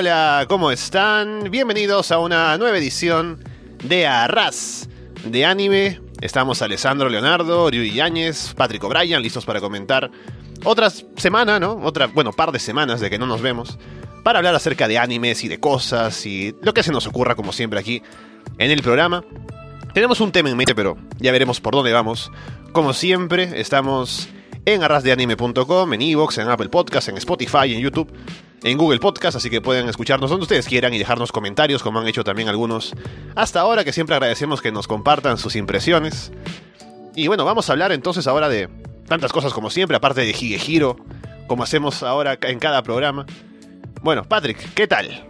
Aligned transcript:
Hola, 0.00 0.46
¿cómo 0.48 0.70
están? 0.70 1.50
Bienvenidos 1.50 2.10
a 2.10 2.18
una 2.20 2.56
nueva 2.56 2.78
edición 2.78 3.44
de 3.84 4.06
Arras 4.06 4.88
de 5.26 5.44
Anime. 5.44 6.00
Estamos 6.22 6.62
Alessandro 6.62 7.10
Leonardo, 7.10 7.70
Ryu 7.70 7.82
Yáñez, 7.82 8.54
Patrick 8.54 8.82
O'Brien, 8.82 9.20
listos 9.20 9.44
para 9.44 9.60
comentar 9.60 10.10
otra 10.64 10.88
semana, 10.88 11.60
¿no? 11.60 11.72
Otra, 11.82 12.06
bueno, 12.06 12.32
par 12.32 12.50
de 12.50 12.58
semanas 12.58 13.00
de 13.00 13.10
que 13.10 13.18
no 13.18 13.26
nos 13.26 13.42
vemos, 13.42 13.78
para 14.24 14.38
hablar 14.38 14.54
acerca 14.54 14.88
de 14.88 14.96
animes 14.96 15.44
y 15.44 15.48
de 15.48 15.60
cosas 15.60 16.24
y 16.24 16.56
lo 16.62 16.72
que 16.72 16.82
se 16.82 16.92
nos 16.92 17.06
ocurra, 17.06 17.34
como 17.34 17.52
siempre, 17.52 17.78
aquí 17.78 18.02
en 18.56 18.70
el 18.70 18.80
programa. 18.80 19.22
Tenemos 19.92 20.22
un 20.22 20.32
tema 20.32 20.48
en 20.48 20.56
mente, 20.56 20.74
pero 20.74 20.96
ya 21.18 21.30
veremos 21.30 21.60
por 21.60 21.74
dónde 21.74 21.92
vamos. 21.92 22.32
Como 22.72 22.94
siempre, 22.94 23.60
estamos 23.60 24.30
en 24.64 24.82
arrasdeanime.com, 24.82 25.92
en 25.92 26.00
Evox, 26.00 26.38
en 26.38 26.48
Apple 26.48 26.70
Podcasts, 26.70 27.10
en 27.10 27.18
Spotify, 27.18 27.74
en 27.74 27.80
YouTube, 27.80 28.10
en 28.62 28.78
Google 28.78 28.98
Podcast, 28.98 29.36
así 29.36 29.50
que 29.50 29.60
pueden 29.60 29.88
escucharnos 29.88 30.30
donde 30.30 30.42
ustedes 30.42 30.66
quieran 30.66 30.92
y 30.92 30.98
dejarnos 30.98 31.32
comentarios, 31.32 31.82
como 31.82 32.00
han 32.00 32.06
hecho 32.06 32.24
también 32.24 32.48
algunos 32.48 32.94
hasta 33.34 33.60
ahora, 33.60 33.84
que 33.84 33.92
siempre 33.92 34.14
agradecemos 34.14 34.60
que 34.60 34.72
nos 34.72 34.86
compartan 34.86 35.38
sus 35.38 35.56
impresiones. 35.56 36.32
Y 37.14 37.28
bueno, 37.28 37.44
vamos 37.44 37.68
a 37.68 37.72
hablar 37.72 37.92
entonces 37.92 38.26
ahora 38.26 38.48
de 38.48 38.68
tantas 39.06 39.32
cosas 39.32 39.52
como 39.52 39.70
siempre, 39.70 39.96
aparte 39.96 40.20
de 40.20 40.30
Higehiro, 40.30 40.96
como 41.46 41.62
hacemos 41.62 42.02
ahora 42.02 42.38
en 42.42 42.58
cada 42.58 42.82
programa. 42.82 43.26
Bueno, 44.02 44.24
Patrick, 44.24 44.72
¿qué 44.74 44.86
tal? 44.86 45.26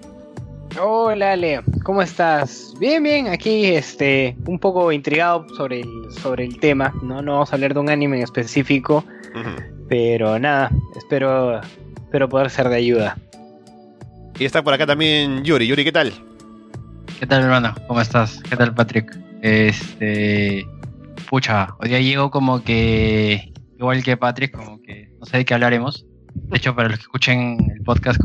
Hola 0.79 1.33
Ale, 1.33 1.63
¿cómo 1.83 2.01
estás? 2.01 2.75
Bien, 2.79 3.03
bien, 3.03 3.27
aquí 3.27 3.67
este, 3.67 4.37
un 4.47 4.59
poco 4.59 4.93
intrigado 4.93 5.47
sobre 5.57 5.81
el, 5.81 6.13
sobre 6.21 6.45
el 6.45 6.61
tema, 6.61 6.95
¿no? 7.03 7.23
No 7.23 7.33
vamos 7.33 7.53
a 7.53 7.57
hablar 7.57 7.75
de 7.75 7.81
un 7.81 7.91
anime 7.91 8.19
en 8.19 8.23
específico, 8.23 9.05
pero 9.89 10.39
nada, 10.39 10.71
espero, 10.97 11.61
espero 12.11 12.29
poder 12.29 12.51
ser 12.51 12.69
de 12.69 12.75
ayuda. 12.75 13.17
Y 14.37 14.45
está 14.45 14.65
por 14.65 14.75
acá 14.75 14.85
también 14.85 15.45
Yuri. 15.45 15.69
Yuri, 15.69 15.85
¿qué 15.85 15.93
tal? 15.93 16.13
¿Qué 17.21 17.25
tal, 17.25 17.45
hermano? 17.45 17.73
¿Cómo 17.87 18.01
estás? 18.01 18.43
¿Qué 18.51 18.57
tal, 18.57 18.75
Patrick? 18.75 19.17
Este. 19.43 20.67
Pucha, 21.29 21.69
hoy 21.79 21.91
día 21.91 22.01
llego 22.01 22.33
como 22.33 22.65
que. 22.65 23.53
Igual 23.79 24.03
que 24.03 24.17
Patrick, 24.17 24.51
como 24.51 24.83
que 24.83 25.15
no 25.21 25.25
sé 25.25 25.37
de 25.37 25.45
qué 25.45 25.55
hablaremos. 25.55 26.05
De 26.35 26.57
hecho, 26.57 26.75
para 26.75 26.89
los 26.89 26.99
que 26.99 27.03
escuchen 27.03 27.59
el 27.77 27.85
podcast, 27.85 28.21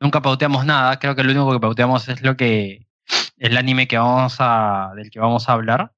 nunca 0.00 0.22
pauteamos 0.22 0.64
nada. 0.64 0.98
Creo 0.98 1.14
que 1.14 1.24
lo 1.24 1.32
único 1.32 1.52
que 1.52 1.60
pauteamos 1.60 2.08
es 2.08 2.22
lo 2.22 2.38
que. 2.38 2.86
el 3.36 3.58
anime 3.58 3.86
que 3.86 3.98
vamos 3.98 4.36
a. 4.38 4.92
del 4.96 5.10
que 5.10 5.20
vamos 5.20 5.50
a 5.50 5.52
hablar. 5.52 5.92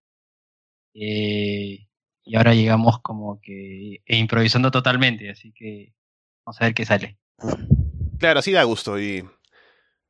Eh, 0.92 1.86
y 2.24 2.36
ahora 2.36 2.52
llegamos 2.52 2.98
como 3.00 3.40
que. 3.40 4.02
E 4.04 4.16
improvisando 4.16 4.72
totalmente, 4.72 5.30
así 5.30 5.52
que. 5.52 5.92
Vamos 6.48 6.62
a 6.62 6.64
ver 6.64 6.72
qué 6.72 6.86
sale. 6.86 7.19
Claro, 8.19 8.41
sí 8.41 8.53
da 8.53 8.62
gusto. 8.62 8.98
Y. 8.98 9.22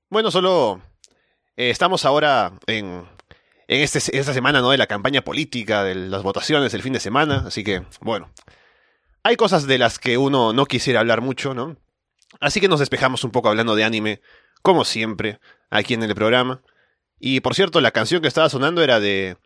Bueno, 0.08 0.30
solo. 0.30 0.80
eh, 1.56 1.70
estamos 1.70 2.04
ahora 2.04 2.52
en. 2.68 3.08
En 3.66 3.80
este, 3.80 3.98
esta 4.16 4.32
semana, 4.32 4.60
¿no? 4.60 4.70
De 4.70 4.78
la 4.78 4.86
campaña 4.86 5.22
política, 5.22 5.82
de 5.82 5.96
las 5.96 6.22
votaciones 6.22 6.70
del 6.70 6.82
fin 6.82 6.92
de 6.92 7.00
semana. 7.00 7.42
Así 7.48 7.64
que, 7.64 7.82
bueno. 8.00 8.30
Hay 9.24 9.34
cosas 9.34 9.66
de 9.66 9.78
las 9.78 9.98
que 9.98 10.16
uno 10.16 10.52
no 10.52 10.66
quisiera 10.66 11.00
hablar 11.00 11.22
mucho, 11.22 11.54
¿no? 11.54 11.76
Así 12.38 12.60
que 12.60 12.68
nos 12.68 12.78
despejamos 12.78 13.24
un 13.24 13.32
poco 13.32 13.48
hablando 13.48 13.74
de 13.74 13.82
anime, 13.82 14.20
como 14.62 14.84
siempre, 14.84 15.40
aquí 15.70 15.94
en 15.94 16.04
el 16.04 16.14
programa. 16.14 16.62
Y 17.18 17.40
por 17.40 17.56
cierto, 17.56 17.80
la 17.80 17.90
canción 17.90 18.22
que 18.22 18.28
estaba 18.28 18.48
sonando 18.48 18.80
era 18.80 19.00
de 19.00 19.38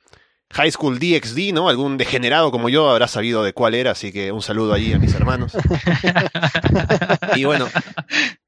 High 0.52 0.70
School 0.72 0.98
DxD, 0.98 1.52
¿no? 1.52 1.68
Algún 1.68 1.96
degenerado 1.96 2.50
como 2.50 2.68
yo 2.68 2.90
habrá 2.90 3.08
sabido 3.08 3.42
de 3.42 3.52
cuál 3.52 3.74
era, 3.74 3.92
así 3.92 4.12
que 4.12 4.32
un 4.32 4.42
saludo 4.42 4.74
allí 4.74 4.92
a 4.92 4.98
mis 4.98 5.14
hermanos. 5.14 5.52
y 7.36 7.44
bueno, 7.44 7.68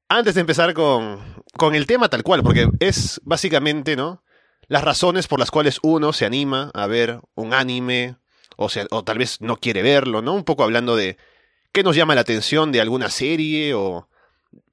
antes 0.07 0.35
de 0.35 0.41
empezar 0.41 0.73
con, 0.73 1.19
con 1.57 1.73
el 1.75 1.87
tema 1.87 2.09
tal 2.09 2.23
cual, 2.23 2.43
porque 2.43 2.69
es 2.79 3.19
básicamente, 3.23 3.95
¿no? 3.95 4.23
Las 4.67 4.83
razones 4.83 5.27
por 5.27 5.39
las 5.39 5.51
cuales 5.51 5.79
uno 5.81 6.13
se 6.13 6.25
anima 6.25 6.71
a 6.73 6.87
ver 6.87 7.21
un 7.33 7.53
anime, 7.53 8.17
o, 8.55 8.69
sea, 8.69 8.85
o 8.91 9.03
tal 9.03 9.17
vez 9.17 9.41
no 9.41 9.57
quiere 9.57 9.81
verlo, 9.81 10.21
¿no? 10.21 10.33
Un 10.33 10.43
poco 10.43 10.63
hablando 10.63 10.95
de 10.95 11.17
qué 11.71 11.83
nos 11.83 11.95
llama 11.95 12.15
la 12.15 12.21
atención 12.21 12.71
de 12.71 12.81
alguna 12.81 13.09
serie, 13.09 13.73
o 13.73 14.07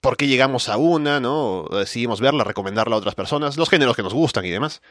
por 0.00 0.16
qué 0.16 0.26
llegamos 0.26 0.69
a 0.69 0.76
una, 0.76 1.21
¿no? 1.21 1.62
O 1.62 1.78
decidimos 1.78 2.21
verla, 2.21 2.44
recomendarla 2.44 2.97
a 2.97 2.98
otras 2.98 3.15
personas, 3.15 3.56
los 3.56 3.71
géneros 3.71 3.97
que 3.97 4.03
nos 4.03 4.15
gustan 4.15 4.44
y 4.44 4.50
demás. 4.50 4.82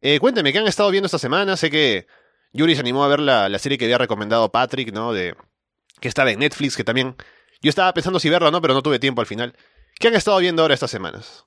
Eh, 0.00 0.18
cuénteme, 0.18 0.52
¿qué 0.52 0.58
han 0.58 0.66
estado 0.66 0.90
viendo 0.90 1.06
esta 1.06 1.18
semana? 1.18 1.56
Sé 1.56 1.70
que 1.70 2.06
Yuri 2.52 2.74
se 2.74 2.80
animó 2.80 3.04
a 3.04 3.08
ver 3.08 3.20
la, 3.20 3.48
la 3.48 3.58
serie 3.58 3.78
que 3.78 3.84
había 3.84 3.98
recomendado 3.98 4.50
Patrick, 4.50 4.92
¿no? 4.92 5.12
De, 5.12 5.34
que 6.00 6.08
estaba 6.08 6.30
en 6.30 6.40
Netflix, 6.40 6.76
que 6.76 6.84
también... 6.84 7.16
Yo 7.62 7.68
estaba 7.68 7.92
pensando 7.92 8.18
si 8.18 8.30
verla 8.30 8.48
o 8.48 8.50
no, 8.50 8.62
pero 8.62 8.72
no 8.72 8.82
tuve 8.82 8.98
tiempo 8.98 9.20
al 9.20 9.26
final. 9.26 9.54
¿Qué 9.98 10.08
han 10.08 10.14
estado 10.14 10.38
viendo 10.38 10.62
ahora 10.62 10.72
estas 10.72 10.90
semanas? 10.90 11.44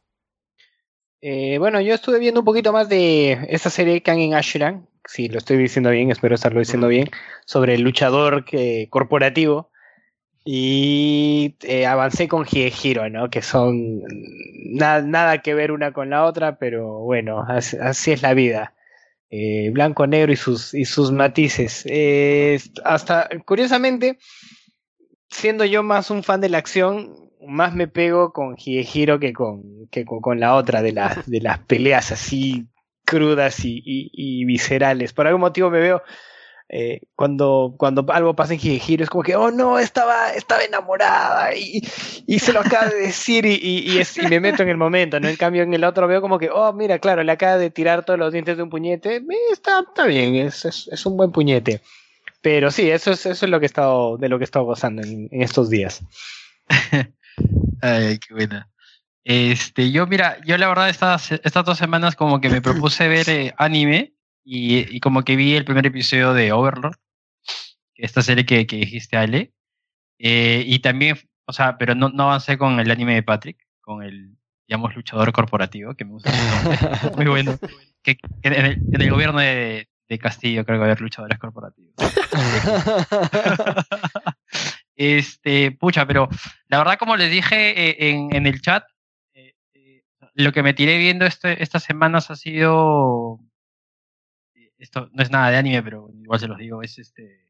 Eh, 1.22 1.58
bueno, 1.58 1.82
yo 1.82 1.96
estuve 1.96 2.20
viendo 2.20 2.42
un 2.42 2.46
poquito 2.46 2.72
más 2.72 2.88
de 2.88 3.48
esta 3.50 3.72
serie 3.72 4.04
Kangen 4.04 4.36
Ashuran, 4.36 4.88
si 5.06 5.28
lo 5.28 5.40
estoy 5.40 5.58
diciendo 5.58 5.90
bien, 5.90 6.12
espero 6.12 6.36
estarlo 6.36 6.60
diciendo 6.60 6.88
bien, 6.88 7.10
sobre 7.46 7.74
el 7.74 7.82
luchador 7.82 8.46
que, 8.46 8.88
corporativo. 8.92 9.72
Y 10.46 11.56
eh, 11.62 11.86
avancé 11.86 12.28
con 12.28 12.46
Higehiro, 12.46 13.10
¿no? 13.10 13.30
Que 13.30 13.42
son 13.42 14.02
na- 14.74 15.02
nada 15.02 15.42
que 15.42 15.54
ver 15.54 15.72
una 15.72 15.94
con 15.94 16.10
la 16.10 16.26
otra, 16.26 16.58
pero 16.58 17.00
bueno, 17.00 17.46
así, 17.48 18.12
es 18.12 18.22
la 18.22 18.34
vida. 18.34 18.74
Eh, 19.30 19.72
blanco, 19.72 20.08
negro 20.08 20.32
y 20.34 20.36
sus, 20.38 20.74
y 20.74 20.86
sus 20.86 21.12
matices. 21.12 21.84
Eh, 21.88 22.60
hasta, 22.84 23.30
curiosamente, 23.46 24.20
siendo 25.30 25.66
yo 25.66 25.84
más 25.84 26.10
un 26.10 26.24
fan 26.24 26.42
de 26.42 26.50
la 26.50 26.58
acción, 26.58 27.16
más 27.46 27.74
me 27.74 27.88
pego 27.88 28.32
con 28.32 28.56
Higehiro 28.58 29.20
que 29.20 29.34
con, 29.34 29.88
que 29.92 30.06
con, 30.06 30.40
la 30.40 30.56
otra 30.56 30.82
de, 30.82 30.92
la, 30.94 31.24
de 31.26 31.42
las 31.42 31.60
peleas 31.60 32.12
así 32.12 32.68
crudas 33.06 33.66
y, 33.66 33.82
y- 33.86 34.10
y 34.14 34.46
viscerales. 34.46 35.14
Por 35.14 35.28
algún 35.28 35.42
motivo 35.42 35.70
me 35.70 35.80
veo 35.80 36.02
eh, 36.76 37.02
cuando, 37.16 37.76
cuando 37.78 38.04
algo 38.12 38.36
pasa 38.36 38.54
en 38.54 38.60
Higehiro, 38.60 39.04
es 39.04 39.10
como 39.12 39.24
que, 39.24 39.36
oh 39.36 39.52
no, 39.52 39.78
estaba, 39.78 40.32
estaba 40.34 40.64
enamorada 40.64 41.56
y, 41.56 41.84
y 42.26 42.40
se 42.40 42.52
lo 42.52 42.62
acaba 42.62 42.88
de 42.88 42.96
decir 42.96 43.46
y, 43.46 43.60
y- 43.62 44.02
y 44.02 44.28
me 44.28 44.40
meto 44.40 44.64
en 44.64 44.70
el 44.70 44.78
momento, 44.78 45.20
¿no? 45.20 45.28
En 45.28 45.36
cambio, 45.36 45.62
en 45.62 45.72
el 45.76 45.84
otro 45.84 46.08
veo 46.08 46.20
como 46.20 46.40
que, 46.40 46.50
oh, 46.50 46.74
mira, 46.74 46.98
claro, 46.98 47.22
le 47.22 47.32
acaba 47.32 47.58
de 47.60 47.70
tirar 47.70 48.04
todos 48.04 48.18
los 48.18 48.34
dientes 48.34 48.58
de 48.58 48.64
un 48.64 48.72
puñete, 48.72 49.22
está, 49.52 49.82
está 49.88 50.08
bien, 50.08 50.34
es, 50.36 50.66
es, 50.66 50.90
es 50.92 51.06
un 51.06 51.16
buen 51.16 51.32
puñete. 51.32 51.82
Pero 52.42 52.72
sí, 52.72 52.90
eso 52.90 53.12
es, 53.12 53.26
eso 53.28 53.46
es 53.46 53.52
lo 53.52 53.60
que 53.60 53.66
he 53.66 53.68
estado, 53.68 54.18
de 54.18 54.28
lo 54.28 54.40
que 54.40 54.44
he 54.44 54.50
estado 54.50 54.66
gozando 54.66 55.04
en, 55.04 55.30
en 55.32 55.42
estos 55.44 55.70
días. 55.70 56.02
Ay, 57.82 58.18
qué 58.20 58.34
buena. 58.34 58.70
Este, 59.24 59.92
yo, 59.92 60.06
mira, 60.08 60.38
yo 60.46 60.58
la 60.58 60.68
verdad 60.68 60.90
estas, 60.90 61.32
estas 61.32 61.64
dos 61.66 61.78
semanas 61.78 62.16
como 62.16 62.42
que 62.42 62.50
me 62.50 62.62
propuse 62.62 63.08
ver 63.08 63.30
eh, 63.30 63.54
anime 63.58 64.13
y, 64.44 64.96
y 64.96 65.00
como 65.00 65.24
que 65.24 65.36
vi 65.36 65.56
el 65.56 65.66
primer 65.66 65.86
episodio 65.86 66.34
de 66.34 66.52
Overlord, 66.52 66.96
esta 67.96 68.22
serie 68.22 68.46
que, 68.46 68.66
que 68.68 68.78
dijiste, 68.78 69.18
Ale. 69.18 69.54
Eh, 70.20 70.64
y 70.66 70.80
también, 70.80 71.18
o 71.46 71.54
sea, 71.54 71.78
pero 71.78 71.96
no, 71.96 72.10
no 72.10 72.24
avancé 72.24 72.58
con 72.58 72.80
el 72.80 72.92
anime 72.92 73.16
de 73.16 73.24
Patrick, 73.24 73.58
con 73.82 74.04
el, 74.04 74.36
digamos, 74.68 74.96
luchador 74.96 75.32
corporativo, 75.32 75.96
que 75.96 76.06
me 76.06 76.12
gusta. 76.12 76.32
Muy 77.16 77.26
bueno. 77.26 77.58
Que, 78.02 78.16
que 78.16 78.28
en, 78.44 78.54
el, 78.54 78.82
en 78.92 79.02
el 79.02 79.12
gobierno 79.12 79.40
de, 79.40 79.88
de 80.10 80.20
Castillo 80.20 80.66
creo 80.66 80.76
que 80.76 80.80
va 80.80 80.86
a 80.86 80.88
haber 80.88 81.02
luchadores 81.02 81.40
corporativos. 81.40 81.94
Este, 84.96 85.72
pucha, 85.72 86.06
pero 86.06 86.30
la 86.68 86.78
verdad, 86.78 87.00
como 87.00 87.16
les 87.16 87.32
dije 87.32 87.90
eh, 87.90 88.12
en, 88.12 88.36
en 88.36 88.46
el 88.46 88.62
chat, 88.62 88.84
eh, 89.34 89.56
eh, 89.74 90.04
lo 90.36 90.52
que 90.52 90.62
me 90.62 90.74
tiré 90.76 91.00
viendo 91.00 91.26
este, 91.26 91.64
estas 91.64 91.84
semanas 91.84 92.30
ha 92.30 92.36
sido. 92.36 93.40
Esto 94.84 95.10
no 95.14 95.24
es 95.24 95.32
nada 95.32 95.50
de 95.50 95.58
anime, 95.58 95.82
pero 95.82 96.10
igual 96.22 96.40
se 96.40 96.48
los 96.48 96.58
digo, 96.58 96.82
es 96.84 97.00
este. 97.00 97.48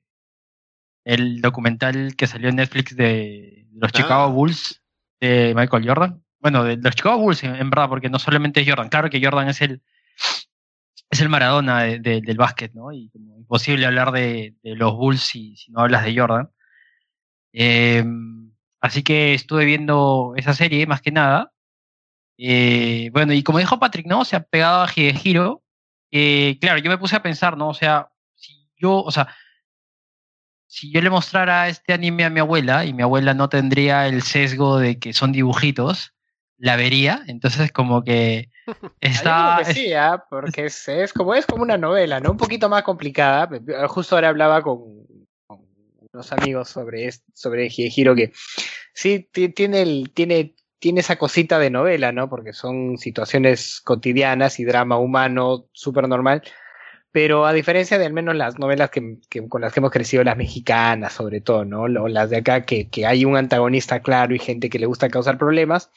El 1.03 1.41
documental 1.41 2.15
que 2.15 2.27
salió 2.27 2.49
en 2.49 2.55
Netflix 2.57 2.95
de 2.95 3.65
los 3.73 3.89
Ah. 3.93 3.97
Chicago 3.97 4.31
Bulls 4.31 4.81
de 5.19 5.53
Michael 5.55 5.87
Jordan. 5.87 6.23
Bueno, 6.39 6.63
de 6.63 6.77
los 6.77 6.95
Chicago 6.95 7.17
Bulls, 7.17 7.43
en, 7.43 7.55
en 7.55 7.69
verdad, 7.69 7.89
porque 7.89 8.09
no 8.09 8.19
solamente 8.19 8.61
es 8.61 8.69
Jordan. 8.69 8.89
Claro 8.89 9.09
que 9.09 9.21
Jordan 9.23 9.49
es 9.49 9.61
el. 9.61 9.81
Es 11.09 11.21
el 11.21 11.29
Maradona 11.29 11.83
de- 11.83 11.99
de- 11.99 12.21
del 12.21 12.37
básquet, 12.37 12.73
¿no? 12.73 12.91
Y 12.91 13.09
como 13.09 13.35
imposible 13.37 13.85
hablar 13.85 14.11
de, 14.11 14.55
de 14.63 14.75
los 14.75 14.93
Bulls 14.95 15.21
si, 15.21 15.55
si 15.57 15.71
no 15.71 15.79
hablas 15.81 16.05
de 16.05 16.15
Jordan. 16.17 16.49
Eh, 17.51 18.03
así 18.81 19.03
que 19.03 19.33
estuve 19.33 19.65
viendo 19.65 20.33
esa 20.37 20.53
serie 20.53 20.85
más 20.87 21.01
que 21.01 21.11
nada. 21.11 21.51
Eh, 22.37 23.09
bueno, 23.13 23.33
y 23.33 23.43
como 23.43 23.59
dijo 23.59 23.79
Patrick, 23.79 24.05
¿no? 24.07 24.23
Se 24.25 24.35
ha 24.35 24.43
pegado 24.43 24.83
a 24.83 24.87
Higehiro. 24.89 25.62
Eh, 26.15 26.59
claro, 26.61 26.77
yo 26.77 26.91
me 26.91 26.97
puse 26.99 27.15
a 27.15 27.23
pensar, 27.23 27.57
¿no? 27.57 27.69
O 27.69 27.73
sea, 27.73 28.09
si 28.35 28.69
yo, 28.77 29.01
o 29.01 29.09
sea, 29.09 29.27
si 30.67 30.91
yo 30.91 31.01
le 31.01 31.09
mostrara 31.09 31.67
este 31.67 31.91
anime 31.93 32.23
a 32.23 32.29
mi 32.29 32.39
abuela 32.39 32.85
y 32.85 32.93
mi 32.93 33.01
abuela 33.01 33.33
no 33.33 33.49
tendría 33.49 34.07
el 34.07 34.21
sesgo 34.21 34.77
de 34.77 34.99
que 34.99 35.13
son 35.13 35.31
dibujitos, 35.31 36.13
la 36.57 36.75
vería. 36.75 37.23
Entonces, 37.27 37.71
como 37.71 38.03
que 38.03 38.49
está. 39.01 39.57
Yo 39.57 39.63
creo 39.63 39.67
que 39.67 39.73
sí, 39.79 39.93
¿ah? 39.93 40.23
porque 40.29 40.65
es, 40.67 40.87
es 40.87 41.13
como, 41.13 41.33
es 41.33 41.45
como 41.47 41.63
una 41.63 41.77
novela, 41.77 42.19
¿no? 42.19 42.29
Un 42.31 42.37
poquito 42.37 42.69
más 42.69 42.83
complicada. 42.83 43.49
Justo 43.87 44.15
ahora 44.15 44.29
hablaba 44.29 44.61
con, 44.61 45.07
con 45.47 45.61
unos 46.11 46.31
amigos 46.31 46.69
sobre, 46.69 47.07
es- 47.07 47.23
sobre 47.33 47.65
Higehiro 47.65 48.13
que 48.15 48.31
sí 48.93 49.27
ti- 49.31 49.49
tiene, 49.49 49.81
el, 49.81 50.11
tiene, 50.13 50.55
tiene 50.83 50.99
esa 50.99 51.15
cosita 51.15 51.59
de 51.59 51.69
novela, 51.69 52.11
¿no? 52.11 52.27
Porque 52.27 52.51
son 52.51 52.97
situaciones 52.97 53.79
cotidianas 53.79 54.59
y 54.59 54.65
drama 54.65 54.97
humano 54.97 55.69
súper 55.71 56.09
normal. 56.09 56.43
Pero 57.13 57.45
a 57.45 57.53
diferencia 57.53 57.97
de 57.97 58.05
al 58.05 58.11
menos 58.11 58.35
las 58.35 58.59
novelas 58.59 58.89
que, 58.89 59.17
con 59.47 59.61
las 59.61 59.71
que 59.71 59.79
hemos 59.79 59.91
crecido, 59.91 60.25
las 60.25 60.35
mexicanas 60.35 61.13
sobre 61.13 61.39
todo, 61.39 61.63
¿no? 61.63 61.83
O 61.83 62.09
las 62.09 62.29
de 62.29 62.35
acá, 62.35 62.65
que, 62.65 62.89
que 62.89 63.05
hay 63.05 63.23
un 63.23 63.37
antagonista 63.37 64.01
claro 64.01 64.35
y 64.35 64.39
gente 64.39 64.69
que 64.69 64.77
le 64.77 64.85
gusta 64.85 65.07
causar 65.07 65.37
problemas. 65.37 65.89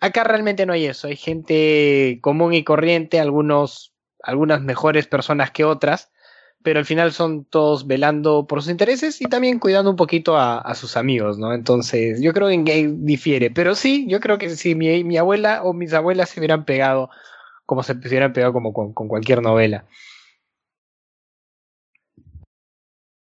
Acá 0.00 0.24
realmente 0.24 0.66
no 0.66 0.72
hay 0.72 0.86
eso. 0.86 1.06
Hay 1.06 1.14
gente 1.14 2.18
común 2.20 2.52
y 2.52 2.64
corriente, 2.64 3.20
algunos, 3.20 3.94
algunas 4.24 4.60
mejores 4.60 5.06
personas 5.06 5.52
que 5.52 5.62
otras 5.62 6.10
pero 6.62 6.80
al 6.80 6.84
final 6.84 7.12
son 7.12 7.44
todos 7.44 7.86
velando 7.86 8.46
por 8.46 8.60
sus 8.60 8.70
intereses 8.70 9.20
y 9.20 9.26
también 9.26 9.58
cuidando 9.60 9.90
un 9.90 9.96
poquito 9.96 10.36
a, 10.36 10.74
sus 10.74 10.96
amigos, 10.96 11.38
¿no? 11.38 11.52
Entonces, 11.52 12.20
yo 12.20 12.32
creo 12.32 12.48
que 12.48 12.54
en 12.54 12.64
gay 12.64 12.86
difiere, 12.88 13.50
pero 13.50 13.74
sí, 13.74 14.06
yo 14.08 14.18
creo 14.18 14.36
que 14.38 14.50
si 14.50 14.74
mi, 14.74 15.16
abuela 15.16 15.62
o 15.62 15.72
mis 15.72 15.92
abuelas 15.92 16.30
se 16.30 16.40
hubieran 16.40 16.64
pegado 16.64 17.08
como 17.66 17.82
se 17.82 17.92
hubieran 17.92 18.32
pegado 18.32 18.52
como 18.52 18.72
con, 18.72 18.92
cualquier 18.92 19.42
novela. 19.42 19.86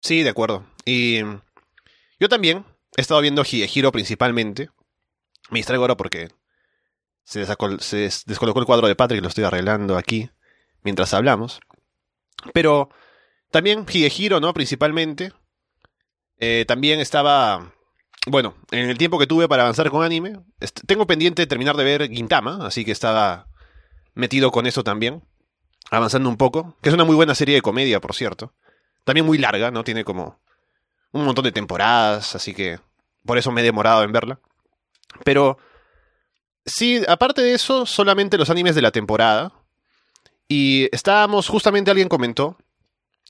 Sí, 0.02 0.24
de 0.24 0.30
acuerdo. 0.30 0.66
Y 0.86 1.22
yo 2.20 2.30
también 2.30 2.64
he 2.96 3.02
estado 3.02 3.22
viendo 3.22 3.42
Higehiro 3.44 3.92
principalmente. 3.92 4.70
Me 5.50 5.60
distraigo 5.60 5.84
ahora 5.84 5.98
porque 5.98 6.30
se, 7.24 7.40
desacol 7.40 7.80
descolocó 8.26 8.60
el 8.60 8.66
cuadro 8.66 8.88
de 8.88 8.96
Patrick, 8.96 9.22
lo 9.22 9.28
estoy 9.28 9.44
arreglando 9.44 9.98
aquí 9.98 10.30
mientras 10.84 11.14
hablamos. 11.14 11.60
Pero 12.54 12.90
también 13.56 13.86
Higehiro, 13.90 14.42
¿no? 14.42 14.54
Principalmente. 14.54 15.32
Eh, 16.40 16.66
también 16.68 17.00
estaba. 17.00 17.72
Bueno, 18.28 18.54
en 18.72 18.90
el 18.90 18.98
tiempo 18.98 19.18
que 19.18 19.28
tuve 19.28 19.48
para 19.48 19.64
avanzar 19.64 19.90
con 19.92 20.04
anime, 20.04 20.42
tengo 20.86 21.08
pendiente 21.08 21.48
terminar 21.48 21.78
de 21.78 21.86
ver 21.86 22.10
Gintama, 22.10 22.68
así 22.68 22.84
que 22.84 22.92
estaba 22.92 23.48
metido 24.14 24.52
con 24.52 24.66
eso 24.66 24.84
también. 24.84 25.24
Avanzando 25.90 26.28
un 26.28 26.36
poco. 26.36 26.76
Que 26.82 26.90
es 26.90 26.96
una 26.96 27.06
muy 27.06 27.16
buena 27.16 27.34
serie 27.34 27.56
de 27.56 27.62
comedia, 27.62 28.02
por 28.02 28.14
cierto. 28.14 28.54
También 29.06 29.26
muy 29.26 29.38
larga, 29.38 29.72
¿no? 29.72 29.86
Tiene 29.86 30.04
como 30.04 30.42
un 31.14 31.24
montón 31.24 31.46
de 31.46 31.54
temporadas, 31.54 32.36
así 32.36 32.54
que 32.54 32.82
por 33.26 33.38
eso 33.38 33.54
me 33.54 33.62
he 33.62 33.64
demorado 33.64 34.04
en 34.04 34.12
verla. 34.12 34.42
Pero 35.24 35.60
sí, 36.66 37.02
aparte 37.08 37.42
de 37.42 37.54
eso, 37.54 37.86
solamente 37.86 38.38
los 38.38 38.50
animes 38.50 38.76
de 38.76 38.82
la 38.82 38.92
temporada. 38.92 39.54
Y 40.50 40.90
estábamos, 40.92 41.48
justamente 41.48 41.90
alguien 41.90 42.10
comentó 42.10 42.58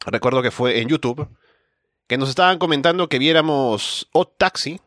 recuerdo 0.05 0.41
que 0.41 0.51
fue 0.51 0.81
en 0.81 0.87
YouTube, 0.87 1.27
que 2.07 2.17
nos 2.17 2.29
estaban 2.29 2.57
comentando 2.57 3.09
que 3.09 3.19
viéramos 3.19 4.07
Odd 4.13 4.29
Taxi, 4.37 4.79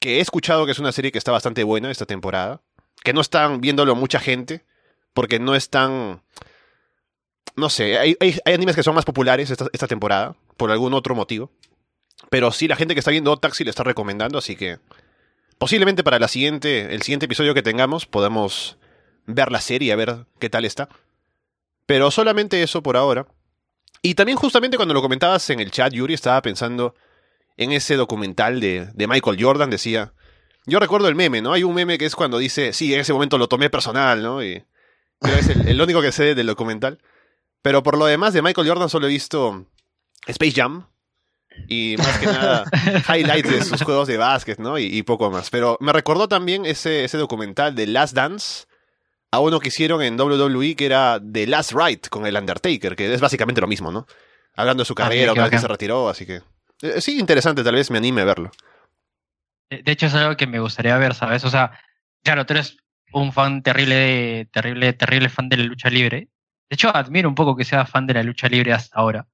que 0.00 0.18
he 0.18 0.20
escuchado 0.20 0.66
que 0.66 0.72
es 0.72 0.78
una 0.78 0.92
serie 0.92 1.12
que 1.12 1.18
está 1.18 1.32
bastante 1.32 1.62
buena 1.64 1.90
esta 1.90 2.06
temporada, 2.06 2.62
que 3.04 3.12
no 3.12 3.20
están 3.20 3.60
viéndolo 3.60 3.94
mucha 3.94 4.20
gente, 4.20 4.64
porque 5.12 5.38
no 5.38 5.54
es 5.54 5.70
tan... 5.70 6.22
No 7.56 7.68
sé, 7.68 7.98
hay, 7.98 8.16
hay, 8.20 8.40
animes 8.46 8.76
que 8.76 8.82
son 8.82 8.94
más 8.94 9.04
populares 9.04 9.50
esta, 9.50 9.66
esta, 9.72 9.86
temporada, 9.86 10.36
por 10.56 10.70
algún 10.70 10.94
otro 10.94 11.14
motivo. 11.14 11.50
Pero 12.30 12.52
sí, 12.52 12.68
la 12.68 12.76
gente 12.76 12.94
que 12.94 13.00
está 13.00 13.10
viendo 13.10 13.32
Odd 13.32 13.40
Taxi 13.40 13.64
le 13.64 13.70
está 13.70 13.82
recomendando, 13.82 14.38
así 14.38 14.56
que 14.56 14.78
posiblemente 15.58 16.04
para 16.04 16.18
la 16.18 16.28
siguiente, 16.28 16.94
el 16.94 17.02
siguiente 17.02 17.26
episodio 17.26 17.54
que 17.54 17.62
tengamos 17.62 18.06
podamos 18.06 18.78
ver 19.26 19.52
la 19.52 19.60
serie, 19.60 19.92
a 19.92 19.96
ver 19.96 20.26
qué 20.38 20.48
tal 20.48 20.64
está. 20.64 20.88
Pero 21.86 22.10
solamente 22.10 22.62
eso 22.62 22.82
por 22.82 22.96
ahora. 22.96 23.26
Y 24.02 24.14
también 24.14 24.38
justamente 24.38 24.76
cuando 24.76 24.94
lo 24.94 25.02
comentabas 25.02 25.50
en 25.50 25.60
el 25.60 25.70
chat, 25.70 25.92
Yuri, 25.92 26.14
estaba 26.14 26.40
pensando 26.42 26.94
en 27.56 27.72
ese 27.72 27.96
documental 27.96 28.60
de, 28.60 28.88
de 28.94 29.06
Michael 29.06 29.42
Jordan, 29.42 29.68
decía, 29.68 30.14
yo 30.66 30.78
recuerdo 30.78 31.08
el 31.08 31.14
meme, 31.14 31.42
¿no? 31.42 31.52
Hay 31.52 31.64
un 31.64 31.74
meme 31.74 31.98
que 31.98 32.06
es 32.06 32.16
cuando 32.16 32.38
dice, 32.38 32.72
sí, 32.72 32.94
en 32.94 33.00
ese 33.00 33.12
momento 33.12 33.36
lo 33.36 33.48
tomé 33.48 33.68
personal, 33.68 34.22
¿no? 34.22 34.42
Y 34.42 34.64
creo 35.20 35.36
es 35.36 35.48
el, 35.48 35.68
el 35.68 35.80
único 35.80 36.00
que 36.00 36.12
sé 36.12 36.34
del 36.34 36.46
documental. 36.46 36.98
Pero 37.62 37.82
por 37.82 37.98
lo 37.98 38.06
demás 38.06 38.32
de 38.32 38.42
Michael 38.42 38.68
Jordan 38.68 38.88
solo 38.88 39.06
he 39.06 39.10
visto 39.10 39.66
Space 40.26 40.52
Jam 40.52 40.86
y 41.68 41.96
más 41.98 42.18
que 42.18 42.26
nada 42.26 42.64
highlights 43.08 43.50
de 43.50 43.64
sus 43.64 43.82
juegos 43.82 44.08
de 44.08 44.16
básquet, 44.16 44.58
¿no? 44.58 44.78
Y, 44.78 44.84
y, 44.84 45.02
poco 45.02 45.30
más. 45.30 45.50
Pero 45.50 45.76
me 45.80 45.92
recordó 45.92 46.28
también 46.28 46.64
ese, 46.64 47.04
ese 47.04 47.18
documental 47.18 47.74
de 47.74 47.86
Last 47.86 48.14
Dance, 48.14 48.66
a 49.32 49.40
uno 49.40 49.60
que 49.60 49.68
hicieron 49.68 50.02
en 50.02 50.20
WWE 50.20 50.74
que 50.76 50.86
era 50.86 51.20
The 51.20 51.46
Last 51.46 51.72
Ride 51.72 52.08
con 52.10 52.26
el 52.26 52.36
Undertaker, 52.36 52.96
que 52.96 53.12
es 53.12 53.20
básicamente 53.20 53.60
lo 53.60 53.66
mismo, 53.66 53.92
¿no? 53.92 54.06
Hablando 54.56 54.82
de 54.82 54.86
su 54.86 54.94
carrera, 54.94 55.32
una 55.32 55.42
vez 55.42 55.52
que 55.52 55.58
se 55.58 55.68
retiró, 55.68 56.08
así 56.08 56.26
que. 56.26 56.42
Eh, 56.82 57.00
sí, 57.00 57.18
interesante, 57.18 57.62
tal 57.62 57.74
vez 57.74 57.90
me 57.90 57.98
anime 57.98 58.22
a 58.22 58.24
verlo. 58.24 58.50
De 59.70 59.92
hecho, 59.92 60.06
es 60.06 60.14
algo 60.14 60.36
que 60.36 60.48
me 60.48 60.58
gustaría 60.58 60.98
ver, 60.98 61.14
¿sabes? 61.14 61.44
O 61.44 61.50
sea, 61.50 61.78
claro, 62.24 62.44
tú 62.44 62.54
eres 62.54 62.76
un 63.12 63.32
fan 63.32 63.62
terrible, 63.62 64.48
terrible, 64.52 64.92
terrible 64.94 65.28
fan 65.28 65.48
de 65.48 65.58
la 65.58 65.64
lucha 65.64 65.88
libre. 65.90 66.28
De 66.68 66.74
hecho, 66.74 66.94
admiro 66.94 67.28
un 67.28 67.34
poco 67.36 67.56
que 67.56 67.64
seas 67.64 67.88
fan 67.88 68.06
de 68.06 68.14
la 68.14 68.22
lucha 68.24 68.48
libre 68.48 68.72
hasta 68.72 68.98
ahora. 68.98 69.28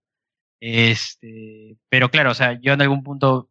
Este, 0.61 1.77
pero 1.89 2.11
claro, 2.11 2.33
o 2.33 2.35
sea, 2.35 2.59
yo 2.61 2.75
en 2.75 2.83
algún 2.83 3.03
punto 3.03 3.51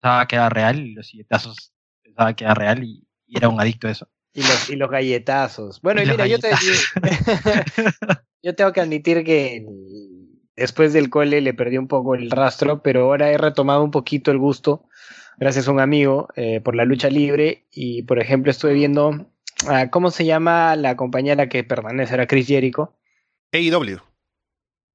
pensaba 0.00 0.26
que 0.26 0.36
era 0.36 0.48
real, 0.48 0.94
los 0.94 1.06
silletazos 1.06 1.72
pensaba 2.02 2.34
que 2.34 2.44
era 2.44 2.54
real 2.54 2.82
y, 2.82 3.06
y 3.26 3.36
era 3.36 3.48
un 3.48 3.60
adicto 3.60 3.86
a 3.86 3.92
eso. 3.92 4.08
Y 4.38 4.42
los, 4.42 4.70
y 4.70 4.76
los 4.76 4.88
galletazos. 4.88 5.80
Bueno, 5.82 6.00
y, 6.00 6.04
y 6.04 6.10
mira, 6.10 6.28
yo, 6.28 6.38
te, 6.38 6.50
yo 8.42 8.54
tengo 8.54 8.72
que 8.72 8.80
admitir 8.80 9.24
que 9.24 9.66
después 10.54 10.92
del 10.92 11.10
cole 11.10 11.40
le 11.40 11.54
perdí 11.54 11.76
un 11.76 11.88
poco 11.88 12.14
el 12.14 12.30
rastro, 12.30 12.80
pero 12.80 13.02
ahora 13.02 13.32
he 13.32 13.36
retomado 13.36 13.82
un 13.82 13.90
poquito 13.90 14.30
el 14.30 14.38
gusto, 14.38 14.84
gracias 15.38 15.66
a 15.66 15.72
un 15.72 15.80
amigo, 15.80 16.28
eh, 16.36 16.60
por 16.60 16.76
la 16.76 16.84
lucha 16.84 17.10
libre. 17.10 17.66
Y, 17.72 18.02
por 18.02 18.20
ejemplo, 18.20 18.52
estuve 18.52 18.74
viendo, 18.74 19.08
uh, 19.08 19.90
¿cómo 19.90 20.12
se 20.12 20.24
llama 20.24 20.76
la 20.76 20.96
compañía 20.96 21.32
a 21.32 21.36
la 21.36 21.48
que 21.48 21.64
pertenece? 21.64 22.14
Era 22.14 22.28
Chris 22.28 22.46
Jericho. 22.46 22.96
AEW. 23.52 23.98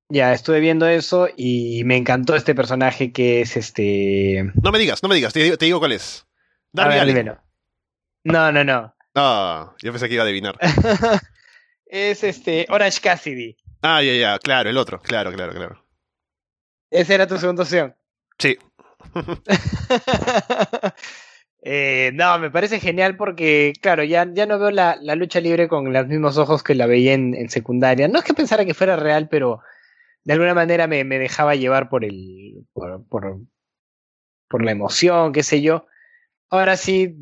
Ya, 0.08 0.32
estuve 0.32 0.62
viendo 0.62 0.88
eso 0.88 1.28
y 1.36 1.84
me 1.84 1.98
encantó 1.98 2.36
este 2.36 2.56
personaje 2.56 3.12
que 3.12 3.42
es 3.42 3.58
este... 3.58 4.52
No 4.62 4.72
me 4.72 4.80
digas, 4.80 5.04
no 5.04 5.10
me 5.10 5.16
digas, 5.16 5.34
te, 5.34 5.44
digo, 5.44 5.58
te 5.58 5.66
digo 5.66 5.80
cuál 5.80 5.92
es. 5.92 6.26
Darby 6.72 7.00
Allin. 7.00 7.32
No, 8.24 8.52
no, 8.52 8.64
no. 8.64 8.93
Ah, 9.16 9.76
yo 9.82 9.92
pensé 9.92 10.08
que 10.08 10.16
iba 10.16 10.24
a 10.24 10.26
adivinar. 10.26 10.58
es 11.86 12.24
este 12.24 12.66
Orange 12.70 13.00
Cassidy. 13.02 13.56
Ah, 13.82 14.02
ya, 14.02 14.14
ya, 14.14 14.40
claro, 14.40 14.70
el 14.70 14.78
otro, 14.78 15.00
claro, 15.00 15.32
claro, 15.32 15.54
claro. 15.54 15.84
¿Esa 16.90 17.16
era 17.16 17.28
tu 17.28 17.38
segunda 17.38 17.64
opción? 17.64 17.96
Sí. 18.40 18.58
eh, 21.62 22.12
no, 22.14 22.40
me 22.40 22.50
parece 22.50 22.80
genial 22.80 23.18
porque, 23.18 23.74
claro, 23.82 24.04
ya, 24.04 24.28
ya 24.32 24.46
no 24.46 24.58
veo 24.58 24.72
la, 24.72 24.98
la, 25.02 25.16
lucha 25.16 25.42
libre 25.42 25.68
con 25.68 25.92
los 25.92 26.08
mismos 26.08 26.38
ojos 26.38 26.64
que 26.64 26.76
la 26.76 26.88
veía 26.88 27.14
en, 27.14 27.36
en, 27.36 27.50
secundaria. 27.50 28.08
No 28.08 28.20
es 28.20 28.26
que 28.26 28.34
pensara 28.34 28.66
que 28.66 28.74
fuera 28.74 28.96
real, 28.96 29.28
pero 29.30 29.62
de 30.24 30.34
alguna 30.34 30.54
manera 30.54 30.88
me, 30.88 31.04
me 31.04 31.20
dejaba 31.20 31.56
llevar 31.56 31.90
por 31.90 32.06
el. 32.06 32.66
Por, 32.74 33.06
por, 33.08 33.40
por 34.48 34.64
la 34.64 34.72
emoción, 34.72 35.34
qué 35.34 35.44
sé 35.44 35.62
yo. 35.62 35.88
Ahora 36.50 36.78
sí, 36.78 37.16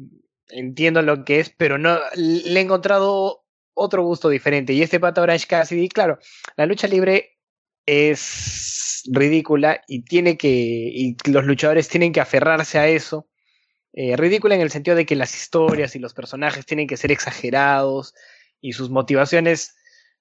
entiendo 0.51 1.01
lo 1.01 1.23
que 1.25 1.39
es, 1.39 1.49
pero 1.49 1.77
no 1.77 1.99
le 2.15 2.59
he 2.59 2.63
encontrado 2.63 3.43
otro 3.73 4.03
gusto 4.03 4.29
diferente. 4.29 4.73
Y 4.73 4.81
este 4.81 4.99
pata 4.99 5.21
Orange 5.21 5.47
Cassidy, 5.47 5.89
claro, 5.89 6.19
la 6.55 6.65
lucha 6.65 6.87
libre 6.87 7.37
es 7.85 9.03
ridícula 9.11 9.81
y 9.87 10.03
tiene 10.03 10.37
que 10.37 10.49
y 10.49 11.17
los 11.29 11.45
luchadores 11.45 11.89
tienen 11.89 12.13
que 12.13 12.21
aferrarse 12.21 12.79
a 12.79 12.87
eso. 12.87 13.27
Eh, 13.93 14.15
ridícula 14.15 14.55
en 14.55 14.61
el 14.61 14.71
sentido 14.71 14.95
de 14.95 15.05
que 15.05 15.15
las 15.15 15.35
historias 15.35 15.95
y 15.95 15.99
los 15.99 16.13
personajes 16.13 16.65
tienen 16.65 16.87
que 16.87 16.97
ser 16.97 17.11
exagerados 17.11 18.13
y 18.61 18.73
sus 18.73 18.89
motivaciones 18.89 19.75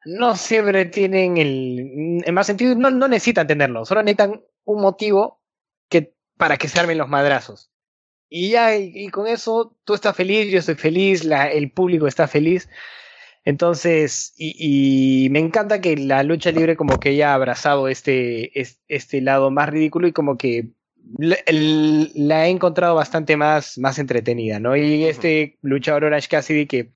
no 0.05 0.35
siempre 0.35 0.87
tienen 0.87 1.37
el 1.37 2.23
en 2.25 2.35
más 2.35 2.47
sentido 2.47 2.75
no, 2.75 2.91
no 2.91 3.07
necesitan 3.07 3.47
tenerlo, 3.47 3.85
solo 3.85 4.03
necesitan 4.03 4.43
un 4.65 4.83
motivo 4.83 5.41
que 5.89 6.15
para 6.37 6.57
que 6.57 6.69
se 6.69 6.81
armen 6.81 6.99
los 6.99 7.09
madrazos. 7.09 7.70
Y 8.31 8.51
ya, 8.51 8.77
y, 8.77 8.93
y, 8.95 9.09
con 9.09 9.27
eso 9.27 9.77
tú 9.85 9.95
estás 9.95 10.17
feliz, 10.17 10.51
yo 10.51 10.61
estoy 10.61 10.77
feliz, 10.77 11.25
la, 11.25 11.51
el 11.51 11.73
público 11.73 12.07
está 12.07 12.29
feliz. 12.29 12.69
Entonces, 13.45 14.35
y, 14.37 15.25
y, 15.25 15.31
me 15.31 15.41
encanta 15.41 15.81
que 15.81 15.97
la 15.97 16.23
lucha 16.23 16.53
libre 16.53 16.77
como 16.77 17.01
que 17.01 17.11
haya 17.11 17.35
abrazado 17.35 17.89
este, 17.89 18.53
este 18.87 19.21
lado 19.21 19.51
más 19.51 19.69
ridículo 19.69 20.07
y 20.07 20.13
como 20.13 20.39
que 20.39 20.69
la, 21.19 22.47
he 22.47 22.51
encontrado 22.51 22.95
bastante 22.95 23.37
más, 23.37 23.79
más 23.79 23.99
entretenida, 23.99 24.61
¿no? 24.61 24.77
Y 24.77 25.05
este 25.05 25.59
luchador 25.63 26.05
Orange 26.05 26.29
Cassidy 26.29 26.67
que 26.67 26.93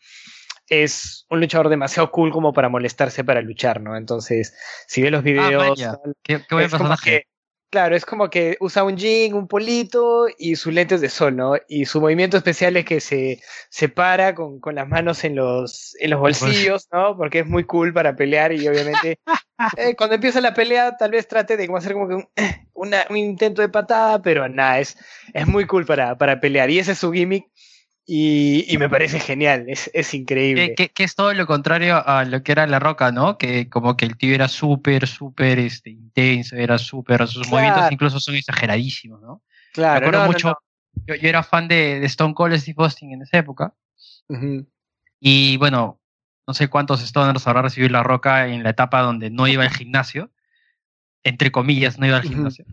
es 0.69 1.27
un 1.31 1.41
luchador 1.41 1.69
demasiado 1.69 2.11
cool 2.11 2.31
como 2.31 2.53
para 2.53 2.69
molestarse 2.69 3.25
para 3.25 3.41
luchar, 3.41 3.81
¿no? 3.81 3.97
Entonces, 3.97 4.55
si 4.87 5.03
ves 5.03 5.13
los 5.13 5.23
videos... 5.23 5.83
Ah, 5.83 5.99
¿Qué, 6.23 6.41
qué 6.49 6.55
buen 6.55 6.71
personaje. 6.71 7.27
Claro, 7.75 7.97
es 7.97 8.07
como 8.07 8.31
que 8.31 8.57
usa 8.61 8.85
un 8.85 8.97
jean, 8.97 9.35
un 9.35 9.49
polito 9.49 10.29
y 10.39 10.55
sus 10.55 10.73
lentes 10.73 11.01
de 11.01 11.09
sol, 11.09 11.35
¿no? 11.35 11.55
Y 11.67 11.87
su 11.87 12.01
movimiento 12.01 12.37
especial 12.37 12.77
es 12.77 12.85
que 12.85 13.01
se, 13.01 13.43
se 13.69 13.89
para 13.89 14.37
con, 14.37 14.61
con 14.61 14.77
las 14.77 14.87
manos 14.87 15.25
en 15.25 15.35
los, 15.35 15.97
en 15.99 16.11
los 16.11 16.21
bolsillos, 16.21 16.87
¿no? 16.93 17.17
Porque 17.17 17.41
es 17.41 17.47
muy 17.47 17.65
cool 17.65 17.93
para 17.93 18.15
pelear 18.15 18.53
y 18.53 18.69
obviamente 18.69 19.19
eh, 19.77 19.97
cuando 19.97 20.15
empieza 20.15 20.41
la 20.41 20.55
pelea 20.55 20.97
tal 20.97 21.11
vez 21.11 21.27
trate 21.27 21.57
de 21.57 21.69
hacer 21.77 21.95
como 21.95 22.07
que 22.07 22.15
un, 22.15 22.29
una, 22.75 23.07
un 23.11 23.17
intento 23.17 23.61
de 23.61 23.69
patada, 23.69 24.23
pero 24.23 24.49
nada, 24.49 24.79
es, 24.79 24.97
es 25.33 25.49
muy 25.49 25.67
cool 25.67 25.85
para, 25.85 26.17
para 26.17 26.39
pelear. 26.39 26.71
Y 26.71 26.79
ese 26.79 26.93
es 26.93 26.99
su 26.99 27.11
gimmick 27.11 27.45
Y, 28.07 28.67
y 28.73 28.77
me 28.79 28.89
parece 28.91 29.19
genial, 29.19 29.65
es, 29.69 29.91
es 29.95 30.13
increíble. 30.15 30.69
Que, 30.69 30.75
que- 30.75 30.89
que 30.91 31.05
es 31.05 31.15
todo 31.15 31.33
lo 31.33 31.47
contrario 31.47 32.07
a 32.07 32.25
lo 32.25 32.43
que 32.43 32.53
era 32.53 32.67
La 32.67 32.79
Roca, 32.79 33.11
¿no? 33.13 33.39
Que 33.39 33.69
como 33.71 33.97
que 33.97 34.05
el 34.05 34.17
tío 34.17 34.35
era 34.35 34.49
súper, 34.49 35.07
súper 35.07 35.59
este, 35.59 35.91
intenso, 35.91 36.57
era 36.57 36.77
súper, 36.79 37.27
sus 37.27 37.49
Claro. 37.49 37.51
movimientos 37.51 37.91
incluso 37.93 38.21
son 38.21 38.35
exageradísimos, 38.37 39.21
¿no? 39.23 39.43
Me 39.73 39.73
claro, 39.73 40.01
acuerdo 40.01 40.21
no, 40.21 40.25
no, 40.27 40.33
mucho, 40.33 40.55
Yo, 41.07 41.15
yo 41.17 41.29
era 41.29 41.43
fan 41.43 41.67
de, 41.69 42.01
de 42.01 42.07
Stone 42.07 42.35
Cold 42.35 42.57
Steve 42.59 42.77
Austin 42.79 43.13
en 43.13 43.23
esa 43.23 43.39
época. 43.39 43.75
Y 45.21 45.57
bueno, 45.57 46.01
no 46.47 46.55
sé 46.55 46.69
cuántos 46.69 47.01
stoners 47.01 47.47
habrá 47.47 47.63
recibido 47.63 47.91
La 47.93 48.03
Roca 48.03 48.49
en 48.49 48.63
la 48.63 48.71
etapa 48.71 49.01
donde 49.03 49.31
no 49.31 49.47
iba 49.49 49.63
al 49.65 49.71
gimnasio, 49.71 50.31
entre 51.25 51.53
comillas, 51.53 51.99
no 51.99 52.07
iba 52.07 52.17
al 52.19 52.25
gimnasio. 52.25 52.67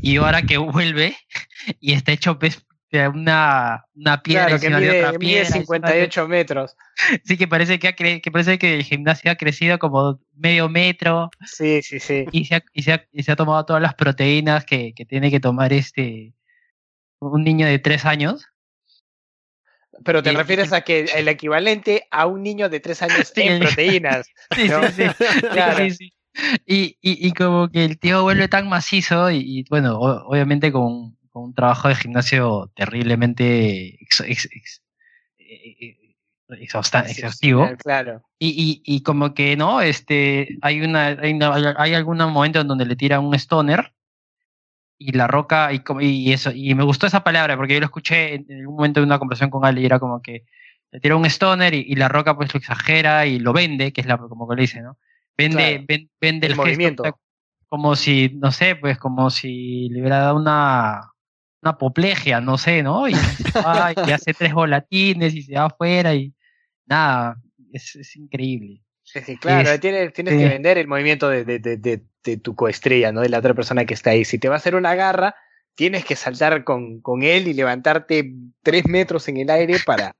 Y 0.00 0.18
ahora 0.18 0.46
que 0.46 0.58
vuelve 0.58 1.16
y 1.80 1.94
está 1.94 2.12
hecho 2.12 2.38
pues, 2.38 2.64
de 2.98 3.08
una, 3.08 3.84
una 3.94 4.22
piedra 4.22 4.46
Claro, 4.46 4.60
que 4.60 4.66
encima 4.66 4.80
de 4.80 4.86
mide, 4.86 4.98
otra 5.04 5.18
mide 5.18 5.18
piedra. 5.18 5.40
encima 5.46 5.60
de- 5.60 5.64
58 5.66 6.28
metros. 6.28 6.76
Sí, 7.24 7.36
que 7.36 7.48
parece 7.48 7.78
que, 7.78 7.88
ha 7.88 7.96
cre- 7.96 8.20
que 8.20 8.30
parece 8.30 8.58
que 8.58 8.74
el 8.74 8.82
gimnasio 8.84 9.30
ha 9.30 9.34
crecido 9.36 9.78
como 9.78 10.20
medio 10.34 10.68
metro 10.68 11.30
Sí, 11.44 11.82
sí, 11.82 11.98
sí. 12.00 12.24
y 12.32 12.44
se 12.44 12.56
ha, 12.56 12.64
y 12.72 12.82
se 12.82 12.92
ha, 12.92 13.04
y 13.12 13.22
se 13.22 13.32
ha 13.32 13.36
tomado 13.36 13.64
todas 13.64 13.82
las 13.82 13.94
proteínas 13.94 14.64
que, 14.64 14.92
que 14.94 15.04
tiene 15.04 15.30
que 15.30 15.40
tomar 15.40 15.72
este 15.72 16.34
un 17.20 17.42
niño 17.42 17.66
de 17.66 17.78
tres 17.78 18.04
años. 18.04 18.46
Pero 20.04 20.22
te 20.22 20.32
refieres 20.32 20.72
a 20.72 20.80
que 20.82 21.04
el 21.14 21.28
equivalente 21.28 22.06
a 22.10 22.26
un 22.26 22.42
niño 22.42 22.68
de 22.68 22.80
3 22.80 23.00
años 23.02 23.28
Sí, 23.34 23.42
en 23.42 23.60
proteínas. 23.60 24.26
Sí, 24.54 24.68
¿no? 24.68 24.82
sí, 24.90 25.02
sí. 25.18 25.40
Claro. 25.52 25.84
Sí, 25.84 25.90
sí. 25.92 26.12
Y, 26.66 26.98
y, 27.00 27.28
y 27.28 27.32
como 27.32 27.68
que 27.68 27.84
el 27.84 27.98
tío 27.98 28.22
vuelve 28.24 28.48
tan 28.48 28.68
macizo 28.68 29.30
y, 29.30 29.36
y, 29.60 29.64
bueno, 29.70 29.98
o- 29.98 30.26
obviamente 30.28 30.72
con, 30.72 31.16
con 31.34 31.42
un 31.46 31.54
trabajo 31.54 31.88
de 31.88 31.96
gimnasio 31.96 32.70
terriblemente 32.76 33.96
ex- 34.00 34.20
ex- 34.20 34.48
ex- 34.52 34.82
eh, 35.38 36.14
exhaustivo. 36.60 37.68
Claro. 37.78 38.22
Y, 38.38 38.82
y, 38.86 38.94
y 38.96 39.02
como 39.02 39.34
que 39.34 39.56
no, 39.56 39.80
este, 39.80 40.46
hay 40.62 40.80
una, 40.80 41.06
hay, 41.06 41.32
una- 41.32 41.74
hay- 41.76 41.94
algún 41.94 42.18
momento 42.18 42.60
en 42.60 42.68
donde 42.68 42.86
le 42.86 42.94
tira 42.94 43.18
un 43.18 43.34
stoner 43.34 43.92
y 44.96 45.10
la 45.10 45.26
roca 45.26 45.72
y, 45.72 45.82
y 46.06 46.32
eso, 46.32 46.52
y 46.54 46.72
me 46.76 46.84
gustó 46.84 47.08
esa 47.08 47.24
palabra 47.24 47.56
porque 47.56 47.74
yo 47.74 47.80
lo 47.80 47.86
escuché 47.86 48.34
en, 48.34 48.66
un 48.68 48.76
momento 48.76 49.00
de 49.00 49.06
una 49.06 49.18
conversación 49.18 49.50
con 49.50 49.64
Ali 49.64 49.82
y 49.82 49.86
era 49.86 49.98
como 49.98 50.22
que 50.22 50.44
le 50.92 51.00
tira 51.00 51.16
un 51.16 51.26
stoner 51.26 51.74
y, 51.74 51.80
y 51.88 51.96
la 51.96 52.06
roca 52.08 52.36
pues 52.36 52.54
lo 52.54 52.58
exagera 52.58 53.26
y 53.26 53.40
lo 53.40 53.52
vende, 53.52 53.92
que 53.92 54.02
es 54.02 54.06
la, 54.06 54.18
como 54.18 54.48
que 54.48 54.54
le 54.54 54.62
dice, 54.62 54.82
¿no? 54.82 54.98
Vende, 55.36 55.56
Claro. 55.56 55.84
ven- 55.88 56.10
vende 56.20 56.46
El 56.46 56.52
el, 56.52 56.56
gesto, 56.58 56.62
movimiento. 56.62 57.18
como 57.66 57.96
si, 57.96 58.30
no 58.36 58.52
sé, 58.52 58.76
pues 58.76 58.98
como 58.98 59.30
si 59.30 59.88
le 59.88 59.98
hubiera 60.00 60.18
dado 60.18 60.36
una, 60.36 61.10
una 61.64 61.70
apoplejia, 61.72 62.40
no 62.40 62.58
sé, 62.58 62.82
¿no? 62.82 63.08
Y, 63.08 63.14
va 63.56 63.92
y 64.06 64.10
hace 64.12 64.34
tres 64.34 64.52
volatines 64.52 65.34
y 65.34 65.42
se 65.42 65.54
va 65.54 65.64
afuera 65.66 66.14
y 66.14 66.32
nada, 66.86 67.36
es, 67.72 67.96
es 67.96 68.16
increíble. 68.16 68.82
Claro, 69.40 69.70
Es- 69.70 69.80
tienes, 69.80 70.12
tienes 70.12 70.34
sí. 70.34 70.40
que 70.40 70.48
vender 70.48 70.78
el 70.78 70.88
movimiento 70.88 71.28
de, 71.28 71.44
de, 71.44 71.58
de 72.24 72.36
tu 72.38 72.54
coestrella, 72.54 73.12
¿no? 73.12 73.20
De 73.20 73.28
la 73.28 73.38
otra 73.38 73.54
persona 73.54 73.84
que 73.84 73.94
está 73.94 74.10
ahí. 74.10 74.24
Si 74.24 74.38
te 74.38 74.48
va 74.48 74.54
a 74.54 74.58
hacer 74.58 74.74
una 74.74 74.94
garra, 74.94 75.34
tienes 75.74 76.04
que 76.04 76.16
saltar 76.16 76.64
con, 76.64 77.00
con 77.00 77.22
él 77.22 77.48
y 77.48 77.54
levantarte 77.54 78.32
tres 78.62 78.86
metros 78.86 79.28
en 79.28 79.36
el 79.38 79.50
aire 79.50 79.76
para, 79.84 80.12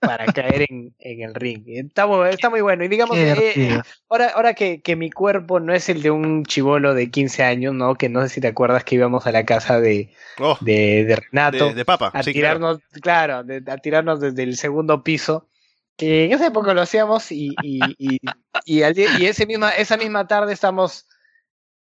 para 0.00 0.26
caer 0.26 0.66
en, 0.68 0.94
en 0.98 1.22
el 1.22 1.34
ring. 1.34 1.64
Está 1.66 2.06
muy, 2.06 2.28
está 2.28 2.50
muy 2.50 2.60
bueno. 2.60 2.84
Y 2.84 2.88
digamos, 2.88 3.16
eh, 3.18 3.80
ahora, 4.08 4.28
ahora 4.34 4.54
que, 4.54 4.80
que 4.82 4.94
mi 4.96 5.10
cuerpo 5.10 5.58
no 5.60 5.72
es 5.74 5.88
el 5.88 6.02
de 6.02 6.10
un 6.10 6.44
chivolo 6.44 6.94
de 6.94 7.10
15 7.10 7.42
años, 7.42 7.74
¿no? 7.74 7.94
Que 7.94 8.08
no 8.08 8.22
sé 8.22 8.28
si 8.28 8.40
te 8.40 8.48
acuerdas 8.48 8.84
que 8.84 8.94
íbamos 8.96 9.26
a 9.26 9.32
la 9.32 9.44
casa 9.44 9.80
de, 9.80 10.12
Oh, 10.38 10.56
de, 10.60 11.04
de 11.04 11.16
Renato 11.16 11.68
de, 11.68 11.74
de 11.74 11.84
papa. 11.84 12.10
a 12.12 12.22
sí, 12.22 12.32
tirarnos, 12.32 12.78
claro, 13.00 13.42
de- 13.42 13.62
a 13.66 13.78
tirarnos 13.78 14.20
desde 14.20 14.42
el 14.42 14.56
segundo 14.56 15.02
piso. 15.02 15.48
Que 15.96 16.26
en 16.26 16.32
esa 16.32 16.48
época 16.48 16.74
lo 16.74 16.82
hacíamos 16.82 17.32
y, 17.32 17.56
y, 17.62 17.94
y, 17.98 18.18
y, 18.66 18.82
al 18.82 18.92
día- 18.92 19.08
y 19.18 19.24
ese 19.24 19.46
misma, 19.46 19.70
esa 19.70 19.96
misma 19.96 20.26
tarde 20.26 20.52
estamos 20.52 21.08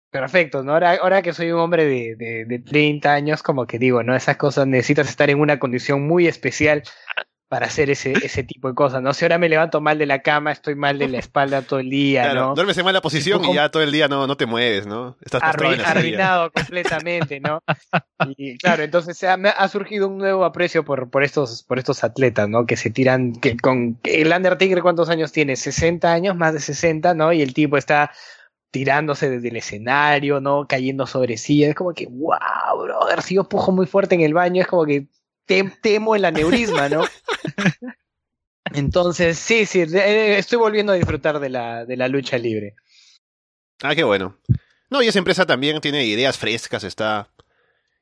perfectos, 0.09 0.63
¿no? 0.63 0.71
Ahora, 0.73 0.93
ahora 1.01 1.21
que 1.21 1.33
soy 1.33 1.51
un 1.51 1.59
hombre 1.59 1.83
de, 1.85 2.15
de, 2.15 2.45
de 2.45 2.59
30 2.59 3.13
años, 3.13 3.43
como 3.43 3.67
que 3.67 3.77
digo, 3.77 4.03
¿no? 4.03 4.15
Esas 4.15 4.37
cosas 4.37 4.65
necesitas 4.65 5.09
estar 5.09 5.29
en 5.29 5.39
una 5.41 5.59
condición 5.59 6.07
muy 6.07 6.27
especial 6.27 6.83
para 7.47 7.67
hacer 7.67 7.89
ese, 7.89 8.11
ese 8.11 8.43
tipo 8.43 8.67
de 8.67 8.75
cosas, 8.75 9.01
¿no? 9.01 9.13
Si 9.13 9.23
ahora 9.23 9.37
me 9.37 9.47
levanto 9.47 9.79
mal 9.79 9.97
de 9.97 10.05
la 10.05 10.21
cama, 10.21 10.51
estoy 10.51 10.75
mal 10.75 10.99
de 10.99 11.07
la 11.07 11.19
espalda 11.19 11.61
todo 11.61 11.79
el 11.79 11.89
día, 11.89 12.23
Claro, 12.23 12.47
¿no? 12.47 12.55
duermes 12.55 12.77
en 12.77 12.85
mala 12.85 13.01
posición 13.01 13.43
y 13.45 13.53
ya 13.53 13.69
todo 13.69 13.83
el 13.83 13.91
día 13.91 14.07
no, 14.07 14.27
no 14.27 14.35
te 14.35 14.45
mueves, 14.45 14.85
¿no? 14.85 15.15
Estás 15.21 15.41
en 15.43 15.77
la 15.77 15.89
arruinado 15.89 16.51
completamente, 16.53 17.39
¿no? 17.39 17.63
Y 18.37 18.57
claro, 18.57 18.83
entonces 18.83 19.23
ha, 19.23 19.33
ha 19.33 19.67
surgido 19.69 20.09
un 20.09 20.17
nuevo 20.17 20.43
aprecio 20.43 20.83
por, 20.83 21.09
por 21.09 21.23
estos, 21.23 21.63
por 21.63 21.79
estos 21.79 22.03
atletas, 22.03 22.49
¿no? 22.49 22.65
Que 22.65 22.75
se 22.75 22.89
tiran, 22.89 23.33
que 23.33 23.55
con 23.55 23.97
el 24.03 24.31
Undertaker 24.33 24.81
cuántos 24.81 25.09
años 25.09 25.31
tiene, 25.31 25.55
60 25.55 26.11
años, 26.11 26.35
más 26.35 26.53
de 26.53 26.59
60, 26.59 27.13
¿no? 27.13 27.31
Y 27.31 27.41
el 27.41 27.53
tipo 27.53 27.77
está 27.77 28.11
tirándose 28.71 29.29
desde 29.29 29.47
el 29.47 29.55
escenario, 29.55 30.41
¿no? 30.41 30.67
Cayendo 30.67 31.07
sobre 31.07 31.37
sillas, 31.37 31.69
es 31.69 31.75
como 31.75 31.93
que, 31.93 32.07
wow, 32.07 32.37
brother, 32.81 33.21
si 33.21 33.35
yo 33.35 33.47
pujo 33.47 33.71
muy 33.71 33.85
fuerte 33.85 34.15
en 34.15 34.21
el 34.21 34.33
baño, 34.33 34.61
es 34.61 34.67
como 34.67 34.85
que 34.85 35.07
tem- 35.47 35.73
temo 35.81 36.15
el 36.15 36.25
aneurisma, 36.25 36.89
¿no? 36.89 37.03
Entonces, 38.73 39.39
sí, 39.39 39.65
sí, 39.65 39.79
eh, 39.81 40.37
estoy 40.37 40.57
volviendo 40.57 40.91
a 40.91 40.95
disfrutar 40.95 41.39
de 41.39 41.49
la, 41.49 41.85
de 41.85 41.95
la 41.95 42.07
lucha 42.07 42.37
libre. 42.37 42.75
Ah, 43.81 43.95
qué 43.95 44.03
bueno. 44.03 44.37
No, 44.89 45.01
y 45.01 45.07
esa 45.07 45.19
empresa 45.19 45.45
también 45.45 45.79
tiene 45.81 46.05
ideas 46.05 46.37
frescas, 46.37 46.83
está 46.83 47.29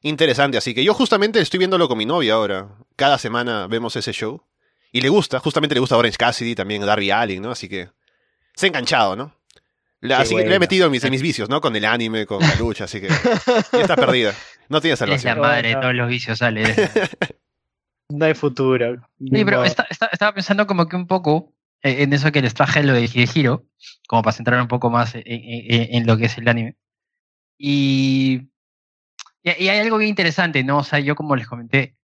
interesante. 0.01 0.57
Así 0.57 0.73
que 0.73 0.83
yo 0.83 0.93
justamente 0.93 1.39
estoy 1.39 1.59
viéndolo 1.59 1.87
con 1.87 1.97
mi 1.97 2.05
novia 2.05 2.33
ahora. 2.33 2.69
Cada 2.95 3.17
semana 3.19 3.67
vemos 3.67 3.95
ese 3.95 4.11
show. 4.11 4.41
Y 4.91 5.01
le 5.01 5.09
gusta, 5.09 5.39
justamente 5.39 5.75
le 5.75 5.81
gusta 5.81 5.97
Orange 5.97 6.17
Cassidy, 6.17 6.55
también 6.55 6.81
Darby 6.85 7.11
Allin, 7.11 7.41
¿no? 7.41 7.51
Así 7.51 7.67
que 7.67 7.89
se 8.55 8.65
ha 8.65 8.69
enganchado, 8.69 9.15
¿no? 9.15 9.35
La- 9.99 10.19
así 10.19 10.35
que 10.35 10.49
le 10.49 10.55
he 10.55 10.59
metido 10.59 10.85
en 10.85 10.91
mis, 10.91 11.03
en 11.03 11.11
mis 11.11 11.21
vicios, 11.21 11.49
¿no? 11.49 11.59
Con 11.59 11.75
el 11.75 11.83
anime, 11.85 12.25
con 12.25 12.39
la 12.39 12.55
lucha, 12.55 12.85
así 12.85 13.01
que 13.01 13.07
ya 13.09 13.81
está 13.81 13.95
perdida. 13.95 14.33
No 14.69 14.81
tiene 14.81 14.93
Es 14.93 15.01
la 15.01 15.05
salvación. 15.07 15.39
madre 15.39 15.69
de 15.69 15.75
todos 15.75 15.93
los 15.95 16.07
vicios, 16.09 16.37
sale. 16.39 16.63
No 18.09 18.25
hay 18.25 18.35
futuro. 18.35 19.01
Sí, 19.19 19.43
pero 19.43 19.63
esta- 19.63 19.87
estaba 19.89 20.31
pensando 20.33 20.67
como 20.67 20.87
que 20.87 20.95
un 20.95 21.07
poco 21.07 21.53
eh, 21.81 22.03
en 22.03 22.13
eso 22.13 22.31
que 22.31 22.41
les 22.43 22.53
traje 22.53 22.83
lo 22.83 22.93
de 22.93 23.09
Hiro, 23.33 23.65
como 24.07 24.21
para 24.21 24.31
centrar 24.35 24.61
un 24.61 24.67
poco 24.67 24.91
más 24.91 25.15
en, 25.15 25.23
en- 25.25 25.95
en 25.95 26.05
lo 26.05 26.15
que 26.15 26.25
es 26.25 26.37
el 26.37 26.47
anime. 26.47 26.75
Y, 27.57 28.47
y, 29.41 29.63
y 29.63 29.69
hay 29.69 29.79
algo 29.79 29.97
bien 29.97 30.09
interesante, 30.09 30.63
¿no? 30.63 30.77
O 30.77 30.83
sea, 30.83 30.99
yo 30.99 31.15
como 31.15 31.35
les 31.35 31.47
comenté, 31.47 31.95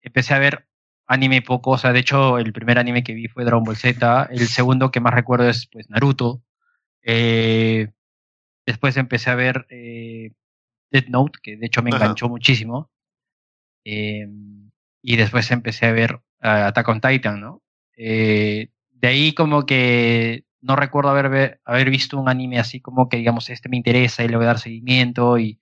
empecé 0.00 0.32
a 0.32 0.38
ver 0.38 0.66
anime 1.06 1.42
poco, 1.42 1.72
o 1.72 1.78
sea, 1.78 1.92
de 1.92 2.00
hecho 2.00 2.38
el 2.38 2.52
primer 2.54 2.78
anime 2.78 3.02
que 3.02 3.12
vi 3.12 3.28
fue 3.28 3.44
Dragon 3.44 3.62
Ball 3.64 3.76
Z, 3.76 4.28
el 4.30 4.48
segundo 4.48 4.90
que 4.90 5.00
más 5.00 5.12
recuerdo 5.12 5.46
es 5.48 5.66
pues 5.70 5.90
Naruto. 5.90 6.42
Eh, 7.02 7.90
después 8.64 8.96
empecé 8.96 9.28
a 9.28 9.34
ver 9.34 9.66
eh, 9.68 10.32
Death 10.90 11.08
Note, 11.08 11.38
que 11.42 11.56
de 11.56 11.66
hecho 11.66 11.82
me 11.82 11.90
Ajá. 11.90 12.04
enganchó 12.04 12.28
muchísimo. 12.28 12.90
Eh, 13.84 14.26
y 15.02 15.16
después 15.16 15.50
empecé 15.50 15.86
a 15.86 15.92
ver 15.92 16.20
ah, 16.40 16.66
Attack 16.68 16.88
on 16.88 17.00
Titan, 17.00 17.40
¿no? 17.40 17.62
Eh, 17.96 18.68
de 18.90 19.08
ahí 19.08 19.32
como 19.34 19.64
que 19.66 20.44
no 20.60 20.76
recuerdo 20.76 21.10
haber, 21.10 21.60
haber 21.64 21.90
visto 21.90 22.18
un 22.18 22.28
anime 22.28 22.58
así 22.58 22.80
como 22.80 23.08
que 23.08 23.16
digamos 23.16 23.48
este 23.48 23.68
me 23.70 23.78
interesa 23.78 24.22
y 24.22 24.28
le 24.28 24.36
voy 24.36 24.44
a 24.44 24.48
dar 24.48 24.58
seguimiento 24.58 25.38
y 25.38 25.58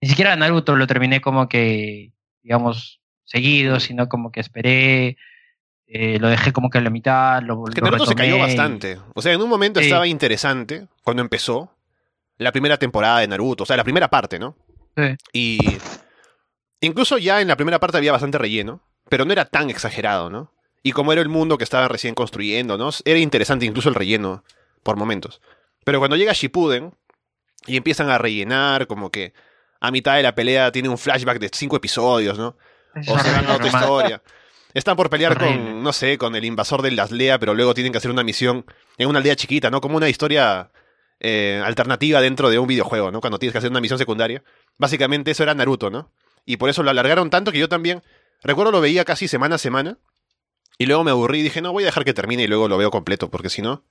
ni 0.00 0.08
siquiera 0.08 0.34
Naruto 0.34 0.74
lo 0.76 0.86
terminé 0.86 1.20
como 1.20 1.48
que 1.48 2.12
digamos 2.42 3.00
seguido, 3.24 3.78
sino 3.78 4.08
como 4.08 4.32
que 4.32 4.40
esperé, 4.40 5.16
eh, 5.86 6.18
lo 6.18 6.28
dejé 6.28 6.52
como 6.52 6.68
que 6.70 6.78
a 6.78 6.80
la 6.80 6.90
mitad, 6.90 7.42
lo, 7.42 7.62
Que 7.64 7.80
lo 7.80 7.86
Naruto 7.86 8.06
se 8.06 8.14
cayó 8.16 8.38
bastante. 8.38 8.98
O 9.14 9.22
sea, 9.22 9.32
en 9.34 9.40
un 9.40 9.48
momento 9.48 9.78
Sí. 9.78 9.86
estaba 9.86 10.06
interesante 10.08 10.88
cuando 11.04 11.22
empezó 11.22 11.70
la 12.40 12.52
primera 12.52 12.78
temporada 12.78 13.20
de 13.20 13.28
Naruto, 13.28 13.64
o 13.64 13.66
sea, 13.66 13.76
la 13.76 13.84
primera 13.84 14.08
parte, 14.08 14.38
¿no? 14.38 14.56
Sí. 14.96 15.14
Y 15.34 15.78
incluso 16.80 17.18
ya 17.18 17.42
en 17.42 17.48
la 17.48 17.56
primera 17.56 17.78
parte 17.78 17.98
había 17.98 18.12
bastante 18.12 18.38
relleno, 18.38 18.82
pero 19.10 19.26
no 19.26 19.32
era 19.32 19.44
tan 19.44 19.68
exagerado, 19.68 20.30
¿no? 20.30 20.50
Y 20.82 20.92
como 20.92 21.12
era 21.12 21.20
el 21.20 21.28
mundo 21.28 21.58
que 21.58 21.64
estaban 21.64 21.90
recién 21.90 22.14
construyendo, 22.14 22.78
¿no? 22.78 22.88
Era 23.04 23.18
interesante 23.18 23.66
incluso 23.66 23.90
el 23.90 23.94
relleno 23.94 24.42
por 24.82 24.96
momentos. 24.96 25.42
Pero 25.84 25.98
cuando 25.98 26.16
llega 26.16 26.32
Shippuden 26.32 26.94
y 27.66 27.76
empiezan 27.76 28.08
a 28.08 28.16
rellenar, 28.16 28.86
como 28.86 29.10
que 29.10 29.34
a 29.78 29.90
mitad 29.90 30.16
de 30.16 30.22
la 30.22 30.34
pelea 30.34 30.72
tiene 30.72 30.88
un 30.88 30.96
flashback 30.96 31.40
de 31.40 31.50
cinco 31.52 31.76
episodios, 31.76 32.38
¿no? 32.38 32.56
O 33.06 33.18
se 33.18 33.32
van 33.32 33.46
a 33.48 33.56
otra 33.56 33.66
historia. 33.80 34.22
Están 34.72 34.96
por 34.96 35.10
pelear 35.10 35.38
con, 35.38 35.82
no 35.82 35.92
sé, 35.92 36.16
con 36.16 36.34
el 36.34 36.46
invasor 36.46 36.80
de 36.80 36.92
las 36.92 37.10
Lea, 37.10 37.38
pero 37.38 37.52
luego 37.52 37.74
tienen 37.74 37.92
que 37.92 37.98
hacer 37.98 38.10
una 38.10 38.24
misión 38.24 38.64
en 38.96 39.08
una 39.10 39.18
aldea 39.18 39.36
chiquita, 39.36 39.70
¿no? 39.70 39.82
Como 39.82 39.98
una 39.98 40.08
historia 40.08 40.70
eh, 41.20 41.62
alternativa 41.64 42.20
dentro 42.20 42.50
de 42.50 42.58
un 42.58 42.66
videojuego, 42.66 43.10
¿no? 43.10 43.20
Cuando 43.20 43.38
tienes 43.38 43.52
que 43.52 43.58
hacer 43.58 43.70
una 43.70 43.80
misión 43.80 43.98
secundaria. 43.98 44.42
Básicamente 44.78 45.30
eso 45.30 45.42
era 45.42 45.54
Naruto, 45.54 45.90
¿no? 45.90 46.12
Y 46.46 46.56
por 46.56 46.70
eso 46.70 46.82
lo 46.82 46.90
alargaron 46.90 47.30
tanto 47.30 47.52
que 47.52 47.58
yo 47.58 47.68
también, 47.68 48.02
recuerdo 48.42 48.72
lo 48.72 48.80
veía 48.80 49.04
casi 49.04 49.28
semana 49.28 49.56
a 49.56 49.58
semana, 49.58 49.98
y 50.78 50.86
luego 50.86 51.04
me 51.04 51.10
aburrí 51.10 51.40
y 51.40 51.42
dije, 51.42 51.60
no, 51.60 51.72
voy 51.72 51.84
a 51.84 51.86
dejar 51.86 52.04
que 52.04 52.14
termine 52.14 52.44
y 52.44 52.46
luego 52.46 52.66
lo 52.68 52.78
veo 52.78 52.90
completo, 52.90 53.30
porque 53.30 53.50
si 53.50 53.60
no, 53.60 53.84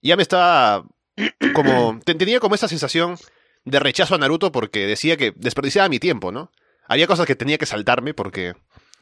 ya 0.00 0.16
me 0.16 0.22
estaba 0.22 0.84
como, 1.54 2.00
te- 2.04 2.14
tenía 2.14 2.40
como 2.40 2.54
esa 2.54 2.68
sensación 2.68 3.16
de 3.64 3.78
rechazo 3.80 4.14
a 4.14 4.18
Naruto 4.18 4.52
porque 4.52 4.86
decía 4.86 5.16
que 5.16 5.32
desperdiciaba 5.36 5.88
mi 5.88 5.98
tiempo, 5.98 6.32
¿no? 6.32 6.50
Había 6.88 7.06
cosas 7.06 7.26
que 7.26 7.34
tenía 7.36 7.58
que 7.58 7.66
saltarme 7.66 8.14
porque 8.14 8.54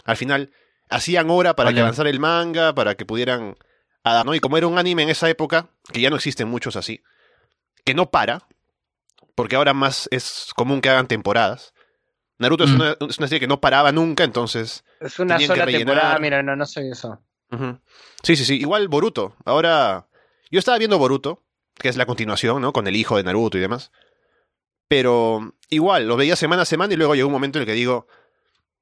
al 0.05 0.17
final 0.17 0.51
hacían 0.91 1.31
hora 1.31 1.55
para 1.55 1.71
que 1.71 1.81
avanzara 1.85 2.11
el 2.11 2.19
manga, 2.21 2.75
para 2.75 2.95
que 2.97 3.05
pudieran... 3.07 3.57
adaptar, 4.03 4.27
¿no? 4.27 4.35
Y 4.35 4.41
como 4.41 4.57
era 4.57 4.67
un 4.67 4.79
anime 4.79 5.03
en 5.05 5.11
esa 5.11 5.29
época, 5.31 5.69
que 5.93 6.01
ya 6.01 6.11
no 6.11 6.17
existen 6.17 6.49
muchos 6.49 6.77
así, 6.77 7.03
que 7.85 7.95
no 7.95 8.11
para, 8.11 8.47
porque 9.35 9.57
ahora 9.57 9.75
más 9.75 10.09
es 10.11 10.53
común 10.55 10.81
que 10.81 10.89
hagan 10.89 11.07
temporadas. 11.07 11.73
Naruto 12.39 12.65
es, 12.65 12.71
Mm. 12.71 12.75
una, 12.75 12.97
es 13.09 13.19
una 13.19 13.29
serie 13.29 13.41
que 13.41 13.47
no 13.47 13.61
paraba 13.61 13.93
nunca, 13.93 14.25
entonces... 14.25 14.85
Es 15.01 15.19
una 15.19 15.39
sola 15.41 15.67
temporada, 15.67 16.19
mira, 16.19 16.43
no, 16.43 16.57
no 16.57 16.67
soy 16.67 16.91
eso. 16.91 17.21
Sí, 18.23 18.37
sí, 18.37 18.45
sí. 18.45 18.57
Igual 18.57 18.89
Boruto. 18.89 19.37
Ahora... 19.45 20.09
Yo 20.51 20.59
estaba 20.59 20.79
viendo 20.79 20.99
Boruto, 20.99 21.43
que 21.75 21.89
es 21.89 21.97
la 21.97 22.07
continuación, 22.07 22.61
¿no? 22.63 22.73
Con 22.73 22.87
el 22.87 22.95
hijo 22.97 23.17
de 23.17 23.25
Naruto 23.25 23.59
y 23.59 23.61
demás. 23.61 23.91
Pero 24.89 25.55
igual, 25.71 26.07
lo 26.07 26.17
veía 26.17 26.37
semana 26.37 26.63
a 26.63 26.67
semana 26.67 26.93
y 26.95 26.97
luego 26.97 27.15
llegó 27.15 27.29
un 27.29 27.33
momento 27.33 27.59
en 27.59 27.63
el 27.63 27.67
que 27.67 27.73
digo, 27.73 28.07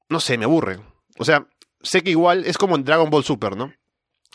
no 0.09 0.19
sé, 0.19 0.37
me 0.37 0.45
aburre. 0.45 0.79
O 1.17 1.25
sea, 1.25 1.47
sé 1.81 2.03
que 2.03 2.11
igual 2.11 2.45
es 2.45 2.57
como 2.57 2.75
en 2.75 2.83
Dragon 2.83 3.09
Ball 3.09 3.23
Super, 3.23 3.55
¿no? 3.55 3.73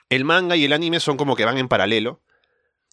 El 0.09 0.25
manga 0.25 0.57
y 0.57 0.65
el 0.65 0.73
anime 0.73 1.01
son 1.01 1.17
como 1.17 1.37
que 1.37 1.45
van 1.45 1.59
en 1.59 1.69
paralelo. 1.69 2.23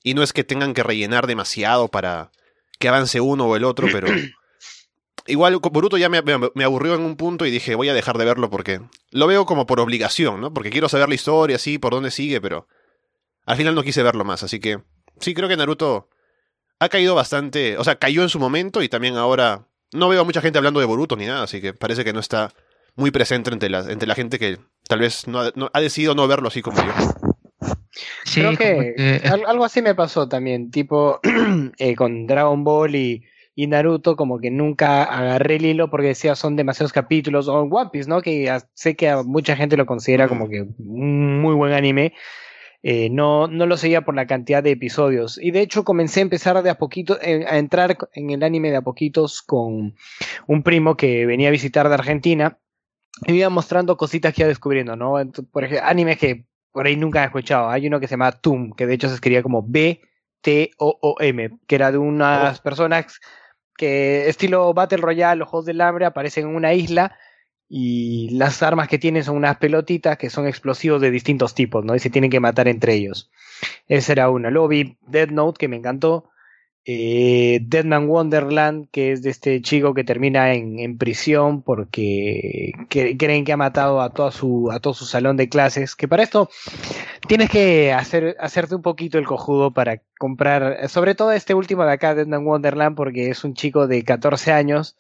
Y 0.05 0.13
no 0.13 0.21
es 0.21 0.31
que 0.33 0.43
tengan 0.43 0.75
que 0.75 0.83
rellenar 0.83 1.25
demasiado 1.25 1.87
para 1.89 2.31
que 2.77 2.87
avance 2.89 3.19
uno 3.19 3.45
o 3.47 3.55
el 3.55 3.63
otro, 3.63 3.87
pero... 3.91 4.07
Igual 5.27 5.57
Boruto 5.57 5.97
ya 5.97 6.07
me, 6.07 6.21
me- 6.21 6.51
me 6.53 6.63
aburrió 6.63 6.93
en 6.93 7.01
un 7.01 7.15
punto 7.15 7.47
y 7.47 7.49
dije, 7.51 7.73
voy 7.73 7.89
a 7.89 7.95
dejar 7.95 8.19
de 8.19 8.25
verlo 8.25 8.51
porque 8.51 8.81
lo 9.09 9.25
veo 9.25 9.47
como 9.47 9.65
por 9.65 9.79
obligación, 9.79 10.39
¿no? 10.39 10.53
Porque 10.53 10.69
quiero 10.69 10.87
saber 10.87 11.09
la 11.09 11.15
historia, 11.15 11.57
sí, 11.57 11.79
por 11.79 11.93
dónde 11.93 12.11
sigue, 12.11 12.39
pero 12.39 12.67
al 13.47 13.57
final 13.57 13.73
no 13.73 13.81
quise 13.81 14.03
verlo 14.03 14.23
más, 14.23 14.43
así 14.43 14.59
que 14.59 14.83
sí, 15.19 15.33
creo 15.33 15.49
que 15.49 15.57
Naruto 15.57 16.09
ha 16.79 16.89
caído 16.89 17.15
bastante, 17.15 17.75
o 17.79 17.83
sea, 17.83 17.95
cayó 17.95 18.21
en 18.21 18.29
su 18.29 18.37
momento 18.39 18.83
y 18.83 18.89
también 18.89 19.15
ahora 19.15 19.65
no 19.93 20.09
veo 20.09 20.21
a 20.21 20.25
mucha 20.25 20.41
gente 20.41 20.59
hablando 20.59 20.79
de 20.79 20.85
Boruto 20.85 21.15
ni 21.15 21.25
nada, 21.25 21.41
así 21.43 21.59
que 21.59 21.73
parece 21.73 22.03
que 22.03 22.13
no 22.13 22.19
está 22.19 22.53
muy 22.95 23.09
presente 23.09 23.49
entre 23.49 23.69
la, 23.71 23.79
entre 23.79 24.07
la 24.07 24.13
gente 24.13 24.37
que 24.37 24.59
tal 24.87 24.99
vez 24.99 25.27
no 25.27 25.39
ha, 25.41 25.51
no- 25.55 25.71
ha 25.73 25.81
decidido 25.81 26.13
no 26.13 26.27
verlo 26.27 26.49
así 26.49 26.61
como 26.61 26.77
yo. 26.85 26.93
Sí, 28.23 28.41
Creo 28.41 28.51
que 28.57 28.93
que- 28.95 29.27
al- 29.27 29.45
algo 29.45 29.63
así 29.65 29.81
me 29.81 29.95
pasó 29.95 30.27
también, 30.27 30.71
tipo 30.71 31.19
eh, 31.77 31.95
con 31.95 32.27
Dragon 32.27 32.63
Ball 32.63 32.95
y, 32.95 33.23
y 33.55 33.67
Naruto, 33.67 34.15
como 34.17 34.39
que 34.39 34.51
nunca 34.51 35.03
agarré 35.03 35.55
el 35.55 35.65
hilo 35.65 35.89
porque 35.89 36.07
decía 36.07 36.35
son 36.35 36.55
demasiados 36.57 36.91
capítulos, 36.91 37.47
o 37.47 37.61
One 37.63 37.89
Piece, 37.93 38.09
¿no? 38.09 38.21
Que 38.21 38.49
a- 38.49 38.67
sé 38.73 38.95
que 38.95 39.09
a 39.09 39.23
mucha 39.23 39.55
gente 39.55 39.77
lo 39.77 39.85
considera 39.85 40.27
como 40.27 40.49
que 40.49 40.61
un 40.79 41.39
muy 41.41 41.55
buen 41.55 41.71
anime. 41.73 42.13
eh, 42.87 43.09
no, 43.09 43.47
no 43.47 43.65
lo 43.65 43.77
seguía 43.77 44.01
por 44.05 44.13
la 44.13 44.27
cantidad 44.27 44.61
de 44.61 44.69
episodios. 44.69 45.39
Y 45.41 45.49
de 45.49 45.61
hecho 45.61 45.83
comencé 45.83 46.19
a 46.19 46.23
empezar 46.23 46.61
de 46.61 46.69
a 46.69 46.77
poquito, 46.77 47.17
eh, 47.19 47.43
a 47.49 47.57
entrar 47.57 47.97
en 48.13 48.29
el 48.29 48.43
anime 48.43 48.69
de 48.69 48.75
a 48.77 48.81
poquitos 48.83 49.41
con 49.41 49.95
un 50.45 50.61
primo 50.63 50.95
que 50.95 51.25
venía 51.25 51.47
a 51.47 51.51
visitar 51.51 51.87
de 51.87 51.95
Argentina. 51.95 52.59
Y 53.25 53.31
me 53.31 53.37
iba 53.39 53.49
mostrando 53.49 53.97
cositas 53.97 54.35
que 54.35 54.43
iba 54.43 54.49
descubriendo, 54.49 54.95
¿no? 54.95 55.13
Por 55.51 55.63
ejemplo, 55.63 55.87
animes 55.87 56.19
que 56.19 56.45
por 56.75 56.87
ahí 56.87 56.97
nunca 56.97 57.23
he 57.23 57.25
escuchado. 57.27 57.69
Hay 57.69 57.87
uno 57.87 58.01
que 58.01 58.07
se 58.07 58.15
llama 58.15 58.33
TOOM, 58.33 58.73
que 58.73 58.85
de 58.85 58.95
hecho 58.95 59.07
se 59.07 59.15
escribía 59.15 59.41
como 59.41 59.63
B-T-O-O-M, 59.65 61.51
que 61.65 61.75
era 61.75 61.89
de 61.89 61.97
unas 61.97 62.59
personas 62.59 63.21
que, 63.77 64.27
estilo 64.27 64.73
Battle 64.73 64.97
Royale, 64.97 65.39
los 65.39 65.47
Juegos 65.47 65.67
del 65.67 65.79
Hambre, 65.79 66.03
aparecen 66.05 66.49
en 66.49 66.53
una 66.53 66.73
isla 66.73 67.17
y 67.69 68.27
las 68.31 68.61
armas 68.61 68.89
que 68.89 68.99
tienen 68.99 69.23
son 69.23 69.37
unas 69.37 69.55
pelotitas 69.55 70.17
que 70.17 70.29
son 70.29 70.47
explosivos 70.47 70.99
de 70.99 71.11
distintos 71.11 71.55
tipos, 71.55 71.85
¿no? 71.85 71.95
Y 71.95 71.99
se 71.99 72.09
tienen 72.09 72.29
que 72.29 72.41
matar 72.41 72.67
entre 72.67 72.93
ellos. 72.95 73.31
Esa 73.87 74.11
era 74.11 74.29
una. 74.29 74.49
Luego 74.49 74.67
vi 74.67 74.97
Dead 75.07 75.29
Note, 75.29 75.57
que 75.57 75.69
me 75.69 75.77
encantó. 75.77 76.29
Eh, 76.87 77.61
Deadman 77.63 78.07
Wonderland, 78.07 78.89
que 78.91 79.11
es 79.11 79.23
de 79.23 79.31
este 79.31 79.59
chico 79.61 79.95
que 79.95 80.03
termina 80.03 80.53
en, 80.53 80.77
en 80.77 80.97
prisión 80.99 81.63
porque 81.63 82.73
que- 82.89 83.17
creen 83.17 83.43
que 83.43 83.53
ha 83.53 83.57
matado 83.57 84.01
a, 84.01 84.11
toda 84.11 84.31
su, 84.31 84.69
a 84.71 84.79
todo 84.79 84.93
su 84.93 85.05
salón 85.05 85.35
de 85.35 85.49
clases. 85.49 85.95
Que 85.95 86.07
para 86.07 86.21
esto 86.21 86.49
tienes 87.27 87.49
que 87.49 87.91
hacer, 87.91 88.35
hacerte 88.39 88.75
un 88.75 88.83
poquito 88.83 89.17
el 89.17 89.25
cojudo 89.25 89.71
para 89.71 90.01
comprar, 90.19 90.87
sobre 90.87 91.15
todo 91.15 91.31
este 91.31 91.55
último 91.55 91.83
de 91.85 91.93
acá, 91.93 92.13
Deadman 92.13 92.45
Wonderland, 92.45 92.95
porque 92.95 93.29
es 93.31 93.43
un 93.43 93.55
chico 93.55 93.87
de 93.87 94.03
14 94.03 94.51
años 94.51 94.95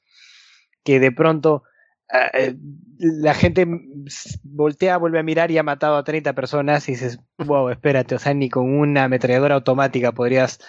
que 0.83 0.99
de 0.99 1.11
pronto 1.11 1.63
ah, 2.11 2.29
eh, 2.33 2.55
la 2.97 3.33
gente 3.35 3.67
voltea, 4.43 4.97
vuelve 4.97 5.19
a 5.19 5.23
mirar 5.23 5.51
y 5.51 5.57
ha 5.59 5.63
matado 5.63 5.97
a 5.97 6.03
30 6.03 6.33
personas 6.33 6.87
y 6.89 6.93
dices, 6.93 7.19
wow, 7.37 7.69
espérate, 7.69 8.15
o 8.15 8.19
sea, 8.19 8.33
ni 8.33 8.49
con 8.49 8.73
una 8.73 9.03
ametralladora 9.03 9.55
automática 9.55 10.13
podrías 10.13 10.59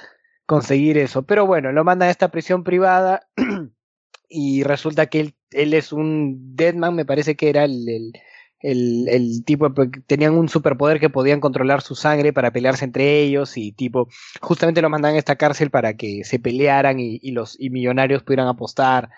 conseguir 0.46 0.98
eso. 0.98 1.22
Pero 1.24 1.46
bueno, 1.46 1.72
lo 1.72 1.85
mandan 1.85 2.09
a 2.09 2.12
esta 2.12 2.30
prisión 2.30 2.64
privada 2.64 3.28
y 4.28 4.62
resulta 4.62 5.06
que 5.06 5.20
él, 5.20 5.35
él 5.50 5.74
es 5.74 5.92
un 5.92 6.56
Deadman, 6.56 6.94
me 6.94 7.04
parece 7.04 7.37
que 7.37 7.50
era 7.50 7.64
el, 7.64 7.88
el, 7.88 8.12
el, 8.61 9.09
el 9.09 9.44
tipo, 9.44 9.72
tenían 10.06 10.35
un 10.35 10.48
superpoder 10.48 11.00
que 11.00 11.11
podían 11.11 11.40
controlar 11.40 11.82
su 11.82 11.94
sangre 11.94 12.32
para 12.32 12.52
pelearse 12.52 12.85
entre 12.85 13.20
ellos 13.20 13.56
y 13.56 13.72
tipo, 13.72 14.09
justamente 14.40 14.82
lo 14.82 14.90
mandan 14.90 15.14
a 15.14 15.18
esta 15.18 15.37
cárcel 15.37 15.70
para 15.70 15.94
que 15.96 16.24
se 16.24 16.38
pelearan 16.38 16.98
y, 17.00 17.18
y 17.22 17.32
los 17.32 17.59
y 17.61 17.70
millonarios 17.70 18.22
pudieran 18.22 18.48
apostar. 18.48 19.11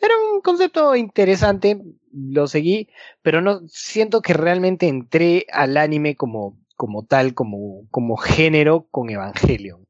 Era 0.00 0.14
un 0.34 0.40
concepto 0.40 0.96
interesante, 0.96 1.80
lo 2.12 2.48
seguí, 2.48 2.88
pero 3.22 3.40
no 3.40 3.60
siento 3.68 4.20
que 4.20 4.34
realmente 4.34 4.88
entré 4.88 5.46
al 5.52 5.76
anime 5.76 6.16
como, 6.16 6.58
como 6.74 7.04
tal, 7.04 7.34
como, 7.34 7.86
como 7.90 8.16
género 8.16 8.88
con 8.90 9.10
Evangelion. 9.10 9.86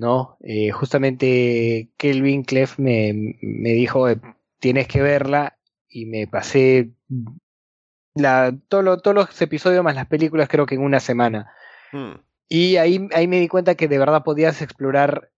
¿No? 0.00 0.36
Eh, 0.42 0.70
justamente 0.72 1.90
Kelvin 1.96 2.42
Clef 2.42 2.78
me, 2.78 3.36
me 3.42 3.70
dijo, 3.70 4.08
eh, 4.08 4.20
tienes 4.58 4.88
que 4.88 5.00
verla, 5.02 5.58
y 5.88 6.06
me 6.06 6.26
pasé 6.26 6.90
la, 8.14 8.56
todo 8.68 8.82
lo- 8.82 8.98
todos 8.98 9.14
los 9.14 9.42
episodios 9.42 9.84
más 9.84 9.94
las 9.94 10.06
películas 10.06 10.48
creo 10.48 10.66
que 10.66 10.74
en 10.74 10.82
una 10.82 11.00
semana. 11.00 11.52
Hmm. 11.92 12.14
Y 12.48 12.76
ahí, 12.76 13.08
ahí 13.14 13.28
me 13.28 13.38
di 13.40 13.48
cuenta 13.48 13.76
que 13.76 13.86
de 13.88 13.98
verdad 13.98 14.24
podías 14.24 14.60
explorar 14.62 15.30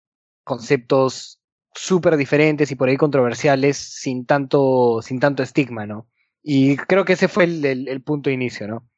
conceptos 0.44 1.40
súper 1.74 2.16
diferentes 2.16 2.70
y 2.70 2.74
por 2.74 2.88
ahí 2.88 2.96
controversiales 2.96 3.76
sin 3.76 4.24
tanto, 4.26 5.00
sin 5.02 5.20
tanto 5.20 5.42
estigma, 5.42 5.86
¿no? 5.86 6.06
Y 6.42 6.76
creo 6.76 7.04
que 7.04 7.12
ese 7.14 7.28
fue 7.28 7.44
el, 7.44 7.64
el- 7.64 7.88
el 7.88 8.02
punto 8.02 8.30
de 8.30 8.34
inicio, 8.34 8.66
¿no? 8.68 8.88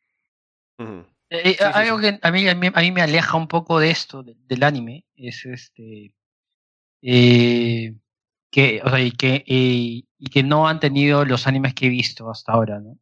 Ujú. 0.78 1.04
Eh, 1.38 1.50
Sí, 1.50 1.54
sí, 1.58 1.64
algo 1.72 1.98
sí. 2.00 2.02
que 2.04 2.18
a 2.22 2.30
mí, 2.30 2.48
a, 2.48 2.54
mí, 2.54 2.68
a 2.72 2.80
mí 2.80 2.90
me 2.92 3.02
aleja 3.02 3.36
un 3.36 3.48
poco 3.48 3.78
de 3.80 3.90
esto, 3.90 4.22
de- 4.22 4.36
del 4.46 4.62
anime, 4.62 5.04
es 5.16 5.44
este. 5.46 6.12
eh, 7.02 7.94
que, 8.50 8.80
o 8.84 8.90
sea, 8.90 9.00
y 9.00 9.12
que, 9.12 9.44
eh, 9.46 10.04
y 10.18 10.26
que 10.32 10.42
no 10.42 10.68
han 10.68 10.80
tenido 10.80 11.24
los 11.24 11.46
animes 11.46 11.74
que 11.74 11.86
he 11.86 11.88
visto 11.90 12.30
hasta 12.30 12.52
ahora, 12.52 12.80
¿no? 12.80 12.98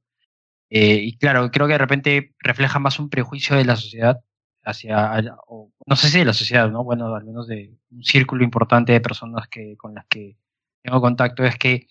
Eh, 0.71 0.97
y 1.05 1.17
claro, 1.19 1.51
creo 1.51 1.67
que 1.67 1.75
de 1.75 1.79
repente 1.79 2.35
refleja 2.41 2.79
más 2.79 2.99
un 2.99 3.11
prejuicio 3.11 3.57
de 3.57 3.65
la 3.67 3.77
sociedad 3.77 4.21
hacia, 4.65 5.13
o, 5.49 5.73
no 5.87 5.97
sé 5.97 6.09
si 6.11 6.19
de 6.21 6.25
la 6.27 6.35
sociedad, 6.35 6.71
¿no? 6.71 6.85
Bueno, 6.85 7.15
al 7.15 7.25
menos 7.25 7.47
de 7.49 7.75
un 7.91 8.05
círculo 8.05 8.45
importante 8.45 8.93
de 8.93 9.01
personas 9.01 9.49
que, 9.49 9.77
con 9.77 9.95
las 9.95 10.07
que 10.07 10.37
tengo 10.83 11.01
contacto, 11.01 11.45
es 11.45 11.57
que 11.59 11.89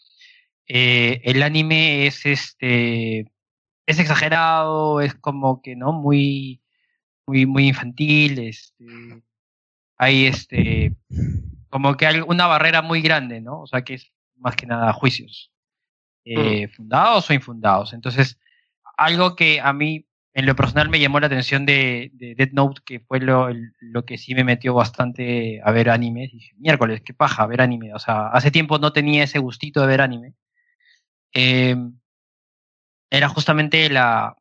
eh, 0.67 1.21
el 1.25 1.43
anime 1.43 2.07
es 2.07 2.25
este 2.25 3.25
es 3.85 3.99
exagerado, 3.99 5.01
es 5.01 5.15
como 5.15 5.61
que 5.61 5.75
no 5.75 5.91
muy 5.93 6.61
muy 7.25 7.45
muy 7.45 7.67
infantil, 7.67 8.39
este 8.39 8.85
hay 9.97 10.25
este 10.25 10.95
como 11.69 11.95
que 11.95 12.07
hay 12.07 12.21
una 12.21 12.47
barrera 12.47 12.81
muy 12.81 13.01
grande, 13.01 13.41
¿no? 13.41 13.61
O 13.61 13.67
sea, 13.67 13.83
que 13.83 13.95
es 13.95 14.11
más 14.35 14.55
que 14.55 14.65
nada 14.65 14.93
juicios 14.93 15.51
eh, 16.25 16.67
fundados 16.67 17.29
o 17.29 17.33
infundados. 17.33 17.93
Entonces, 17.93 18.39
algo 18.97 19.35
que 19.35 19.61
a 19.61 19.73
mí 19.73 20.07
en 20.33 20.45
lo 20.45 20.55
personal 20.55 20.89
me 20.89 20.99
llamó 20.99 21.19
la 21.19 21.27
atención 21.27 21.65
de, 21.65 22.11
de 22.13 22.35
Death 22.35 22.53
Note, 22.53 22.81
que 22.85 22.99
fue 23.01 23.19
lo, 23.19 23.49
lo 23.79 24.05
que 24.05 24.17
sí 24.17 24.33
me 24.33 24.43
metió 24.43 24.73
bastante 24.73 25.61
a 25.63 25.71
ver 25.71 25.89
anime. 25.89 26.29
Dije, 26.31 26.53
miércoles, 26.57 27.01
qué 27.01 27.13
paja 27.13 27.45
ver 27.47 27.61
anime. 27.61 27.93
O 27.93 27.99
sea, 27.99 28.27
hace 28.27 28.51
tiempo 28.51 28.79
no 28.79 28.93
tenía 28.93 29.23
ese 29.23 29.39
gustito 29.39 29.81
de 29.81 29.87
ver 29.87 30.01
anime. 30.01 30.33
Eh, 31.33 31.75
era 33.11 33.29
justamente 33.29 33.89
la, 33.89 34.35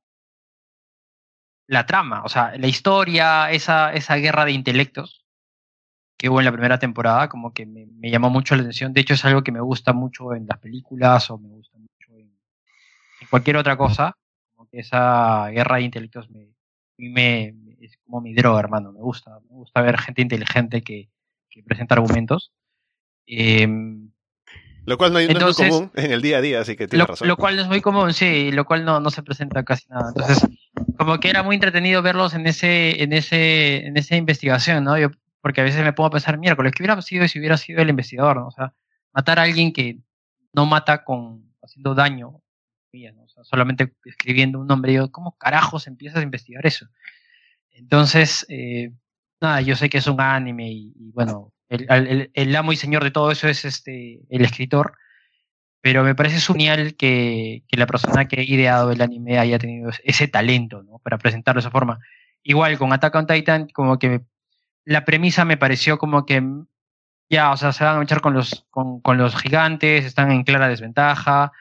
la 1.67 1.87
trama, 1.87 2.23
o 2.25 2.29
sea, 2.29 2.57
la 2.57 2.67
historia, 2.67 3.51
esa, 3.51 3.93
esa 3.93 4.17
guerra 4.17 4.45
de 4.45 4.53
intelectos 4.53 5.25
que 6.19 6.29
hubo 6.29 6.41
en 6.41 6.47
la 6.47 6.53
primera 6.53 6.79
temporada, 6.79 7.29
como 7.29 7.53
que 7.55 7.67
me, 7.67 7.87
me 7.87 8.11
llamó 8.11 8.31
mucho 8.31 8.55
la 8.57 8.63
atención. 8.63 8.93
De 8.93 9.01
hecho, 9.03 9.15
es 9.15 9.25
algo 9.25 9.43
que 9.43 9.53
me 9.53 9.61
gusta 9.61 9.93
mucho 9.93 10.35
en 10.35 10.47
las 10.47 10.59
películas 10.59 11.31
o 11.31 11.39
me 11.39 11.49
gusta 11.51 11.79
mucho 11.79 12.13
en, 12.19 12.33
en 13.21 13.29
cualquier 13.29 13.57
otra 13.59 13.77
cosa. 13.77 14.17
Como 14.55 14.69
que 14.71 14.81
esa 14.81 15.49
guerra 15.51 15.77
de 15.77 15.83
intelectos 15.85 16.31
me, 16.31 16.49
me, 16.99 17.55
me- 17.55 17.77
es 17.81 17.99
como 18.05 18.21
mi 18.23 18.35
droga, 18.35 18.61
hermano. 18.61 18.93
Me 18.93 19.01
gusta, 19.01 19.41
me 19.51 19.57
gusta 19.57 19.83
ver 19.83 19.99
gente 19.99 20.23
inteligente 20.23 20.83
que, 20.83 21.11
que 21.51 21.63
presenta 21.65 21.95
argumentos. 21.97 22.53
Em, 23.27 24.10
Lo 24.87 24.97
cual 24.99 25.13
no, 25.13 25.19
hay- 25.19 25.27
no 25.27 25.33
Entonces- 25.33 25.67
es 25.67 25.73
muy 25.73 25.81
común 25.81 25.93
en 25.95 26.13
el 26.13 26.23
día 26.23 26.39
a 26.39 26.41
día, 26.41 26.61
así 26.61 26.77
que 26.77 26.89
tienes 26.89 27.07
lo, 27.07 27.13
razón. 27.13 27.29
lo 27.29 27.37
cual 27.37 27.57
no 27.57 27.63
es 27.63 27.69
muy 27.69 27.81
común, 27.81 28.13
sí, 28.13 28.51
lo 28.53 28.65
cual 28.65 28.85
no, 28.85 29.01
no 29.01 29.11
se 29.11 29.23
presenta 29.23 29.63
casi 29.65 29.87
nada. 29.89 30.09
Entonces, 30.09 30.47
como 30.97 31.19
que 31.21 31.31
era 31.31 31.43
muy 31.43 31.55
entretenido 31.57 32.03
verlos 32.03 32.35
en 32.35 32.47
ese, 32.47 33.03
en 33.03 33.13
ese, 33.13 33.87
en 33.87 33.97
esa 33.97 34.17
investigación, 34.17 34.85
¿no? 34.85 34.99
Yo, 34.99 35.09
porque 35.41 35.61
a 35.61 35.65
veces 35.65 35.83
me 35.85 35.93
pongo 35.93 36.09
a 36.09 36.13
pensar, 36.13 36.39
miércoles, 36.39 36.73
¿qué 36.75 36.83
hubiera 36.83 37.01
sido 37.03 37.27
si 37.29 37.39
hubiera 37.39 37.57
sido 37.57 37.81
el 37.83 37.89
investigador, 37.91 38.37
¿no? 38.37 38.47
O 38.49 38.51
sea, 38.51 38.73
matar 39.13 39.39
a 39.39 39.43
alguien 39.43 39.73
que 39.73 39.99
no 40.53 40.67
mata 40.67 41.05
con 41.05 41.45
haciendo 41.63 41.95
daño, 41.95 42.41
¿no? 42.93 43.23
O 43.23 43.29
sea, 43.29 43.45
solamente 43.45 43.93
escribiendo 44.05 44.59
un 44.59 44.67
nombre, 44.67 44.93
yo, 44.93 45.11
¿cómo 45.13 45.37
carajos 45.39 45.87
empiezas 45.87 46.19
a 46.21 46.23
investigar 46.25 46.67
eso? 46.67 46.87
Entonces, 47.71 48.45
eh, 48.49 48.93
nada, 49.41 49.61
yo 49.61 49.77
sé 49.77 49.89
que 49.89 49.99
es 49.99 50.07
un 50.07 50.21
anime 50.21 50.71
y, 50.71 50.93
y 50.97 51.11
bueno, 51.13 51.53
el, 51.71 52.31
el, 52.35 52.57
amo 52.57 52.73
y 52.73 52.77
señor 52.77 53.05
de 53.05 53.11
todo 53.11 53.31
eso 53.31 53.49
es 53.49 53.65
este 53.65 54.21
el 54.29 54.45
escritor, 54.45 54.95
pero 55.81 56.05
me 56.05 56.15
parece 56.15 56.41
genial 56.41 56.97
que, 56.97 57.63
que, 57.69 57.77
la 57.77 57.87
persona 57.87 58.29
que 58.29 58.41
ha 58.41 58.43
ideado 58.43 58.91
el 58.91 59.01
anime 59.01 59.39
haya 59.39 59.59
tenido 59.59 59.91
ese 60.05 60.29
talento 60.29 60.83
¿no? 60.83 60.99
para 60.99 61.19
presentarlo 61.19 61.61
de 61.61 61.67
esa 61.67 61.71
forma. 61.71 62.01
Igual 62.43 62.77
con 62.79 62.93
Attack 62.93 63.15
on 63.15 63.27
Titan, 63.27 63.69
como 63.69 63.99
que 63.99 64.23
la 64.85 65.05
premisa 65.05 65.45
me 65.45 65.57
pareció 65.57 65.99
como 65.99 66.27
que 66.27 66.43
ya, 67.31 67.53
o 67.53 67.57
sea, 67.57 67.73
se 67.73 67.85
van 67.85 68.01
a 68.01 68.03
echar 68.03 68.21
con 68.21 68.35
los, 68.35 68.67
con, 68.71 69.01
con 69.01 69.17
los 69.17 69.37
gigantes, 69.37 70.05
están 70.05 70.33
en 70.33 70.43
clara 70.43 70.69
desventaja. 70.69 71.53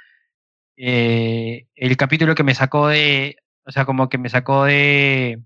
Eh, 0.76 1.68
el 1.76 1.98
capítulo 1.98 2.34
que 2.34 2.44
me 2.44 2.56
sacó 2.56 2.88
de, 2.88 3.38
o 3.66 3.72
sea, 3.72 3.86
como 3.86 4.10
que 4.10 4.18
me 4.18 4.30
sacó 4.30 4.66
de, 4.66 5.40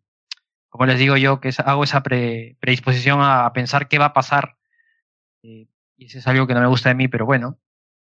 como 0.73 0.87
les 0.87 0.97
digo 0.97 1.17
yo, 1.17 1.39
que 1.39 1.49
es, 1.49 1.59
hago 1.59 1.83
esa 1.83 2.01
pre, 2.01 2.57
predisposición 2.59 3.21
a, 3.21 3.45
a, 3.45 3.53
pensar 3.53 3.87
qué 3.87 3.99
va 3.99 4.05
a 4.05 4.13
pasar. 4.13 4.55
Eh, 5.43 5.67
y 5.95 6.05
eso 6.05 6.17
es 6.17 6.25
algo 6.25 6.47
que 6.47 6.55
no 6.55 6.61
me 6.61 6.67
gusta 6.67 6.89
de 6.89 6.95
mí, 6.95 7.07
pero 7.07 7.27
bueno. 7.27 7.59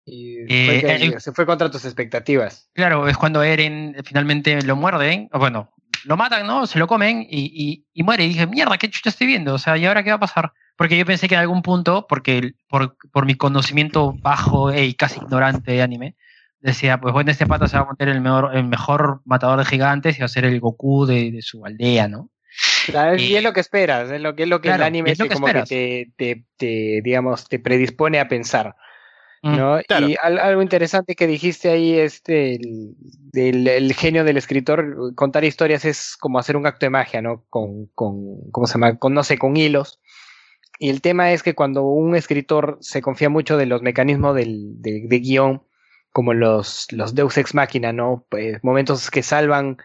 Y 0.03 0.39
fue 0.39 0.81
que, 0.81 1.05
eh, 1.05 1.19
se 1.21 1.31
fue 1.31 1.45
contra 1.45 1.71
tus 1.71 1.85
expectativas. 1.85 2.69
Claro, 2.73 3.07
es 3.07 3.15
cuando 3.15 3.41
Eren 3.43 3.95
finalmente 4.03 4.61
lo 4.63 4.75
muerden, 4.75 5.29
o 5.31 5.39
bueno, 5.39 5.71
lo 6.03 6.17
matan, 6.17 6.47
¿no? 6.47 6.67
Se 6.67 6.79
lo 6.79 6.87
comen 6.87 7.21
y, 7.21 7.45
y, 7.45 7.85
y, 7.93 8.03
muere. 8.03 8.25
Y 8.25 8.27
dije, 8.27 8.45
mierda, 8.45 8.77
¿qué 8.77 8.89
chucha 8.89 9.09
estoy 9.09 9.27
viendo? 9.27 9.53
O 9.53 9.57
sea, 9.57 9.77
¿y 9.77 9.85
ahora 9.85 10.03
qué 10.03 10.09
va 10.09 10.17
a 10.17 10.19
pasar? 10.19 10.51
Porque 10.75 10.97
yo 10.97 11.05
pensé 11.05 11.29
que 11.29 11.35
en 11.35 11.41
algún 11.41 11.61
punto, 11.61 12.07
porque 12.09 12.55
por, 12.67 12.97
por 13.13 13.25
mi 13.25 13.35
conocimiento 13.35 14.11
bajo 14.19 14.73
y 14.73 14.95
casi 14.95 15.21
ignorante 15.21 15.71
de 15.71 15.81
anime, 15.81 16.17
decía, 16.59 16.99
pues 16.99 17.13
bueno, 17.13 17.31
este 17.31 17.47
pata 17.47 17.69
se 17.69 17.77
va 17.77 17.83
a 17.83 17.91
meter 17.91 18.09
el 18.09 18.19
mejor, 18.19 18.53
el 18.53 18.65
mejor 18.65 19.21
matador 19.23 19.59
de 19.59 19.65
gigantes 19.65 20.17
y 20.17 20.19
va 20.19 20.25
a 20.25 20.27
ser 20.27 20.43
el 20.43 20.59
Goku 20.59 21.05
de, 21.05 21.31
de 21.31 21.41
su 21.41 21.65
aldea, 21.65 22.09
¿no? 22.09 22.29
Y 23.17 23.35
es 23.35 23.43
lo 23.43 23.53
que 23.53 23.59
esperas, 23.59 24.11
es 24.11 24.21
lo 24.21 24.35
que, 24.35 24.43
es 24.43 24.49
lo 24.49 24.61
que 24.61 24.69
claro, 24.69 24.83
el 24.83 24.87
anime 24.87 25.11
es 25.11 25.19
lo 25.19 25.27
que 25.27 25.33
como 25.33 25.47
esperas. 25.47 25.69
que 25.69 26.11
te, 26.17 26.35
te, 26.35 26.43
te, 26.57 27.01
digamos, 27.03 27.47
te 27.47 27.59
predispone 27.59 28.19
a 28.19 28.27
pensar. 28.27 28.75
¿no? 29.41 29.77
Mm, 29.77 29.81
claro. 29.87 30.09
Y 30.09 30.17
algo 30.21 30.61
interesante 30.61 31.15
que 31.15 31.27
dijiste 31.27 31.69
ahí, 31.69 31.97
este, 31.97 32.55
el, 32.55 32.95
el, 33.33 33.67
el, 33.67 33.93
genio 33.93 34.23
del 34.23 34.37
escritor, 34.37 35.13
contar 35.15 35.43
historias 35.43 35.85
es 35.85 36.17
como 36.17 36.39
hacer 36.39 36.57
un 36.57 36.67
acto 36.67 36.85
de 36.85 36.89
magia, 36.89 37.21
¿no? 37.21 37.45
Con, 37.49 37.87
con 37.95 38.49
¿cómo 38.51 38.67
se 38.67 38.73
llama? 38.73 38.97
Con, 38.97 39.13
no 39.13 39.23
sé, 39.23 39.37
con 39.37 39.55
hilos. 39.55 39.99
Y 40.77 40.89
el 40.89 41.01
tema 41.01 41.31
es 41.31 41.43
que 41.43 41.55
cuando 41.55 41.83
un 41.83 42.15
escritor 42.15 42.77
se 42.81 43.01
confía 43.01 43.29
mucho 43.29 43.57
de 43.57 43.65
los 43.65 43.81
mecanismos 43.81 44.35
del, 44.35 44.81
de, 44.81 45.03
de 45.07 45.19
guion, 45.19 45.63
como 46.11 46.33
los, 46.33 46.87
los 46.91 47.15
Deus 47.15 47.37
Ex 47.37 47.53
Máquina, 47.53 47.93
¿no? 47.93 48.25
Pues 48.29 48.63
momentos 48.63 49.11
que 49.11 49.23
salvan 49.23 49.77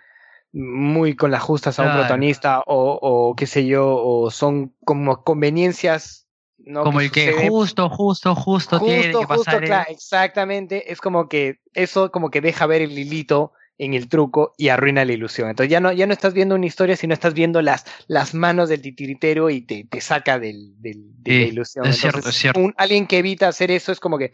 muy 0.54 1.16
con 1.16 1.32
las 1.32 1.42
justas 1.42 1.78
a 1.78 1.82
un 1.82 1.88
claro. 1.88 2.00
protagonista 2.02 2.60
o, 2.66 2.98
o, 3.02 3.34
qué 3.34 3.46
sé 3.46 3.66
yo, 3.66 3.96
o 3.96 4.30
son 4.30 4.72
como 4.84 5.24
conveniencias. 5.24 6.28
¿no? 6.58 6.84
Como 6.84 7.00
que 7.00 7.04
el 7.06 7.10
que 7.10 7.48
justo, 7.48 7.90
justo, 7.90 8.34
justo, 8.34 8.78
justo 8.78 8.80
tiene 8.80 9.10
que 9.10 9.26
pasar. 9.26 9.36
Justo, 9.36 9.60
claro, 9.60 9.90
exactamente, 9.90 10.92
es 10.92 11.00
como 11.00 11.28
que 11.28 11.58
eso 11.74 12.10
como 12.12 12.30
que 12.30 12.40
deja 12.40 12.66
ver 12.66 12.82
el 12.82 12.96
hilito 12.96 13.52
en 13.76 13.94
el 13.94 14.08
truco 14.08 14.54
y 14.56 14.68
arruina 14.68 15.04
la 15.04 15.12
ilusión. 15.12 15.50
Entonces 15.50 15.70
ya 15.70 15.80
no, 15.80 15.92
ya 15.92 16.06
no 16.06 16.12
estás 16.12 16.32
viendo 16.32 16.54
una 16.54 16.66
historia, 16.66 16.96
sino 16.96 17.12
estás 17.12 17.34
viendo 17.34 17.60
las, 17.60 17.84
las 18.06 18.32
manos 18.32 18.68
del 18.68 18.80
titiritero 18.80 19.50
y 19.50 19.62
te, 19.62 19.84
te 19.84 20.00
saca 20.00 20.38
del, 20.38 20.80
del, 20.80 21.02
de 21.22 21.32
sí, 21.32 21.38
la 21.40 21.46
ilusión. 21.46 21.86
Es 21.86 21.96
Entonces, 21.96 22.12
cierto, 22.12 22.28
es 22.28 22.36
cierto. 22.36 22.60
Un, 22.60 22.74
alguien 22.76 23.08
que 23.08 23.18
evita 23.18 23.48
hacer 23.48 23.72
eso 23.72 23.90
es 23.90 23.98
como 23.98 24.16
que 24.18 24.32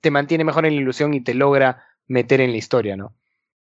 te 0.00 0.10
mantiene 0.10 0.44
mejor 0.44 0.64
en 0.64 0.74
la 0.74 0.80
ilusión 0.80 1.12
y 1.12 1.20
te 1.20 1.34
logra 1.34 1.84
meter 2.06 2.40
en 2.40 2.52
la 2.52 2.56
historia, 2.56 2.96
¿no? 2.96 3.14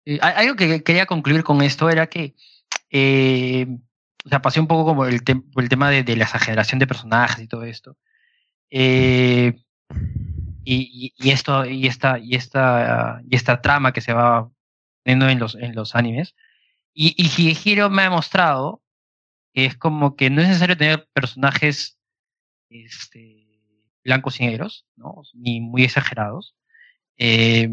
Eh, 0.06 0.20
algo 0.22 0.56
que 0.56 0.84
quería 0.84 1.06
concluir 1.06 1.44
con 1.44 1.62
esto 1.62 1.90
era 1.90 2.08
que, 2.08 2.36
eh, 2.90 3.68
o 4.26 4.30
sea, 4.30 4.42
pasé 4.42 4.60
un 4.60 4.68
poco 4.68 4.86
como 4.86 5.06
el, 5.06 5.24
te 5.24 5.42
el 5.58 5.70
tema 5.70 5.90
de, 5.90 6.04
de, 6.04 6.16
la 6.16 6.26
exageración 6.26 6.80
de 6.80 6.88
personajes 6.88 7.44
y 7.44 7.48
todo 7.48 7.64
esto. 7.64 7.98
Eh, 8.70 9.54
y, 10.64 11.14
y, 11.18 11.32
esto, 11.32 11.66
y 11.66 11.88
esta, 11.88 12.20
y 12.20 12.36
esta, 12.36 13.22
y 13.28 13.36
esta 13.36 13.62
trama 13.62 13.94
que 13.94 14.02
se 14.02 14.14
va 14.14 14.50
viendo 15.06 15.28
en 15.30 15.40
los, 15.40 15.56
en 15.56 15.76
los 15.76 15.96
animes. 15.96 16.36
Y, 16.94 17.16
y 17.18 17.28
Higehiro 17.28 17.90
me 17.90 18.04
ha 18.04 18.06
demostrado 18.06 18.82
que 19.54 19.66
es 19.66 19.78
como 19.78 20.16
que 20.16 20.30
no 20.30 20.42
es 20.42 20.48
necesario 20.48 20.78
tener 20.78 21.08
personajes 21.14 21.98
este, 22.70 23.42
blancos 24.04 24.40
y 24.40 24.46
negros, 24.46 24.86
¿no? 24.96 25.24
Ni 25.34 25.62
muy 25.62 25.84
exagerados. 25.84 26.56
Eh, 27.18 27.70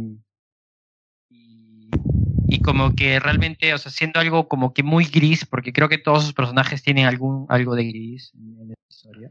y 2.49 2.61
como 2.61 2.95
que 2.95 3.21
realmente, 3.21 3.75
o 3.75 3.79
sea, 3.79 3.93
siendo 3.93 4.21
algo 4.21 4.49
como 4.49 4.73
que 4.73 4.83
muy 4.83 5.05
gris, 5.05 5.45
porque 5.45 5.73
creo 5.73 5.89
que 5.89 5.99
todos 5.99 6.25
sus 6.25 6.33
personajes 6.33 6.83
tienen 6.83 7.07
algún 7.07 7.47
algo 7.51 7.75
de 7.75 7.85
gris 7.85 8.33
en, 8.35 8.69
la 8.69 8.75
historia, 8.89 9.29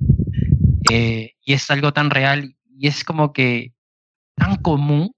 eh, 0.90 1.34
y 1.44 1.54
es 1.54 1.70
algo 1.72 1.94
tan 1.94 2.12
real 2.12 2.56
y 2.70 2.88
es 2.88 3.04
como 3.04 3.34
que 3.34 3.74
tan 4.36 4.58
común, 4.58 5.12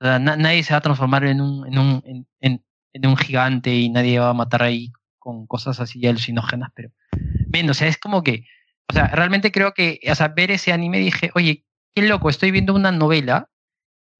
o 0.00 0.04
sea, 0.04 0.18
na 0.18 0.36
nadie 0.36 0.62
se 0.62 0.72
va 0.72 0.78
a 0.78 0.82
transformar 0.82 1.24
en 1.24 1.40
un, 1.40 1.66
en 1.66 1.78
un, 1.78 2.02
en, 2.06 2.26
en, 2.40 2.64
en, 2.92 3.06
un 3.06 3.16
gigante 3.16 3.74
y 3.74 3.88
nadie 3.88 4.20
va 4.20 4.30
a 4.30 4.34
matar 4.34 4.62
ahí 4.62 4.92
con 5.18 5.46
cosas 5.46 5.80
así 5.80 6.06
alucinógenas, 6.06 6.70
pero, 6.74 6.90
ven, 7.48 7.68
o 7.70 7.74
sea, 7.74 7.88
es 7.88 7.98
como 7.98 8.22
que, 8.22 8.46
o 8.88 8.92
sea, 8.92 9.08
realmente 9.08 9.50
creo 9.50 9.74
que, 9.74 9.98
o 10.08 10.14
sea, 10.14 10.28
ver 10.28 10.52
ese 10.52 10.72
anime 10.72 10.98
dije, 10.98 11.30
oye, 11.34 11.64
qué 11.94 12.02
loco, 12.02 12.28
estoy 12.30 12.52
viendo 12.52 12.74
una 12.74 12.92
novela 12.92 13.50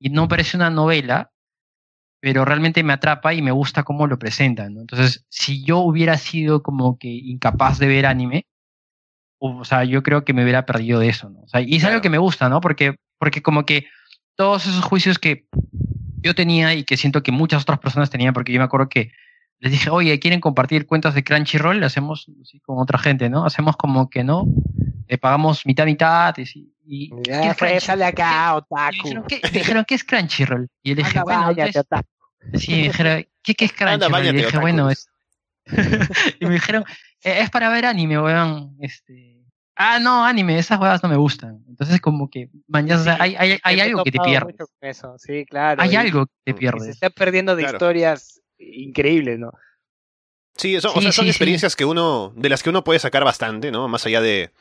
y 0.00 0.10
no 0.10 0.26
parece 0.26 0.56
una 0.56 0.70
novela, 0.70 1.33
pero 2.24 2.46
realmente 2.46 2.82
me 2.82 2.94
atrapa 2.94 3.34
y 3.34 3.42
me 3.42 3.50
gusta 3.50 3.82
cómo 3.82 4.06
lo 4.06 4.18
presentan. 4.18 4.72
¿no? 4.72 4.80
Entonces, 4.80 5.26
si 5.28 5.62
yo 5.62 5.80
hubiera 5.80 6.16
sido 6.16 6.62
como 6.62 6.98
que 6.98 7.08
incapaz 7.08 7.78
de 7.78 7.86
ver 7.86 8.06
anime, 8.06 8.46
o 9.38 9.62
sea, 9.66 9.84
yo 9.84 10.02
creo 10.02 10.24
que 10.24 10.32
me 10.32 10.42
hubiera 10.42 10.64
perdido 10.64 11.00
de 11.00 11.10
eso, 11.10 11.28
¿no? 11.28 11.40
O 11.40 11.48
sea, 11.48 11.60
y 11.60 11.74
es 11.74 11.80
claro. 11.80 11.96
algo 11.96 12.02
que 12.02 12.08
me 12.08 12.16
gusta, 12.16 12.48
¿no? 12.48 12.62
Porque, 12.62 12.94
porque 13.18 13.42
como 13.42 13.66
que 13.66 13.88
todos 14.36 14.66
esos 14.66 14.82
juicios 14.82 15.18
que 15.18 15.46
yo 16.22 16.34
tenía 16.34 16.72
y 16.72 16.84
que 16.84 16.96
siento 16.96 17.22
que 17.22 17.30
muchas 17.30 17.60
otras 17.60 17.78
personas 17.78 18.08
tenían, 18.08 18.32
porque 18.32 18.54
yo 18.54 18.58
me 18.58 18.64
acuerdo 18.64 18.88
que 18.88 19.12
les 19.58 19.72
dije, 19.72 19.90
oye, 19.90 20.18
¿quieren 20.18 20.40
compartir 20.40 20.86
cuentas 20.86 21.14
de 21.14 21.24
Crunchyroll? 21.24 21.78
Le 21.78 21.84
hacemos 21.84 22.24
con 22.62 22.78
otra 22.78 22.98
gente, 22.98 23.28
¿no? 23.28 23.44
Hacemos 23.44 23.76
como 23.76 24.08
que 24.08 24.24
no, 24.24 24.46
le 25.08 25.18
pagamos 25.18 25.66
mitad, 25.66 25.84
mitad, 25.84 26.34
y, 26.38 26.72
y 26.86 27.10
ya, 27.22 27.54
¿qué 27.54 27.76
es 27.76 27.84
sale 27.84 28.06
acá, 28.06 28.54
otaku. 28.54 28.94
Dijeron, 29.02 29.24
¿qué, 29.28 29.40
dijeron, 29.52 29.84
¿qué 29.86 29.94
es 29.94 30.04
Crunchyroll? 30.04 30.70
Y 30.82 30.88
yo 30.88 30.94
le 30.94 31.02
dije, 31.04 31.20
bueno, 31.22 31.42
váyate, 31.42 31.80
entonces, 31.80 32.13
Sí, 32.54 32.72
me 32.72 32.82
dijeron, 32.84 33.26
¿qué, 33.42 33.54
qué 33.54 33.64
es 33.64 33.72
Crunchyroll? 33.72 34.14
Anda, 34.14 34.30
y 34.30 34.36
dije, 34.36 34.58
bueno, 34.58 34.90
es... 34.90 35.08
y 36.40 36.44
me 36.44 36.54
dijeron, 36.54 36.84
eh, 37.22 37.38
es 37.40 37.50
para 37.50 37.68
ver 37.70 37.86
anime, 37.86 38.20
weón. 38.20 38.76
Este... 38.80 39.34
Ah, 39.76 39.98
no, 39.98 40.24
anime, 40.24 40.58
esas 40.58 40.78
huevas 40.78 41.02
no 41.02 41.08
me 41.08 41.16
gustan. 41.16 41.64
Entonces, 41.68 42.00
como 42.00 42.30
que, 42.30 42.48
man, 42.68 42.86
ya, 42.86 42.98
sí, 42.98 43.10
hay, 43.18 43.34
hay, 43.36 43.58
hay 43.62 43.80
algo 43.80 44.04
que 44.04 44.12
te 44.12 44.20
pierdes. 44.20 44.56
Eso. 44.80 45.16
Sí, 45.18 45.44
claro. 45.46 45.82
Hay 45.82 45.92
y, 45.92 45.96
algo 45.96 46.26
que 46.26 46.52
te 46.52 46.54
pierdes. 46.54 46.84
Se 46.84 46.90
está 46.92 47.10
perdiendo 47.10 47.56
de 47.56 47.62
claro. 47.62 47.76
historias 47.76 48.40
increíbles, 48.58 49.38
¿no? 49.38 49.50
Sí, 50.56 50.76
eso, 50.76 50.90
sí, 50.90 50.98
o 50.98 51.02
sea, 51.02 51.12
son 51.12 51.24
sí, 51.24 51.30
experiencias 51.30 51.74
que 51.74 51.84
uno, 51.84 52.32
de 52.36 52.48
las 52.48 52.62
que 52.62 52.70
uno 52.70 52.84
puede 52.84 53.00
sacar 53.00 53.24
bastante, 53.24 53.72
¿no? 53.72 53.88
Más 53.88 54.06
allá 54.06 54.20
de, 54.20 54.52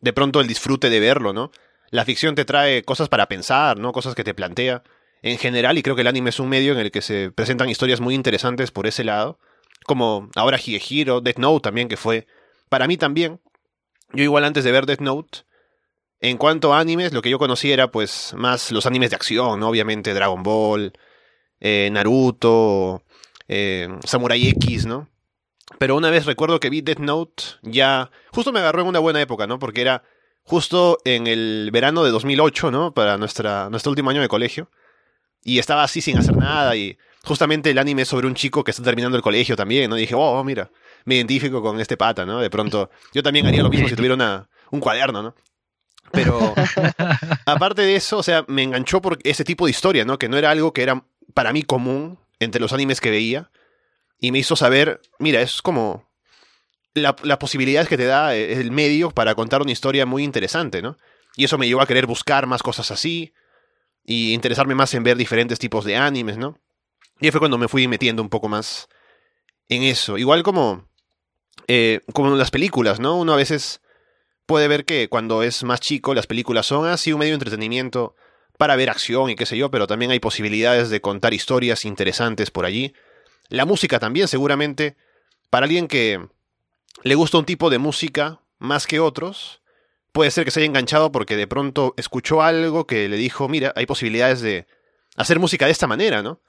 de 0.00 0.12
pronto 0.12 0.40
el 0.40 0.46
disfrute 0.46 0.90
de 0.90 1.00
verlo, 1.00 1.32
¿no? 1.32 1.50
La 1.90 2.04
ficción 2.04 2.36
te 2.36 2.44
trae 2.44 2.84
cosas 2.84 3.08
para 3.08 3.26
pensar, 3.26 3.78
¿no? 3.78 3.92
Cosas 3.92 4.14
que 4.14 4.22
te 4.22 4.34
plantea 4.34 4.84
en 5.22 5.38
general, 5.38 5.78
y 5.78 5.82
creo 5.82 5.94
que 5.94 6.02
el 6.02 6.08
anime 6.08 6.30
es 6.30 6.40
un 6.40 6.48
medio 6.48 6.72
en 6.72 6.78
el 6.78 6.90
que 6.90 7.00
se 7.00 7.30
presentan 7.30 7.70
historias 7.70 8.00
muy 8.00 8.14
interesantes 8.14 8.70
por 8.72 8.86
ese 8.86 9.04
lado, 9.04 9.38
como 9.84 10.28
ahora 10.34 10.58
Higehiro, 10.58 11.20
Death 11.20 11.38
Note 11.38 11.62
también, 11.62 11.88
que 11.88 11.96
fue, 11.96 12.26
para 12.68 12.86
mí 12.86 12.96
también, 12.96 13.40
yo 14.12 14.24
igual 14.24 14.44
antes 14.44 14.64
de 14.64 14.72
ver 14.72 14.86
Death 14.86 15.00
Note, 15.00 15.40
en 16.20 16.38
cuanto 16.38 16.74
a 16.74 16.80
animes, 16.80 17.12
lo 17.12 17.22
que 17.22 17.30
yo 17.30 17.38
conocía 17.38 17.74
era 17.74 17.90
pues 17.90 18.34
más 18.36 18.70
los 18.72 18.86
animes 18.86 19.10
de 19.10 19.16
acción, 19.16 19.60
¿no? 19.60 19.68
obviamente 19.68 20.14
Dragon 20.14 20.42
Ball, 20.42 20.92
eh, 21.60 21.88
Naruto, 21.92 23.02
eh, 23.48 23.88
Samurai 24.04 24.48
X, 24.48 24.86
¿no? 24.86 25.08
Pero 25.78 25.96
una 25.96 26.10
vez 26.10 26.26
recuerdo 26.26 26.60
que 26.60 26.70
vi 26.70 26.80
Death 26.80 26.98
Note, 26.98 27.44
ya 27.62 28.10
justo 28.32 28.52
me 28.52 28.60
agarró 28.60 28.82
en 28.82 28.88
una 28.88 28.98
buena 28.98 29.20
época, 29.20 29.46
¿no? 29.46 29.58
Porque 29.58 29.80
era 29.80 30.02
justo 30.42 30.98
en 31.04 31.26
el 31.26 31.70
verano 31.72 32.04
de 32.04 32.10
2008, 32.10 32.70
¿no? 32.70 32.92
Para 32.92 33.16
nuestra, 33.18 33.70
nuestro 33.70 33.90
último 33.90 34.10
año 34.10 34.20
de 34.20 34.28
colegio. 34.28 34.70
Y 35.44 35.58
estaba 35.58 35.82
así 35.82 36.00
sin 36.00 36.18
hacer 36.18 36.36
nada 36.36 36.76
y 36.76 36.96
justamente 37.24 37.70
el 37.70 37.78
anime 37.78 38.02
es 38.02 38.08
sobre 38.08 38.26
un 38.26 38.34
chico 38.34 38.64
que 38.64 38.70
está 38.70 38.82
terminando 38.82 39.16
el 39.16 39.22
colegio 39.22 39.56
también, 39.56 39.90
¿no? 39.90 39.96
Y 39.96 40.02
dije, 40.02 40.14
oh, 40.16 40.42
mira, 40.44 40.70
me 41.04 41.16
identifico 41.16 41.62
con 41.62 41.80
este 41.80 41.96
pata, 41.96 42.24
¿no? 42.24 42.40
De 42.40 42.50
pronto, 42.50 42.90
yo 43.12 43.22
también 43.22 43.46
haría 43.46 43.62
lo 43.62 43.70
mismo 43.70 43.88
si 43.88 43.96
tuviera 43.96 44.14
una, 44.14 44.48
un 44.70 44.80
cuaderno, 44.80 45.22
¿no? 45.22 45.34
Pero 46.12 46.54
aparte 47.46 47.82
de 47.82 47.96
eso, 47.96 48.18
o 48.18 48.22
sea, 48.22 48.44
me 48.48 48.62
enganchó 48.62 49.00
por 49.00 49.18
ese 49.24 49.44
tipo 49.44 49.64
de 49.64 49.70
historia, 49.70 50.04
¿no? 50.04 50.18
Que 50.18 50.28
no 50.28 50.36
era 50.36 50.50
algo 50.50 50.72
que 50.72 50.82
era 50.82 51.04
para 51.34 51.52
mí 51.52 51.62
común 51.62 52.18
entre 52.38 52.60
los 52.60 52.72
animes 52.72 53.00
que 53.00 53.10
veía. 53.10 53.50
Y 54.18 54.30
me 54.30 54.38
hizo 54.38 54.54
saber, 54.54 55.00
mira, 55.18 55.40
es 55.40 55.62
como 55.62 56.08
la, 56.94 57.16
la 57.22 57.38
posibilidad 57.38 57.86
que 57.88 57.96
te 57.96 58.04
da 58.04 58.34
el 58.36 58.70
medio 58.70 59.10
para 59.10 59.34
contar 59.34 59.62
una 59.62 59.72
historia 59.72 60.06
muy 60.06 60.22
interesante, 60.22 60.82
¿no? 60.82 60.96
Y 61.34 61.44
eso 61.44 61.58
me 61.58 61.66
llevó 61.66 61.80
a 61.80 61.86
querer 61.86 62.06
buscar 62.06 62.46
más 62.46 62.62
cosas 62.62 62.90
así 62.90 63.32
y 64.04 64.32
interesarme 64.32 64.74
más 64.74 64.94
en 64.94 65.02
ver 65.02 65.16
diferentes 65.16 65.58
tipos 65.58 65.84
de 65.84 65.96
animes, 65.96 66.36
¿no? 66.36 66.58
Y 67.20 67.30
fue 67.30 67.40
cuando 67.40 67.58
me 67.58 67.68
fui 67.68 67.86
metiendo 67.88 68.22
un 68.22 68.28
poco 68.28 68.48
más 68.48 68.88
en 69.68 69.82
eso. 69.82 70.18
Igual 70.18 70.42
como, 70.42 70.88
eh, 71.68 72.00
como 72.12 72.32
en 72.32 72.38
las 72.38 72.50
películas, 72.50 73.00
¿no? 73.00 73.16
Uno 73.16 73.32
a 73.32 73.36
veces 73.36 73.80
puede 74.46 74.68
ver 74.68 74.84
que 74.84 75.08
cuando 75.08 75.42
es 75.42 75.62
más 75.62 75.80
chico 75.80 76.14
las 76.14 76.26
películas 76.26 76.66
son 76.66 76.86
así 76.86 77.12
un 77.12 77.20
medio 77.20 77.32
de 77.32 77.36
entretenimiento 77.36 78.14
para 78.58 78.76
ver 78.76 78.90
acción 78.90 79.30
y 79.30 79.36
qué 79.36 79.46
sé 79.46 79.56
yo, 79.56 79.70
pero 79.70 79.86
también 79.86 80.10
hay 80.10 80.20
posibilidades 80.20 80.90
de 80.90 81.00
contar 81.00 81.32
historias 81.32 81.84
interesantes 81.84 82.50
por 82.50 82.64
allí. 82.64 82.92
La 83.48 83.64
música 83.64 83.98
también, 83.98 84.28
seguramente, 84.28 84.96
para 85.50 85.64
alguien 85.64 85.88
que 85.88 86.26
le 87.02 87.14
gusta 87.14 87.38
un 87.38 87.44
tipo 87.44 87.70
de 87.70 87.78
música 87.78 88.40
más 88.58 88.86
que 88.86 89.00
otros, 89.00 89.61
puede 90.12 90.30
ser 90.30 90.44
que 90.44 90.50
se 90.50 90.60
haya 90.60 90.66
enganchado 90.66 91.10
porque 91.12 91.36
de 91.36 91.46
pronto 91.46 91.94
escuchó 91.96 92.42
algo 92.42 92.86
que 92.86 93.08
le 93.08 93.16
dijo, 93.16 93.48
mira, 93.48 93.72
hay 93.76 93.86
posibilidades 93.86 94.40
de 94.40 94.66
hacer 95.16 95.38
música 95.38 95.66
de 95.66 95.72
esta 95.72 95.86
manera, 95.86 96.22
¿no? 96.22 96.40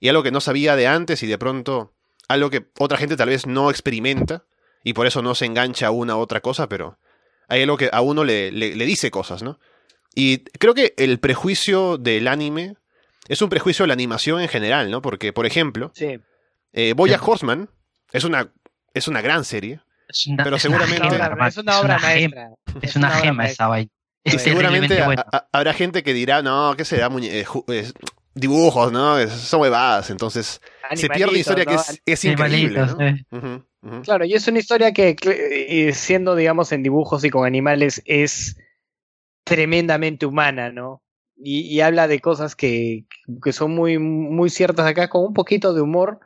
Y 0.00 0.08
algo 0.08 0.22
que 0.22 0.30
no 0.30 0.40
sabía 0.40 0.76
de 0.76 0.86
antes 0.86 1.22
y 1.22 1.26
de 1.26 1.38
pronto 1.38 1.92
algo 2.28 2.50
que 2.50 2.66
otra 2.78 2.98
gente 2.98 3.16
tal 3.16 3.28
vez 3.28 3.46
no 3.46 3.70
experimenta 3.70 4.44
y 4.84 4.92
por 4.92 5.06
eso 5.06 5.22
no 5.22 5.34
se 5.34 5.46
engancha 5.46 5.88
a 5.88 5.90
una 5.90 6.16
u 6.16 6.20
otra 6.20 6.40
cosa, 6.40 6.68
pero 6.68 6.98
hay 7.48 7.62
algo 7.62 7.76
que 7.76 7.90
a 7.92 8.00
uno 8.00 8.24
le, 8.24 8.52
le, 8.52 8.76
le 8.76 8.84
dice 8.86 9.10
cosas, 9.10 9.42
¿no? 9.42 9.58
Y 10.14 10.38
creo 10.58 10.74
que 10.74 10.94
el 10.96 11.18
prejuicio 11.20 11.96
del 11.98 12.28
anime 12.28 12.76
es 13.28 13.42
un 13.42 13.48
prejuicio 13.48 13.82
de 13.82 13.88
la 13.88 13.94
animación 13.94 14.40
en 14.40 14.48
general, 14.48 14.90
¿no? 14.90 15.02
Porque, 15.02 15.32
por 15.32 15.46
ejemplo, 15.46 15.90
Sí. 15.94 16.18
eh, 16.72 16.92
Bojack 16.94 17.26
Horseman 17.26 17.70
es 18.12 18.24
una, 18.24 18.52
es 18.94 19.08
una 19.08 19.20
gran 19.22 19.44
serie. 19.44 19.80
Es 20.08 20.26
una, 20.26 20.44
Pero 20.44 20.56
es 20.56 20.64
una 20.64 20.78
seguramente- 20.86 21.10
gema, 21.10 21.26
Una 21.26 21.34
obra- 21.34 21.48
es 21.48 21.56
una 21.58 21.80
obra 21.80 21.98
gema, 21.98 22.34
maestra. 22.34 22.50
Es 22.82 22.96
una 22.96 23.10
gema 23.10 23.46
esa 23.46 23.66
vaina. 23.68 23.90
Es 24.24 24.34
Y 24.34 24.38
seguramente 24.38 24.98
habrá 25.52 25.72
gente 25.74 26.02
que 26.02 26.12
dirá, 26.12 26.42
no, 26.42 26.74
¿qué 26.76 26.84
será? 26.84 27.08
Muñe- 27.08 27.30
eh, 27.30 27.46
es- 27.68 27.94
dibujos, 28.34 28.90
¿no? 28.92 29.18
Es- 29.18 29.32
son 29.32 29.60
huevadas. 29.60 30.10
Entonces, 30.10 30.60
se 30.94 31.08
pierde 31.08 31.30
una 31.30 31.38
historia 31.38 31.64
que 31.66 31.74
es, 31.74 32.02
es 32.04 32.24
increíble, 32.24 32.86
eh. 33.00 33.24
Claro, 34.02 34.24
y 34.24 34.34
es 34.34 34.46
una 34.48 34.58
historia 34.58 34.92
que, 34.92 35.14
eh, 35.22 35.92
siendo, 35.94 36.34
digamos, 36.34 36.72
en 36.72 36.82
dibujos 36.82 37.24
y 37.24 37.30
con 37.30 37.46
animales, 37.46 38.02
es 38.06 38.56
tremendamente 39.44 40.26
humana, 40.26 40.70
¿no? 40.72 41.02
Y, 41.36 41.60
y 41.60 41.80
habla 41.80 42.08
de 42.08 42.20
cosas 42.20 42.56
que, 42.56 43.04
que 43.42 43.52
son 43.52 43.74
muy, 43.74 43.98
muy 43.98 44.50
ciertas 44.50 44.86
acá, 44.86 45.08
con 45.08 45.24
un 45.24 45.32
poquito 45.34 45.72
de 45.72 45.80
humor, 45.80 46.18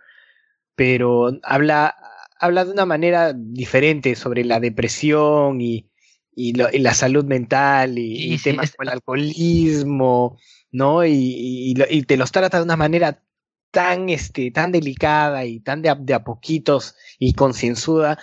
pero 0.75 1.39
habla, 1.43 1.95
habla 2.43 2.65
de 2.65 2.73
una 2.73 2.85
manera 2.85 3.33
diferente 3.35 4.15
sobre 4.17 4.45
la 4.45 4.61
depresión 4.61 5.61
y, 5.61 5.89
y, 6.35 6.53
lo- 6.55 6.71
y 6.71 6.79
la 6.81 6.93
salud 6.93 7.25
mental 7.25 7.99
y, 7.99 8.17
Sí, 8.17 8.33
y 8.35 8.39
sí, 8.39 8.45
temas 8.51 8.73
como 8.73 8.89
el 8.89 8.95
alcoholismo, 8.95 10.39
¿no? 10.71 11.05
Y, 11.07 11.75
lo- 11.77 11.87
y 11.89 12.03
te 12.03 12.17
los 12.17 12.33
trata 12.33 12.59
de 12.59 12.65
una 12.65 12.77
manera 12.77 13.23
tan, 13.71 14.09
este, 14.11 14.51
tan 14.51 14.73
delicada 14.73 15.45
y 15.45 15.61
tan 15.61 15.81
de 15.83 15.89
a, 15.91 15.95
de 15.95 16.15
a 16.15 16.25
poquitos 16.25 16.97
y 17.19 17.33
concienzuda. 17.35 18.19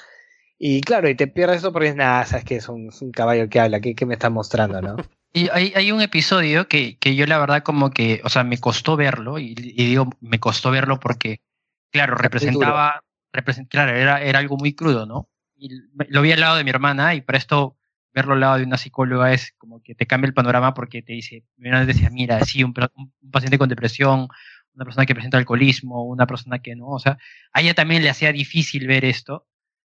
Y 0.59 0.81
claro, 0.81 1.09
y 1.09 1.15
te 1.15 1.27
pierdes 1.27 1.59
eso 1.59 1.71
porque 1.71 1.87
es 1.89 1.95
nada, 1.95 2.25
sabes 2.25 2.43
que 2.45 2.57
es 2.57 2.67
un, 2.67 2.89
es 2.89 3.01
un 3.01 3.11
caballo 3.11 3.47
que 3.49 3.59
habla, 3.61 3.79
¿qué, 3.79 3.95
qué 3.95 4.05
me 4.05 4.15
está 4.15 4.29
mostrando, 4.29 4.81
no? 4.81 4.95
Y 5.31 5.47
hay, 5.53 5.71
hay 5.75 5.91
un 5.91 6.01
episodio 6.01 6.67
que, 6.67 6.97
que 6.97 7.13
yo 7.15 7.27
la 7.27 7.37
verdad 7.37 7.61
como 7.61 7.91
que, 7.91 8.19
o 8.23 8.29
sea, 8.29 8.43
me 8.43 8.57
costó 8.57 8.95
verlo, 8.97 9.37
y, 9.37 9.53
y 9.55 9.85
digo, 9.85 10.09
me 10.21 10.39
costó 10.39 10.71
verlo 10.71 10.99
porque, 10.99 11.41
claro, 11.91 12.15
representaba, 12.15 12.95
represent- 12.95 13.08
claro, 13.69 13.95
era, 13.95 14.21
era 14.21 14.39
algo 14.39 14.57
muy 14.57 14.73
crudo, 14.73 15.05
¿no? 15.05 15.29
Y 15.55 15.69
lo 16.09 16.21
vi 16.21 16.31
al 16.31 16.39
lado 16.39 16.57
de 16.57 16.63
mi 16.63 16.69
hermana 16.69 17.15
y 17.15 17.21
por 17.21 17.35
esto 17.35 17.77
verlo 18.13 18.33
al 18.33 18.39
lado 18.39 18.57
de 18.57 18.63
una 18.63 18.77
psicóloga 18.77 19.33
es 19.33 19.53
como 19.57 19.81
que 19.83 19.95
te 19.95 20.07
cambia 20.07 20.27
el 20.27 20.33
panorama 20.33 20.73
porque 20.73 21.01
te 21.01 21.13
dice, 21.13 21.43
mi 21.57 21.69
hermana 21.69 21.85
decía, 21.85 22.09
mira, 22.09 22.43
sí, 22.45 22.63
un, 22.63 22.73
paciente 23.31 23.57
con 23.57 23.69
depresión, 23.69 24.27
una 24.73 24.85
persona 24.85 25.05
que 25.05 25.13
presenta 25.13 25.37
alcoholismo, 25.37 26.05
una 26.05 26.25
persona 26.25 26.59
que 26.59 26.75
no, 26.75 26.87
o 26.87 26.99
sea, 26.99 27.17
a 27.53 27.61
ella 27.61 27.73
también 27.73 28.01
le 28.01 28.09
hacía 28.09 28.31
difícil 28.31 28.87
ver 28.87 29.05
esto, 29.05 29.47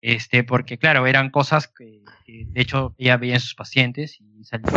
este, 0.01 0.45
porque 0.45 0.79
claro, 0.79 1.07
eran 1.07 1.31
cosas 1.31 1.69
que, 1.69 2.03
que, 2.25 2.45
de 2.47 2.61
hecho 2.61 2.95
ella 2.99 3.17
veía 3.17 3.35
en 3.35 3.41
sus 3.41 3.55
pacientes 3.55 4.21
y 4.21 4.45
salía, 4.45 4.69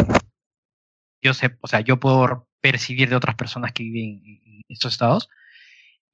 yo 1.21 1.33
sé, 1.33 1.57
o 1.61 1.67
sea, 1.67 1.81
yo 1.81 1.99
puedo 1.99 2.47
percibir 2.61 3.09
de 3.09 3.15
otras 3.15 3.35
personas 3.35 3.73
que 3.73 3.83
viven 3.83 4.21
en, 4.25 4.41
en 4.45 4.61
estos 4.69 4.93
estados. 4.93 5.29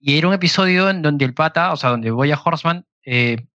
Y 0.03 0.17
era 0.17 0.27
un 0.27 0.33
episodio 0.33 0.89
en 0.89 1.01
donde 1.03 1.25
el 1.25 1.33
pata, 1.35 1.71
o 1.71 1.77
sea, 1.77 1.91
donde 1.91 2.09
Boya 2.11 2.39
Horseman 2.43 2.85
eh, 3.05 3.45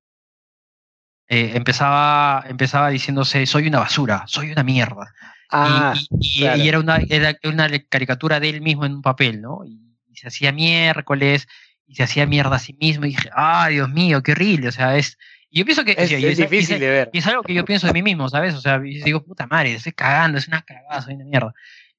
eh, 1.29 1.53
empezaba, 1.55 2.45
empezaba 2.49 2.89
diciéndose, 2.91 3.47
soy 3.47 3.67
una 3.67 3.81
basura, 3.81 4.25
soy 4.27 4.53
una 4.53 4.63
mierda. 4.63 5.13
Ah, 5.51 5.95
y, 5.97 5.99
y- 5.99 6.07
y- 6.21 6.41
claro. 6.43 6.63
y 6.63 6.69
era, 6.69 6.79
una, 6.81 6.99
era 7.09 7.37
una 7.45 7.69
caricatura 7.89 8.39
de 8.41 8.51
él 8.51 8.61
mismo 8.61 8.85
en 8.85 8.95
un 8.95 9.03
papel, 9.03 9.41
¿no? 9.41 9.65
Y, 9.65 9.81
y 10.09 10.17
se 10.17 10.29
hacía 10.29 10.53
miércoles, 10.53 11.49
y 11.87 11.97
se 11.97 12.05
hacía 12.05 12.27
mierda 12.27 12.57
a 12.57 12.61
sí 12.61 12.77
mismo, 12.81 13.07
y 13.07 13.11
dije, 13.11 13.29
ah, 13.35 13.69
Dios 13.69 13.89
mío, 13.91 14.23
qué 14.23 14.33
horrible, 14.33 14.69
o 14.69 14.73
sea, 14.73 14.97
es... 14.97 15.19
Y 15.51 15.61
yo 15.61 15.65
pienso 15.65 15.85
que... 15.85 15.95
es, 15.97 16.11
difícil 16.37 16.79
de 16.81 16.91
ver. 16.91 17.11
y 17.13 17.19
es 17.19 17.27
algo 17.27 17.43
que 17.43 17.55
yo 17.55 17.65
pienso 17.65 17.87
de 17.87 17.93
mí 17.93 18.03
mismo, 18.03 18.29
¿sabes? 18.29 18.55
O 18.55 18.61
sea, 18.61 18.77
yo 18.77 19.05
digo, 19.05 19.25
puta 19.25 19.47
madre, 19.47 19.75
estoy 19.75 19.93
cagando, 19.93 20.39
es 20.39 20.49
una 20.49 20.63
cagada, 20.63 21.03
soy 21.03 21.15
una 21.15 21.25
mierda. 21.25 21.55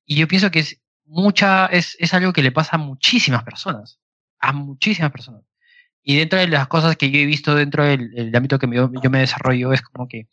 Y 0.05 0.15
yo 0.15 0.27
pienso 0.27 0.51
que 0.51 0.59
es 0.59 0.79
mucha, 1.05 1.65
es, 1.67 1.95
es 1.99 2.13
algo 2.13 2.33
que 2.33 2.43
le 2.43 2.51
pasa 2.51 2.75
a 2.75 2.79
muchísimas 2.79 3.43
personas. 3.43 3.99
A 4.39 4.53
muchísimas 4.53 5.11
personas. 5.11 5.41
Y 6.03 6.15
dentro 6.17 6.39
de 6.39 6.47
las 6.47 6.67
cosas 6.67 6.95
que 6.95 7.11
yo 7.11 7.19
he 7.19 7.25
visto 7.25 7.53
dentro 7.55 7.83
del, 7.85 8.11
del 8.11 8.35
ámbito 8.35 8.59
que 8.59 8.67
me- 8.67 8.75
yo 8.77 9.09
me 9.09 9.19
desarrollo 9.19 9.73
es 9.73 9.81
como 9.81 10.07
que 10.07 10.27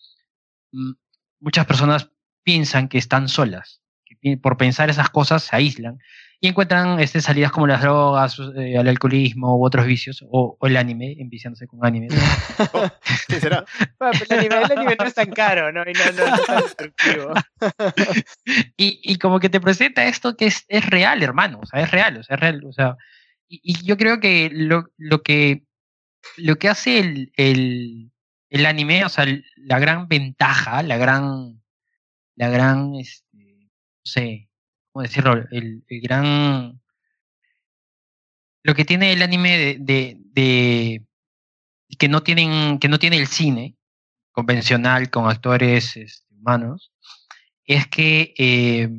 mm, 0.73 0.93
muchas 1.41 1.67
personas 1.67 2.11
piensan 2.43 2.89
que 2.89 2.99
están 2.99 3.29
solas. 3.29 3.81
Que 4.21 4.37
por 4.37 4.57
pensar 4.57 4.89
esas 4.91 5.11
cosas 5.11 5.43
se 5.43 5.57
aíslan 5.57 5.99
y 6.41 6.49
encuentran 6.49 7.01
este, 7.01 7.21
salidas 7.23 7.51
como 7.53 7.67
las 7.67 7.81
drogas, 7.81 8.39
eh, 8.57 8.75
el 8.79 8.87
alcoholismo 8.89 9.57
u 9.57 9.65
otros 9.65 9.87
vicios, 9.87 10.23
o, 10.31 10.57
o 10.61 10.67
el 10.67 10.77
anime, 10.77 11.17
enviciándose 11.19 11.67
con 11.67 11.85
anime. 11.85 12.09
Sí, 13.29 13.41
será. 13.41 13.65
Bueno, 13.99 14.19
pero 14.29 14.41
el, 14.41 14.47
anime, 14.53 14.65
el 14.65 14.73
anime 14.79 14.97
no 14.99 15.05
es 15.07 15.15
tan 15.15 15.31
caro, 15.31 15.73
¿no? 15.73 15.83
Y 15.83 15.93
no, 15.95 16.13
no, 16.13 16.29
no 16.29 16.35
es 16.35 16.47
tan 16.47 16.63
destructivo. 16.63 17.33
y, 18.77 19.01
y 19.03 19.17
como 19.19 19.41
que 19.41 19.49
te 19.49 19.61
presenta 19.61 20.05
esto 20.05 20.37
que 20.37 20.47
es, 20.47 20.65
es 20.69 20.85
real, 20.87 21.23
hermano, 21.23 21.61
o 21.63 21.67
sea, 21.67 21.81
es 21.81 21.91
real, 21.91 22.19
o 22.19 22.23
sea, 22.23 22.35
es 22.35 22.41
real, 22.41 22.63
o 22.65 22.73
sea, 22.73 22.97
y, 23.63 23.85
yo 23.85 23.97
creo 23.97 24.21
que 24.21 24.51
lo, 24.53 24.91
lo 24.97 25.23
que 25.23 25.65
lo 26.37 26.57
que 26.57 26.69
hace 26.69 26.99
el, 26.99 27.33
el, 27.37 28.13
el 28.51 28.67
anime, 28.67 29.05
o 29.05 29.09
sea, 29.09 29.27
la 29.57 29.79
gran 29.79 30.09
ventaja, 30.09 30.83
la 30.83 30.97
gran, 30.97 31.63
la 32.37 32.49
gran, 32.49 32.95
este, 32.97 33.37
no 33.37 34.05
sé, 34.05 34.49
cómo 34.93 35.03
decirlo, 35.03 35.35
el, 35.51 35.85
el 35.89 36.01
gran, 36.01 36.81
lo 38.63 38.75
que 38.75 38.85
tiene 38.85 39.13
el 39.13 39.23
anime 39.23 39.59
de, 39.59 39.77
de, 39.81 40.17
de 40.33 41.05
que 41.99 42.09
no 42.09 42.23
tienen, 42.23 42.79
que 42.79 42.89
no 42.89 42.99
tiene 42.99 43.19
el 43.19 43.27
cine 43.27 43.77
convencional 44.33 45.11
con 45.11 45.29
actores 45.29 45.97
este, 45.97 46.35
humanos, 46.35 46.93
es 47.67 47.87
que 47.87 48.35
eh, 48.37 48.91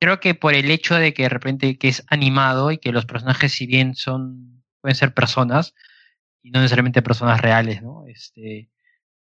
creo 0.00 0.20
que 0.20 0.34
por 0.34 0.54
el 0.54 0.70
hecho 0.70 0.94
de 0.96 1.14
que 1.14 1.24
de 1.24 1.28
repente 1.28 1.78
que 1.78 1.88
es 1.88 2.04
animado 2.08 2.70
y 2.70 2.78
que 2.78 2.92
los 2.92 3.06
personajes 3.06 3.52
si 3.52 3.66
bien 3.66 3.94
son 3.94 4.62
pueden 4.80 4.96
ser 4.96 5.14
personas 5.14 5.74
y 6.42 6.50
no 6.50 6.60
necesariamente 6.60 7.02
personas 7.02 7.40
reales, 7.40 7.82
¿no? 7.82 8.04
Este, 8.06 8.70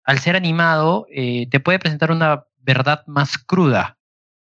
al 0.05 0.19
ser 0.21 0.37
animado 0.37 1.07
eh, 1.11 1.49
te 1.51 1.61
puede 1.61 1.79
presentar 1.79 2.11
una 2.13 2.47
verdad 2.59 3.05
más 3.07 3.39
cruda 3.39 3.99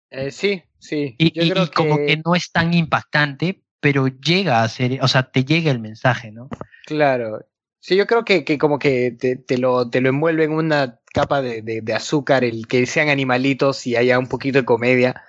Eh, 0.09 0.31
sí, 0.31 0.63
sí. 0.79 1.15
y, 1.17 1.37
Yo 1.37 1.43
y- 1.45 1.49
creo 1.51 1.63
y 1.65 1.67
como 1.71 1.97
que 1.97 2.17
no 2.25 2.35
es 2.35 2.51
tan 2.51 2.73
impactante, 2.73 3.63
pero 3.79 4.07
llega 4.07 4.63
a 4.63 4.69
ser, 4.69 4.99
o 5.01 5.07
sea, 5.07 5.31
te 5.31 5.43
llega 5.45 5.71
el 5.71 5.79
mensaje, 5.79 6.31
¿no? 6.31 6.49
Claro. 6.85 7.45
Sí, 7.79 7.95
yo 7.95 8.07
creo 8.07 8.25
que, 8.25 8.43
que 8.43 8.57
como 8.57 8.79
que 8.79 9.11
te, 9.11 9.35
te 9.35 9.57
lo, 9.57 9.89
te 9.89 10.01
lo 10.01 10.09
envuelve 10.09 10.43
en 10.45 10.51
una 10.53 10.99
capa 11.13 11.41
de, 11.41 11.61
de, 11.61 11.81
de 11.81 11.93
azúcar, 11.93 12.43
el 12.43 12.67
que 12.67 12.85
sean 12.85 13.09
animalitos 13.09 13.85
y 13.87 13.95
haya 13.95 14.19
un 14.19 14.27
poquito 14.27 14.59
de 14.59 14.65
comedia. 14.65 15.23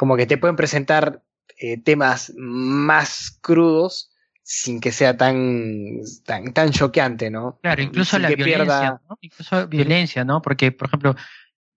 Como 0.00 0.16
que 0.16 0.24
te 0.24 0.38
pueden 0.38 0.56
presentar 0.56 1.22
eh, 1.58 1.76
temas 1.76 2.32
más 2.38 3.38
crudos 3.42 4.10
sin 4.42 4.80
que 4.80 4.92
sea 4.92 5.18
tan, 5.18 5.98
tan, 6.24 6.54
tan 6.54 6.70
choqueante, 6.70 7.30
¿no? 7.30 7.58
Claro, 7.62 7.82
incluso 7.82 8.16
Sin 8.16 8.22
la 8.22 8.28
violencia, 8.30 8.64
pierda- 8.64 9.02
¿no? 9.06 9.18
Incluso 9.20 9.68
violencia, 9.68 10.24
¿no? 10.24 10.40
Porque, 10.40 10.72
por 10.72 10.88
ejemplo, 10.88 11.16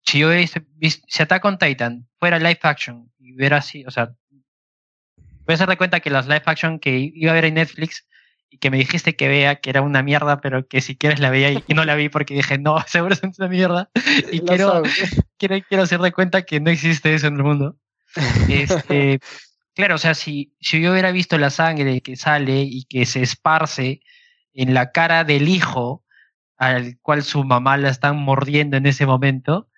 si 0.06 0.20
yo 0.20 0.30
hubiese 0.30 0.66
si 1.06 1.22
Attack 1.22 1.44
on 1.44 1.58
Titan 1.58 2.08
fuera 2.18 2.40
live 2.40 2.60
action 2.64 3.12
y 3.20 3.36
hubiera 3.36 3.58
así, 3.58 3.84
o 3.86 3.92
sea, 3.92 4.16
puedes 5.46 5.60
darte 5.60 5.76
cuenta 5.76 6.00
que 6.00 6.10
las 6.10 6.26
live 6.26 6.44
action 6.46 6.80
que 6.80 7.12
iba 7.14 7.32
a 7.32 7.36
ver 7.36 7.44
en 7.44 7.56
Netflix 7.56 8.08
y 8.50 8.58
que 8.58 8.72
me 8.72 8.78
dijiste 8.78 9.18
que 9.18 9.28
vea 9.28 9.58
que 9.58 9.70
era 9.70 9.82
una 9.82 10.02
mierda, 10.02 10.40
pero 10.40 10.66
que 10.66 10.80
si 10.80 10.96
quieres 10.96 11.20
la 11.20 11.30
veía 11.30 11.52
y, 11.52 11.64
y 11.68 11.74
no 11.74 11.84
la 11.84 11.96
vi 11.96 12.08
porque 12.08 12.36
dije, 12.36 12.58
no, 12.58 12.78
seguro 12.88 13.16
es 13.16 13.38
una 13.38 13.50
mierda. 13.50 13.90
Y 14.32 14.40
quiero, 14.46 14.82
quiero, 15.38 15.58
quiero 15.68 15.84
hacerte 15.84 16.14
cuenta 16.14 16.44
que 16.44 16.62
no 16.62 16.72
existe 16.72 17.14
eso 17.14 17.28
en 17.28 17.36
el 17.36 17.44
mundo. 17.44 17.78
Este, 18.50 19.20
claro, 19.74 19.96
o 19.96 19.98
sea, 19.98 20.14
si, 20.14 20.54
si 20.60 20.82
yo 20.82 20.92
hubiera 20.92 21.12
visto 21.12 21.38
la 21.38 21.50
sangre 21.50 22.02
que 22.02 22.16
sale 22.16 22.62
y 22.62 22.86
que 22.86 23.06
se 23.06 23.22
esparce 23.22 24.02
en 24.54 24.74
la 24.74 24.92
cara 24.92 25.24
del 25.24 25.48
hijo 25.50 26.04
al 26.58 26.98
cual 27.02 27.24
su 27.24 27.44
mamá 27.44 27.78
la 27.78 27.90
están 27.90 28.18
mordiendo 28.18 28.78
en 28.78 28.86
ese 28.86 29.06
momento, 29.06 29.70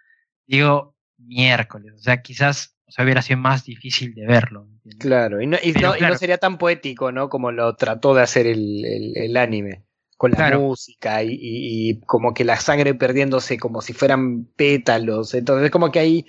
digo, 0.45 0.95
miércoles, 1.17 1.93
o 1.95 1.99
sea, 1.99 2.21
quizás 2.21 2.75
o 2.87 2.91
sea, 2.91 3.03
hubiera 3.03 3.21
sido 3.23 3.39
más 3.39 3.63
difícil 3.65 4.13
de 4.13 4.27
verlo. 4.27 4.67
¿entiendes? 4.75 4.99
Claro, 4.99 5.41
y 5.41 5.47
no, 5.47 5.57
y 5.63 5.71
Pero 5.73 5.89
no- 5.89 5.95
y 5.95 5.99
claro. 5.99 6.13
no 6.13 6.19
sería 6.19 6.37
tan 6.37 6.57
poético, 6.59 7.11
¿no? 7.11 7.29
Como 7.29 7.51
lo 7.51 7.75
trató 7.75 8.13
de 8.13 8.21
hacer 8.21 8.45
el, 8.45 8.85
el- 8.85 9.17
el 9.17 9.37
anime, 9.37 9.85
con 10.17 10.31
la 10.31 10.37
Claro. 10.37 10.59
música 10.59 11.23
y, 11.23 11.29
y- 11.31 11.89
y 11.89 11.99
como 12.01 12.33
que 12.35 12.45
la 12.45 12.57
sangre 12.57 12.93
perdiéndose 12.93 13.57
como 13.57 13.81
si 13.81 13.93
fueran 13.93 14.45
pétalos. 14.55 15.33
Entonces, 15.33 15.71
como 15.71 15.91
que 15.91 15.99
hay, 15.99 16.25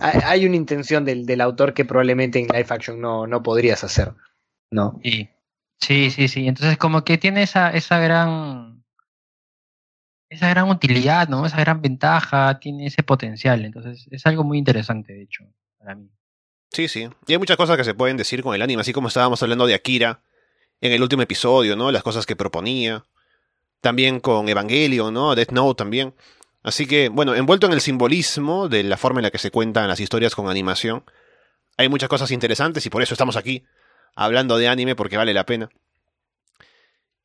hay 0.00 0.46
una 0.46 0.56
intención 0.56 1.04
del, 1.04 1.26
del 1.26 1.40
autor 1.40 1.74
que 1.74 1.84
probablemente 1.84 2.38
en 2.38 2.46
live 2.46 2.66
action 2.68 3.00
no, 3.00 3.26
no 3.26 3.42
podrías 3.42 3.84
hacer, 3.84 4.12
¿no? 4.70 5.00
Sí, 5.02 5.28
sí, 5.80 6.10
sí, 6.10 6.28
sí. 6.28 6.48
Entonces 6.48 6.76
como 6.78 7.04
que 7.04 7.18
tiene 7.18 7.42
esa, 7.42 7.70
esa 7.70 7.98
gran, 7.98 8.84
esa 10.28 10.48
gran 10.48 10.70
utilidad, 10.70 11.28
¿no? 11.28 11.46
Esa 11.46 11.58
gran 11.60 11.80
ventaja, 11.80 12.58
tiene 12.60 12.86
ese 12.86 13.02
potencial. 13.02 13.64
Entonces 13.64 14.06
es 14.10 14.26
algo 14.26 14.44
muy 14.44 14.58
interesante, 14.58 15.12
de 15.12 15.22
hecho, 15.22 15.44
para 15.78 15.94
mí. 15.94 16.10
Sí, 16.70 16.88
sí. 16.88 17.08
Y 17.26 17.32
hay 17.32 17.38
muchas 17.38 17.56
cosas 17.56 17.76
que 17.76 17.84
se 17.84 17.94
pueden 17.94 18.16
decir 18.16 18.42
con 18.42 18.54
el 18.54 18.62
anime, 18.62 18.82
así 18.82 18.92
como 18.92 19.08
estábamos 19.08 19.42
hablando 19.42 19.66
de 19.66 19.74
Akira 19.74 20.20
en 20.80 20.92
el 20.92 21.02
último 21.02 21.22
episodio, 21.22 21.76
¿no? 21.76 21.90
Las 21.90 22.02
cosas 22.02 22.26
que 22.26 22.36
proponía. 22.36 23.04
También 23.80 24.20
con 24.20 24.48
Evangelion, 24.48 25.14
¿no? 25.14 25.34
Death 25.34 25.52
Note 25.52 25.78
también. 25.78 26.14
Así 26.62 26.86
que, 26.86 27.08
bueno, 27.08 27.34
envuelto 27.34 27.66
en 27.66 27.72
el 27.72 27.80
simbolismo 27.80 28.68
de 28.68 28.82
la 28.82 28.96
forma 28.96 29.20
en 29.20 29.24
la 29.24 29.30
que 29.30 29.38
se 29.38 29.50
cuentan 29.50 29.88
las 29.88 30.00
historias 30.00 30.34
con 30.34 30.48
animación, 30.48 31.04
hay 31.76 31.88
muchas 31.88 32.08
cosas 32.08 32.30
interesantes 32.30 32.84
y 32.84 32.90
por 32.90 33.02
eso 33.02 33.14
estamos 33.14 33.36
aquí 33.36 33.64
hablando 34.16 34.58
de 34.58 34.68
anime 34.68 34.96
porque 34.96 35.16
vale 35.16 35.32
la 35.32 35.46
pena. 35.46 35.70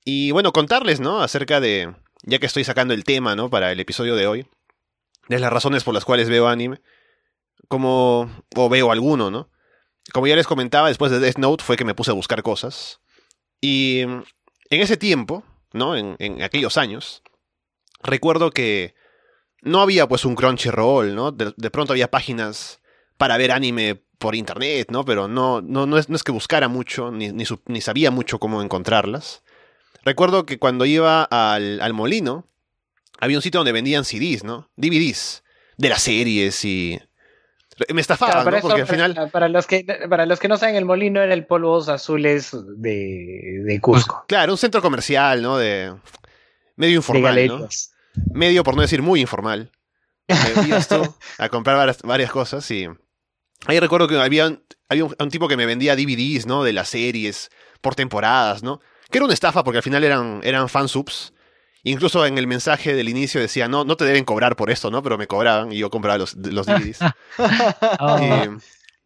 Y 0.05 0.31
bueno, 0.31 0.53
contarles, 0.53 0.99
¿no? 0.99 1.21
Acerca 1.21 1.59
de, 1.59 1.93
ya 2.23 2.39
que 2.39 2.45
estoy 2.45 2.63
sacando 2.63 2.93
el 2.93 3.03
tema, 3.03 3.35
¿no? 3.35 3.49
Para 3.49 3.71
el 3.71 3.79
episodio 3.79 4.15
de 4.15 4.27
hoy, 4.27 4.47
de 5.27 5.39
las 5.39 5.51
razones 5.51 5.83
por 5.83 5.93
las 5.93 6.05
cuales 6.05 6.29
veo 6.29 6.47
anime, 6.47 6.81
como, 7.67 8.29
o 8.55 8.69
veo 8.69 8.91
alguno, 8.91 9.31
¿no? 9.31 9.49
Como 10.13 10.27
ya 10.27 10.35
les 10.35 10.47
comentaba, 10.47 10.89
después 10.89 11.11
de 11.11 11.19
Death 11.19 11.37
Note 11.37 11.63
fue 11.63 11.77
que 11.77 11.85
me 11.85 11.95
puse 11.95 12.11
a 12.11 12.15
buscar 12.15 12.43
cosas. 12.43 12.99
Y 13.61 14.01
en 14.01 14.23
ese 14.69 14.97
tiempo, 14.97 15.43
¿no? 15.71 15.95
En, 15.95 16.15
en 16.19 16.43
aquellos 16.43 16.77
años, 16.77 17.23
recuerdo 18.03 18.51
que 18.51 18.93
no 19.63 19.81
había 19.81 20.07
pues 20.07 20.25
un 20.25 20.35
Crunchyroll, 20.35 21.15
¿no? 21.15 21.31
De, 21.31 21.53
de 21.55 21.69
pronto 21.71 21.93
había 21.93 22.09
páginas 22.11 22.79
para 23.17 23.37
ver 23.37 23.51
anime 23.51 24.01
por 24.17 24.35
internet, 24.35 24.87
¿no? 24.91 25.03
Pero 25.05 25.27
no, 25.27 25.61
no, 25.61 25.85
no, 25.85 25.97
es, 25.97 26.09
no 26.09 26.15
es 26.15 26.23
que 26.23 26.31
buscara 26.31 26.67
mucho, 26.67 27.11
ni, 27.11 27.31
ni, 27.31 27.45
su- 27.45 27.61
ni 27.65 27.81
sabía 27.81 28.11
mucho 28.11 28.39
cómo 28.39 28.61
encontrarlas. 28.61 29.43
Recuerdo 30.05 30.45
que 30.45 30.59
cuando 30.59 30.85
iba 30.85 31.23
al, 31.23 31.79
al 31.81 31.93
molino, 31.93 32.45
había 33.19 33.37
un 33.37 33.41
sitio 33.41 33.59
donde 33.59 33.71
vendían 33.71 34.03
CDs, 34.05 34.43
¿no? 34.43 34.69
DVDs 34.75 35.43
de 35.77 35.89
las 35.89 36.01
series 36.01 36.63
y... 36.65 36.99
Me 37.91 38.01
estafaban, 38.01 38.33
Claro, 38.43 38.51
¿no? 38.51 38.57
eso, 38.57 38.67
Porque 38.67 38.81
al 38.81 38.87
final... 38.87 39.29
para 39.31 39.49
los 39.49 39.65
que, 39.65 39.83
para 40.07 40.27
los 40.27 40.39
que 40.39 40.47
no 40.47 40.57
saben, 40.57 40.75
el 40.75 40.85
molino 40.85 41.21
era 41.21 41.33
el 41.33 41.45
polvos 41.47 41.89
azules 41.89 42.51
de, 42.77 43.61
de 43.65 43.79
Cusco. 43.81 44.25
Claro, 44.27 44.51
un 44.53 44.57
centro 44.59 44.81
comercial, 44.81 45.41
¿no? 45.41 45.57
De... 45.57 45.91
Medio 46.75 46.91
de 46.91 46.95
informal, 46.97 47.47
¿no? 47.47 47.67
Medio, 48.33 48.63
por 48.63 48.75
no 48.75 48.81
decir 48.81 49.01
muy 49.01 49.21
informal. 49.21 49.71
Tú 50.89 51.15
a 51.37 51.49
comprar 51.49 51.77
varias, 51.77 52.01
varias 52.01 52.31
cosas 52.31 52.69
y 52.71 52.87
ahí 53.65 53.79
recuerdo 53.79 54.07
que 54.07 54.17
había, 54.19 54.47
un, 54.47 54.63
había 54.89 55.05
un, 55.05 55.15
un 55.19 55.29
tipo 55.29 55.47
que 55.47 55.57
me 55.57 55.65
vendía 55.65 55.95
DVDs, 55.95 56.45
¿no? 56.45 56.63
De 56.63 56.73
las 56.73 56.89
series 56.89 57.49
por 57.81 57.95
temporadas, 57.95 58.63
¿no? 58.63 58.79
Que 59.11 59.17
era 59.17 59.25
una 59.25 59.33
estafa 59.33 59.63
porque 59.63 59.77
al 59.77 59.83
final 59.83 60.03
eran, 60.03 60.39
eran 60.43 60.69
fansubs. 60.69 61.33
Incluso 61.85 62.25
en 62.25 62.37
el 62.37 62.47
mensaje 62.47 62.93
del 62.93 63.09
inicio 63.09 63.41
decía, 63.41 63.67
no, 63.67 63.83
no 63.83 63.97
te 63.97 64.05
deben 64.05 64.23
cobrar 64.23 64.55
por 64.55 64.69
esto, 64.71 64.89
¿no? 64.89 65.03
Pero 65.03 65.17
me 65.17 65.27
cobraban 65.27 65.73
y 65.73 65.77
yo 65.79 65.89
compraba 65.89 66.17
los, 66.17 66.33
los 66.35 66.65
DVDs. 66.65 66.99
Oh, 67.99 68.17
Y- 68.19 68.57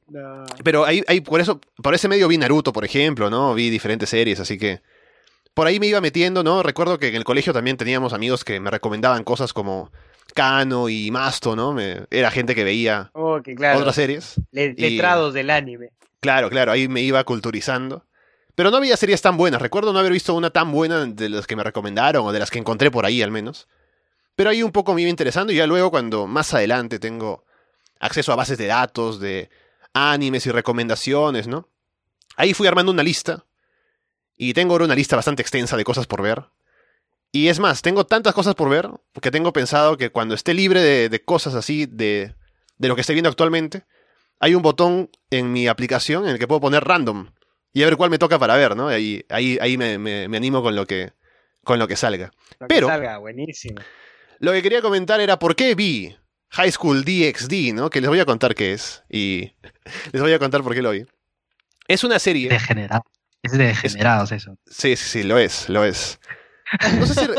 No. 0.10 0.46
pero 0.64 0.86
ahí, 0.86 1.04
ahí 1.08 1.20
por 1.20 1.42
eso, 1.42 1.60
por 1.84 1.94
ese 1.94 2.08
medio 2.08 2.28
vi 2.30 2.38
Naruto, 2.38 2.72
por 2.72 2.86
ejemplo, 2.86 3.30
¿no? 3.30 3.54
Vi 3.56 3.70
diferentes 3.70 4.08
series, 4.10 4.40
así 4.40 4.58
que 4.58 4.82
por 5.58 5.66
ahí 5.66 5.80
me 5.80 5.88
iba 5.88 6.00
metiendo, 6.02 6.44
¿no? 6.44 6.62
Recuerdo 6.62 7.00
que 7.00 7.08
en 7.08 7.16
el 7.16 7.24
colegio 7.24 7.52
también 7.52 7.78
teníamos 7.78 8.14
amigos 8.14 8.44
que 8.46 8.60
me 8.60 8.70
recomendaban 8.70 9.24
cosas 9.24 9.54
como 9.54 9.92
Kano 10.36 10.88
y 10.88 11.10
Masto, 11.10 11.56
¿no? 11.56 11.74
Me- 11.74 12.04
era 12.12 12.30
gente 12.30 12.54
que 12.54 12.64
veía 12.64 13.10
Oh, 13.14 13.40
claro. 13.44 13.80
otras 13.80 13.96
series. 13.96 14.36
le- 14.52 14.76
y- 14.78 14.82
letrados 14.92 15.34
del 15.34 15.50
anime. 15.50 15.90
Claro, 16.20 16.50
claro, 16.52 16.72
ahí 16.72 16.88
me 16.88 17.02
iba 17.02 17.24
culturizando. 17.24 18.06
Pero 18.54 18.70
no 18.70 18.78
había 18.78 18.96
series 18.98 19.22
tan 19.22 19.36
buenas. 19.36 19.60
Recuerdo 19.62 19.94
no 19.94 20.00
haber 20.00 20.12
visto 20.12 20.34
una 20.36 20.52
tan 20.52 20.72
buena 20.72 21.06
de 21.08 21.30
las 21.30 21.48
que 21.48 21.56
me 21.56 21.64
recomendaron 21.64 22.26
o 22.26 22.32
de 22.32 22.40
las 22.40 22.52
que 22.52 22.60
encontré 22.60 22.92
por 22.92 23.06
ahí 23.08 23.22
al 23.24 23.32
menos. 23.32 23.68
Pero 24.36 24.52
ahí 24.52 24.62
un 24.62 24.72
poco 24.72 24.94
me 24.94 25.02
iba 25.02 25.10
interesando 25.10 25.52
y 25.52 25.56
ya 25.56 25.66
luego 25.66 25.90
cuando 25.90 26.28
más 26.28 26.54
adelante 26.54 27.00
tengo 27.00 27.44
acceso 28.00 28.32
a 28.32 28.36
bases 28.36 28.60
de 28.60 28.68
datos, 28.68 29.20
de 29.20 29.50
animes 29.94 30.46
y 30.46 30.52
recomendaciones, 30.52 31.48
¿no? 31.48 31.68
Ahí 32.36 32.54
fui 32.54 32.68
armando 32.68 32.92
una 32.92 33.02
lista 33.02 33.44
y 34.38 34.54
tengo 34.54 34.74
ahora 34.74 34.86
una 34.86 34.96
lista 34.96 35.16
bastante 35.16 35.42
extensa 35.42 35.76
de 35.78 35.84
cosas 35.84 36.08
por 36.08 36.22
ver. 36.22 36.44
Y 37.32 37.50
es 37.50 37.60
más, 37.60 37.82
tengo 37.82 38.06
tantas 38.06 38.34
cosas 38.34 38.56
por 38.56 38.70
ver 38.70 38.90
que 39.22 39.32
tengo 39.32 39.52
pensado 39.52 39.98
que 39.98 40.10
cuando 40.12 40.34
esté 40.36 40.54
libre 40.54 40.82
de, 40.82 41.10
de 41.10 41.24
cosas 41.24 41.56
así, 41.56 41.86
de, 41.86 42.36
de 42.78 42.88
lo 42.88 42.96
que 42.96 43.02
estoy 43.02 43.16
viendo 43.16 43.30
actualmente, 43.30 43.84
hay 44.40 44.56
un 44.56 44.62
botón 44.62 45.10
en 45.30 45.52
mi 45.52 45.68
aplicación 45.68 46.24
en 46.26 46.32
el 46.32 46.40
que 46.40 46.48
puedo 46.48 46.62
poner 46.62 46.84
random 46.86 47.32
y 47.74 47.84
a 47.84 47.86
ver 47.86 47.98
cuál 47.98 48.10
me 48.10 48.18
toca 48.18 48.40
para 48.40 48.56
ver, 48.56 48.76
¿no? 48.76 48.88
Ahí, 48.88 49.26
ahí, 49.30 49.58
ahí 49.62 49.78
me, 49.78 49.98
me- 49.98 50.28
me 50.28 50.38
animo 50.38 50.62
con 50.64 50.76
lo 50.76 50.86
que, 50.88 51.12
con 51.64 51.80
lo 51.80 51.88
que 51.88 51.96
salga. 51.96 52.32
Lo 52.60 52.68
que 52.68 52.76
Pero- 52.76 52.88
salga, 52.88 53.18
buenísimo. 53.18 53.82
Lo 54.40 54.52
que 54.54 54.62
quería 54.62 54.82
comentar 54.82 55.20
era 55.20 55.38
por 55.40 55.56
qué 55.56 55.74
vi 55.76 56.16
High 56.52 56.72
School 56.72 57.04
DxD, 57.04 57.74
¿no? 57.74 57.90
Que 57.90 58.00
les 58.02 58.10
voy 58.10 58.20
a 58.20 58.26
contar 58.26 58.56
qué 58.56 58.72
es 58.74 59.04
y 59.10 59.52
les 60.14 60.22
voy 60.22 60.32
a 60.34 60.40
contar 60.40 60.64
por 60.64 60.74
qué 60.74 60.82
lo 60.82 60.92
vi. 60.92 61.06
Es 61.88 62.04
una 62.04 62.20
serie. 62.20 62.48
degenerado. 62.50 63.04
Es 63.44 63.52
de 63.54 63.66
degenerados 63.66 64.32
eso. 64.32 64.58
Sí, 64.66 64.96
sí, 64.96 65.22
sí, 65.22 65.24
lo 65.24 65.38
es, 65.38 65.70
lo 65.70 65.84
es. 65.84 66.20
No 67.00 67.06
sé 67.06 67.14
si... 67.16 67.28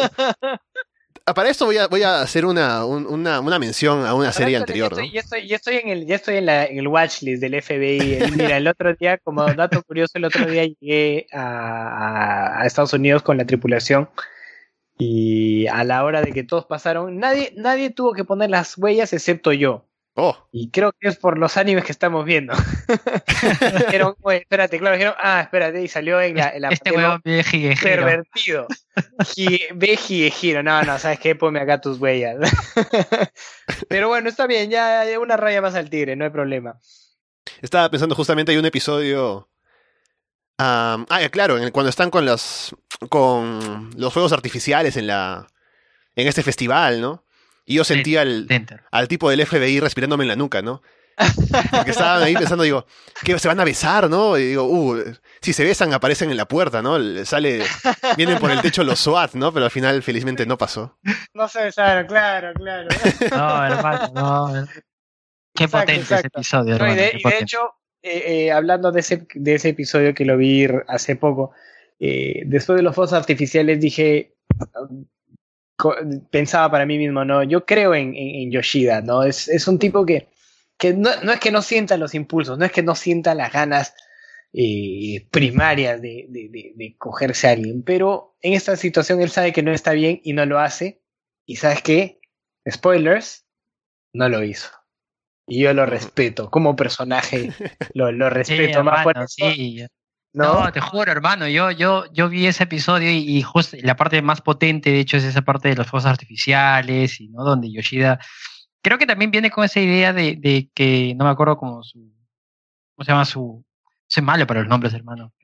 Ah, 1.27 1.35
Para 1.35 1.51
esto 1.51 1.67
voy 1.67 1.77
a, 1.77 1.89
voy 1.89 2.03
a 2.05 2.23
hacer 2.23 2.47
una, 2.47 2.87
un- 2.87 3.05
una, 3.07 3.41
una 3.41 3.59
mención 3.59 4.07
a 4.07 4.15
una 4.15 4.33
serie 4.33 4.57
anterior, 4.57 4.89
ya 4.93 4.97
¿no? 4.97 5.03
estoy, 5.03 5.19
estoy, 5.19 5.47
ya 5.49 5.57
estoy 5.57 5.77
en 5.77 5.89
el, 5.91 6.07
ya 6.07 6.15
estoy 6.15 6.37
en, 6.37 6.47
la, 6.47 6.65
en 6.65 6.79
el 6.79 6.89
watchlist 6.89 7.43
del 7.43 7.53
FBI. 7.61 8.15
El- 8.15 8.33
Mira, 8.33 8.57
el 8.57 8.67
otro 8.67 8.95
día, 8.95 9.19
como 9.19 9.45
dato 9.53 9.83
curioso, 9.83 10.13
el 10.15 10.25
otro 10.25 10.47
día 10.47 10.65
llegué 10.65 11.27
a, 11.31 11.43
a- 11.43 12.63
a 12.63 12.67
Estados 12.67 12.95
Unidos 12.95 13.23
con 13.23 13.37
la 13.37 13.45
tripulación 13.45 14.09
y 14.97 15.67
a 15.67 15.85
la 15.85 16.03
hora 16.05 16.23
de 16.23 16.33
que 16.33 16.45
todos 16.45 16.65
pasaron, 16.65 17.19
nadie, 17.19 17.53
nadie 17.57 17.91
tuvo 17.91 18.15
que 18.15 18.25
poner 18.25 18.49
las 18.49 18.79
huellas 18.79 19.13
excepto 19.13 19.53
yo. 19.53 19.85
Oh, 20.21 20.37
Y 20.51 20.69
creo 20.71 20.93
que 20.99 21.07
es 21.07 21.17
por 21.17 21.39
los 21.39 21.57
animes 21.57 21.85
que 21.85 21.93
estamos 21.93 22.25
viendo. 22.25 22.53
dijeron, 23.87 24.17
oye, 24.23 24.39
espérate, 24.39 24.77
claro, 24.81 24.97
dijeron, 24.97 25.15
ah, 25.17 25.43
espérate, 25.43 25.81
y 25.81 25.87
salió 25.87 26.21
en 26.21 26.37
la, 26.37 26.49
en 26.49 26.63
la 26.63 26.69
Este 26.71 26.91
huevón 26.91 27.23
jiguejero. 27.25 28.05
pervertido. 28.05 28.67
Ve 29.75 29.97
giro, 29.97 30.63
no, 30.65 30.83
no, 30.83 30.99
¿sabes 30.99 31.21
qué? 31.21 31.37
Ponme 31.37 31.61
acá 31.61 31.81
tus 31.81 31.99
huellas. 32.01 32.37
Pero 33.89 34.09
bueno, 34.09 34.29
está 34.29 34.49
bien, 34.49 34.71
ya 34.71 35.05
una 35.21 35.37
raya 35.37 35.63
más 35.63 35.77
al 35.77 35.89
tigre, 35.89 36.17
no 36.17 36.25
hay 36.25 36.31
problema. 36.31 36.81
estaba 37.63 37.89
pensando 37.89 38.17
justamente 38.17 38.51
hay 38.51 38.59
un 38.59 38.67
episodio... 38.67 39.49
ah, 40.59 41.07
claro, 41.31 41.59
en 41.59 41.63
el- 41.63 41.71
cuando 41.73 41.91
están 41.91 42.11
con 42.11 42.27
los, 42.27 42.75
con 43.09 43.91
los 43.97 44.13
fuegos 44.13 44.33
artificiales 44.33 44.97
en 44.97 45.07
la 45.07 45.47
en 46.17 46.27
este 46.27 46.43
festival, 46.43 47.01
¿no? 47.01 47.25
Y 47.69 47.75
yo 47.75 47.85
sentía 47.85 48.23
el, 48.23 48.47
Enter. 48.49 48.81
al 48.91 49.09
tipo 49.09 49.29
del 49.31 49.45
FBI 49.47 49.79
respirándome 49.81 50.25
en 50.25 50.29
la 50.29 50.37
nuca, 50.37 50.63
¿no? 50.63 50.83
Porque 51.71 51.91
estaban 51.91 52.23
ahí 52.23 52.35
pensando, 52.35 52.65
digo, 52.65 52.87
que 53.25 53.39
se 53.39 53.49
van 53.49 53.61
a 53.61 53.65
besar, 53.65 54.09
¿no? 54.09 54.39
Y 54.39 54.47
digo, 54.47 54.65
uh, 54.65 55.03
si 55.43 55.53
se 55.53 55.65
besan 55.65 55.93
aparecen 55.93 56.31
en 56.31 56.37
la 56.37 56.47
puerta, 56.47 56.81
¿no? 56.81 56.99
Le 56.99 57.25
Sale, 57.27 57.63
vienen 58.17 58.39
por 58.39 58.51
el 58.51 58.63
techo 58.63 58.85
los 58.85 59.01
SWAT, 59.01 59.35
¿no? 59.35 59.53
Pero 59.53 59.65
al 59.67 59.71
final 59.71 60.03
felizmente 60.03 60.47
no 60.47 60.57
pasó. 60.57 60.99
No 61.35 61.47
se 61.49 61.65
besaron, 61.65 62.07
claro, 62.07 62.55
claro. 62.55 62.89
No, 63.33 63.65
hermano, 63.67 64.13
no. 64.15 64.67
Qué 65.55 65.65
Exacto, 65.65 65.87
potente 65.93 66.15
ese 66.15 66.27
episodio, 66.29 66.79
No, 66.79 66.85
hermano. 66.87 66.95
y, 66.95 66.97
de, 66.97 67.11
qué 67.11 67.19
y 67.19 67.31
de 67.31 67.39
hecho, 67.41 67.59
eh, 68.03 68.23
eh, 68.47 68.53
hablando 68.53 68.93
de 68.93 69.01
ese, 69.01 69.27
de 69.35 69.55
ese 69.57 69.71
episodio 69.71 70.15
que 70.15 70.25
lo 70.25 70.37
vi 70.37 70.67
hace 70.87 71.17
poco, 71.17 71.51
eh, 71.99 72.43
después 72.47 72.77
de 72.77 72.83
los 72.85 72.95
fuegos 72.95 73.13
artificiales 73.13 73.81
dije, 73.81 74.37
pensaba 76.31 76.71
para 76.71 76.87
mí 76.87 76.99
mismo, 76.99 77.25
¿no? 77.25 77.43
Yo 77.43 77.65
creo 77.67 77.95
en, 77.95 78.15
en- 78.17 78.35
en 78.43 78.51
Yoshida, 78.51 79.01
¿no? 79.03 79.23
Es, 79.23 79.49
es 79.49 79.69
un 79.69 79.79
tipo 79.79 80.05
que, 80.07 80.29
que 80.79 80.95
no, 80.95 81.11
no 81.23 81.33
es 81.33 81.41
que 81.41 81.51
no 81.53 81.63
sienta 81.63 81.97
los 81.97 82.15
impulsos, 82.15 82.59
no 82.59 82.65
es 82.65 82.73
que 82.73 82.83
no 82.83 82.95
sienta 82.95 83.35
las 83.35 83.53
ganas 83.53 83.95
eh, 84.53 85.27
primarias 85.31 86.01
de, 86.01 86.27
de, 86.29 86.49
de- 86.51 86.73
de 86.75 86.97
cogerse 86.99 87.49
a 87.49 87.53
alguien, 87.53 87.83
pero 87.83 88.37
en 88.43 88.55
esta 88.55 88.77
situación 88.77 89.21
él 89.23 89.31
sabe 89.31 89.53
que 89.53 89.63
no 89.63 89.73
está 89.73 89.93
bien 89.93 90.21
y 90.25 90.33
no 90.33 90.47
lo 90.47 90.59
hace, 90.59 91.03
y 91.47 91.57
¿sabes 91.57 91.83
qué? 91.83 92.21
Spoilers, 92.71 93.47
no 94.15 94.29
lo 94.29 94.43
hizo. 94.45 94.71
Y 95.47 95.63
yo 95.63 95.73
lo 95.75 95.87
respeto, 95.87 96.51
como 96.51 96.77
personaje, 96.77 97.51
lo, 97.95 98.13
lo 98.13 98.29
Sí, 98.29 98.35
respeto 98.35 98.83
más 98.85 99.07
eso, 99.11 99.27
sí. 99.27 99.87
¿No? 100.33 100.65
No, 100.65 100.73
te 100.73 100.81
juro, 100.81 101.11
hermano, 101.11 101.49
yo, 101.49 101.71
yo, 101.71 102.05
yo 102.13 102.29
vi 102.29 102.47
ese 102.47 102.65
episodio 102.65 103.11
y, 103.11 103.39
y 103.39 103.43
justo 103.43 103.77
la 103.83 103.97
parte 103.97 104.21
más 104.23 104.41
potente, 104.41 104.91
de 104.91 105.01
hecho, 105.01 105.17
es 105.17 105.25
esa 105.25 105.43
parte 105.43 105.69
de 105.69 105.77
los 105.77 105.87
fuegos 105.87 106.07
artificiales, 106.07 107.21
y 107.21 107.29
no 107.29 107.45
donde 107.45 107.73
Yoshida 107.73 108.19
creo 108.83 108.99
que 108.99 109.07
también 109.07 109.31
viene 109.31 109.51
con 109.51 109.65
esa 109.65 109.81
idea 109.81 110.13
de, 110.13 110.37
de 110.37 110.71
que, 110.75 111.15
no 111.17 111.25
me 111.25 111.31
acuerdo 111.31 111.57
como 111.57 111.83
su, 111.83 111.99
¿cómo 112.95 113.05
se 113.05 113.13
llama 113.13 113.25
su? 113.25 113.65
Soy 114.07 114.23
malo 114.23 114.47
para 114.47 114.61
los 114.61 114.69
nombres, 114.71 114.95
hermano. 114.95 115.35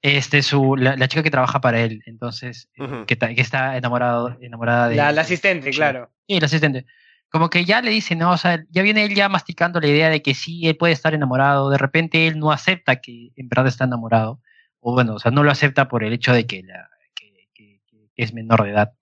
Este, 0.00 0.40
su, 0.42 0.76
la, 0.76 0.96
la 0.96 1.08
chica 1.08 1.24
que 1.24 1.30
trabaja 1.30 1.60
para 1.60 1.80
él, 1.80 2.02
entonces, 2.06 2.68
eh, 2.74 2.84
Ujú. 2.84 3.06
que, 3.06 3.16
que 3.18 3.40
está 3.40 3.76
enamorado, 3.76 4.36
enamorada 4.40 4.88
de 4.88 4.96
La, 4.96 5.10
la 5.10 5.22
asistente, 5.22 5.70
claro. 5.70 6.12
Sí, 6.28 6.36
el 6.36 6.44
asistente. 6.44 6.86
Como 7.30 7.50
que 7.50 7.64
ya 7.64 7.82
le 7.82 7.90
dice, 7.90 8.14
no, 8.16 8.30
o 8.32 8.36
sea, 8.38 8.64
ya 8.70 8.82
viene 8.82 9.04
él 9.04 9.14
ya 9.14 9.28
masticando 9.28 9.80
la 9.80 9.88
idea 9.88 10.08
de 10.10 10.22
que 10.22 10.34
sí, 10.34 10.66
él 10.68 10.76
puede 10.76 10.92
estar 10.92 11.12
enamorado. 11.14 11.70
De 11.70 11.78
repente 11.78 12.26
él 12.28 12.38
no 12.38 12.52
acepta 12.52 12.96
que 12.96 13.32
en 13.36 13.48
verdad 13.48 13.66
está 13.66 13.84
enamorado. 13.84 14.40
O 14.80 14.92
bueno, 14.92 15.14
o 15.14 15.18
sea, 15.18 15.30
no 15.32 15.42
lo 15.42 15.50
acepta 15.50 15.88
por 15.88 16.04
el 16.04 16.12
hecho 16.12 16.32
de 16.32 16.46
que, 16.46 16.62
la, 16.62 16.88
que, 17.14 17.48
que- 17.54 17.80
que 18.14 18.22
es 18.22 18.32
menor 18.32 18.62
de 18.64 18.70
edad. 18.70 18.92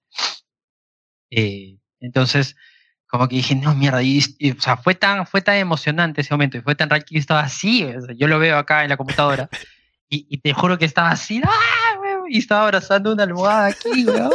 Eh, 1.31 1.79
entonces, 2.01 2.57
como 3.07 3.29
que 3.29 3.37
dije, 3.37 3.55
no, 3.55 3.75
mierda, 3.75 4.03
y, 4.03 4.20
y, 4.39 4.53
o 4.53 4.61
sea, 4.61 4.77
fue 4.77 4.95
tan, 4.95 5.27
fue 5.27 5.43
tan 5.43 5.57
emocionante 5.57 6.20
ese 6.20 6.35
momento 6.35 6.57
y 6.59 6.62
fue 6.62 6.75
tan 6.75 6.91
real 6.91 7.05
que 7.05 7.14
yo 7.14 7.20
estaba 7.20 7.41
así, 7.41 7.85
o 7.85 8.01
sea, 8.01 8.14
yo 8.16 8.27
lo 8.29 8.39
veo 8.39 8.57
acá 8.59 8.83
en 8.83 8.89
la 8.91 8.97
computadora 8.97 9.49
y, 10.09 10.27
y 10.29 10.39
te 10.39 10.53
juro 10.53 10.79
que 10.79 10.85
estaba 10.85 11.11
así, 11.11 11.41
¡ah, 11.45 11.97
y 12.29 12.39
estaba 12.39 12.62
abrazando 12.64 13.12
una 13.12 13.25
almohada 13.25 13.66
aquí, 13.66 14.05
weón. 14.07 14.33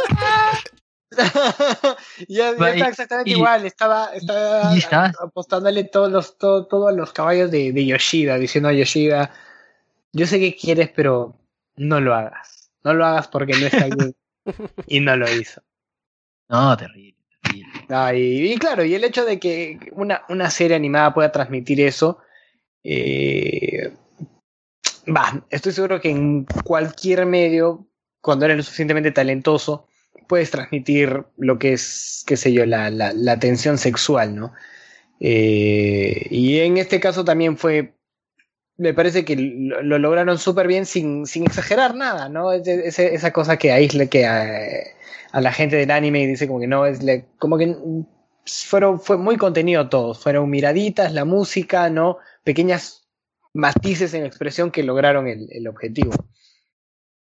ya, 2.28 2.56
ya 2.56 2.70
está 2.70 2.88
exactamente 2.88 3.30
y- 3.30 3.34
igual, 3.34 3.66
estaba, 3.66 4.14
estaba 4.14 4.74
apostándole 5.20 5.84
todos 5.84 6.10
los, 6.10 6.38
todo, 6.38 6.66
todos 6.66 6.94
los 6.94 7.12
caballos 7.12 7.50
de, 7.50 7.72
de 7.72 7.86
Yoshida, 7.86 8.38
diciendo 8.38 8.68
a 8.68 8.72
Yoshida, 8.72 9.32
yo 10.12 10.26
sé 10.26 10.38
que 10.38 10.56
quieres, 10.56 10.90
pero 10.94 11.36
no 11.76 12.00
lo 12.00 12.14
hagas. 12.14 12.70
No 12.84 12.94
lo 12.94 13.04
hagas 13.04 13.28
porque 13.28 13.54
no 13.54 13.66
está 13.66 13.86
bien. 13.86 14.14
y 14.86 15.00
no 15.00 15.16
lo 15.16 15.30
hizo. 15.32 15.62
No, 16.48 16.76
terrible, 16.76 17.16
terrible. 17.42 17.86
Ah, 17.90 18.14
y, 18.14 18.52
y 18.52 18.56
claro, 18.58 18.84
y 18.84 18.94
el 18.94 19.04
hecho 19.04 19.24
de 19.24 19.38
que 19.38 19.78
una, 19.92 20.22
una 20.28 20.50
serie 20.50 20.76
animada 20.76 21.12
pueda 21.14 21.30
transmitir 21.32 21.80
eso, 21.80 22.18
eh, 22.82 23.92
va, 25.06 25.44
estoy 25.50 25.72
seguro 25.72 26.00
que 26.00 26.10
en 26.10 26.44
cualquier 26.64 27.26
medio, 27.26 27.86
cuando 28.20 28.44
eres 28.46 28.56
lo 28.56 28.62
suficientemente 28.62 29.10
talentoso, 29.12 29.86
puedes 30.30 30.50
transmitir 30.50 31.24
lo 31.36 31.58
que 31.58 31.74
es, 31.74 32.24
qué 32.26 32.38
sé 32.38 32.54
yo, 32.54 32.64
la, 32.64 32.88
la, 32.90 33.12
la 33.12 33.38
tensión 33.38 33.76
sexual, 33.78 34.34
¿no? 34.36 34.52
Eh, 35.20 36.26
y 36.30 36.60
en 36.60 36.78
este 36.78 37.00
caso 37.00 37.24
también 37.24 37.58
fue, 37.58 37.94
me 38.78 38.94
parece 38.94 39.24
que 39.26 39.36
lo, 39.36 39.82
lo 39.82 39.98
lograron 39.98 40.38
súper 40.38 40.66
bien 40.68 40.86
sin, 40.86 41.26
sin 41.26 41.44
exagerar 41.44 41.94
nada, 41.96 42.28
¿no? 42.30 42.52
Es- 42.52 42.66
es- 42.68 42.98
esa 43.00 43.32
cosa 43.32 43.58
que 43.58 43.72
aísle 43.72 44.08
que... 44.08 44.24
a 44.26 45.40
la 45.40 45.52
gente 45.52 45.76
del 45.76 45.90
anime 45.92 46.26
dice 46.26 46.46
como 46.48 46.60
que 46.60 46.66
no 46.66 46.86
es 46.86 47.02
le- 47.02 47.26
como 47.38 47.56
que 47.58 47.76
fueron 48.46 48.98
fue 49.00 49.16
muy 49.16 49.36
contenido 49.36 49.88
todos 49.88 50.18
fueron 50.22 50.50
miraditas 50.50 51.12
la 51.12 51.24
música 51.24 51.88
no 51.90 52.18
pequeñas 52.42 53.06
matices 53.54 54.12
en 54.14 54.24
expresión 54.26 54.72
que 54.72 54.82
lograron 54.82 55.28
el 55.28 55.68
objetivo 55.68 56.12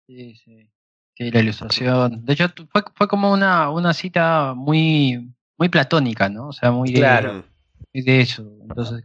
Sí, 0.08 0.36
sí. 0.36 0.70
Sí, 1.18 1.32
la 1.32 1.40
ilustración. 1.40 2.24
De 2.26 2.34
hecho, 2.34 2.48
fue, 2.72 2.84
fue 2.94 3.08
como 3.08 3.32
una, 3.32 3.72
una 3.72 3.94
cita 3.94 4.54
muy, 4.56 5.34
muy 5.58 5.68
platónica, 5.70 6.30
¿no? 6.30 6.50
O 6.50 6.54
sea, 6.54 6.72
muy 6.72 6.92
de, 6.92 7.00
Claro. 7.00 7.44
Muy 7.94 8.04
de 8.04 8.22
eso. 8.22 8.44
Entonces, 8.62 9.02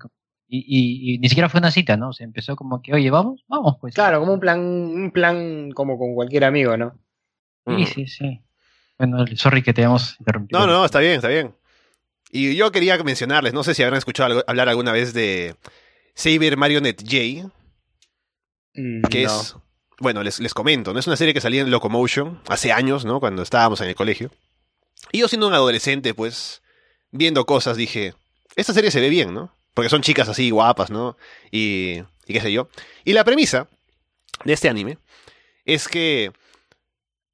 y, 0.47 0.59
y, 0.59 1.15
y 1.15 1.19
ni 1.19 1.29
siquiera 1.31 1.49
fue 1.49 1.61
una 1.61 1.71
cita, 1.71 1.97
¿no? 1.97 2.11
O 2.11 2.13
sea, 2.13 2.25
empezó 2.27 2.55
como 2.55 2.83
que, 2.83 2.93
oye, 2.93 3.11
vamos, 3.11 3.43
vamos, 3.49 3.77
pues. 3.81 3.95
claro 3.95 4.21
como 4.21 4.35
un 4.35 4.41
plan 4.41 4.61
un 4.61 5.11
plan 5.11 5.71
como 5.71 5.99
con 5.99 6.15
cualquier 6.15 6.45
amigo 6.45 6.77
no 6.77 6.99
Sí, 7.67 7.73
Ujú. 7.75 7.87
sí, 7.87 8.07
sí. 8.09 8.41
Bueno, 8.99 9.25
sorry 9.37 9.63
que 9.63 9.73
te 9.73 9.81
hayamos 9.81 10.17
interrumpido. 10.19 10.61
No, 10.61 10.67
no, 10.67 10.85
está 10.85 10.99
bien, 10.99 11.13
está 11.15 11.29
bien. 11.29 11.55
Y 12.31 12.55
yo 12.57 12.71
quería 12.73 13.03
mencionarles, 13.03 13.55
no 13.55 13.63
sé 13.65 13.73
si 13.73 13.83
habrán 13.83 13.99
escuchado 13.99 14.27
algo- 14.27 14.45
hablar 14.47 14.69
alguna 14.69 14.93
vez 14.93 15.15
de 15.15 15.55
Saber 16.15 16.57
Marionette 16.59 17.03
J, 17.03 17.49
Mm, 18.75 19.03
que 19.09 19.23
no. 19.25 19.29
es, 19.41 19.57
bueno, 20.03 20.23
les, 20.23 20.41
les 20.41 20.53
comento, 20.55 20.93
¿no? 20.93 20.99
Es 21.01 21.07
una 21.07 21.17
serie 21.17 21.33
que 21.35 21.41
salía 21.41 21.63
en 21.63 21.71
Locomotion 21.71 22.41
hace 22.49 22.73
años, 22.73 23.05
¿no? 23.05 23.21
Cuando 23.21 23.43
estábamos 23.43 23.81
en 23.81 23.89
el 23.89 23.95
colegio. 23.95 24.31
Y 25.13 25.19
yo 25.21 25.29
siendo 25.29 25.47
un 25.49 25.55
adolescente, 25.55 26.13
pues, 26.15 26.63
viendo 27.11 27.47
cosas, 27.47 27.77
dije, 27.77 28.15
esta 28.57 28.73
serie 28.73 28.91
se 28.91 29.01
ve 29.01 29.09
bien, 29.09 29.33
¿no? 29.33 29.55
Porque 29.75 29.89
son 29.89 30.03
chicas 30.03 30.29
así 30.29 30.51
guapas, 30.51 30.91
¿no? 30.91 31.17
Y, 31.51 32.03
y 32.27 32.33
qué 32.35 32.41
sé 32.41 32.53
yo. 32.53 32.69
Y 33.05 33.13
la 33.15 33.25
premisa 33.25 33.69
de 34.45 34.53
este 34.53 34.69
anime 34.69 34.99
es 35.65 35.89
que 35.89 36.33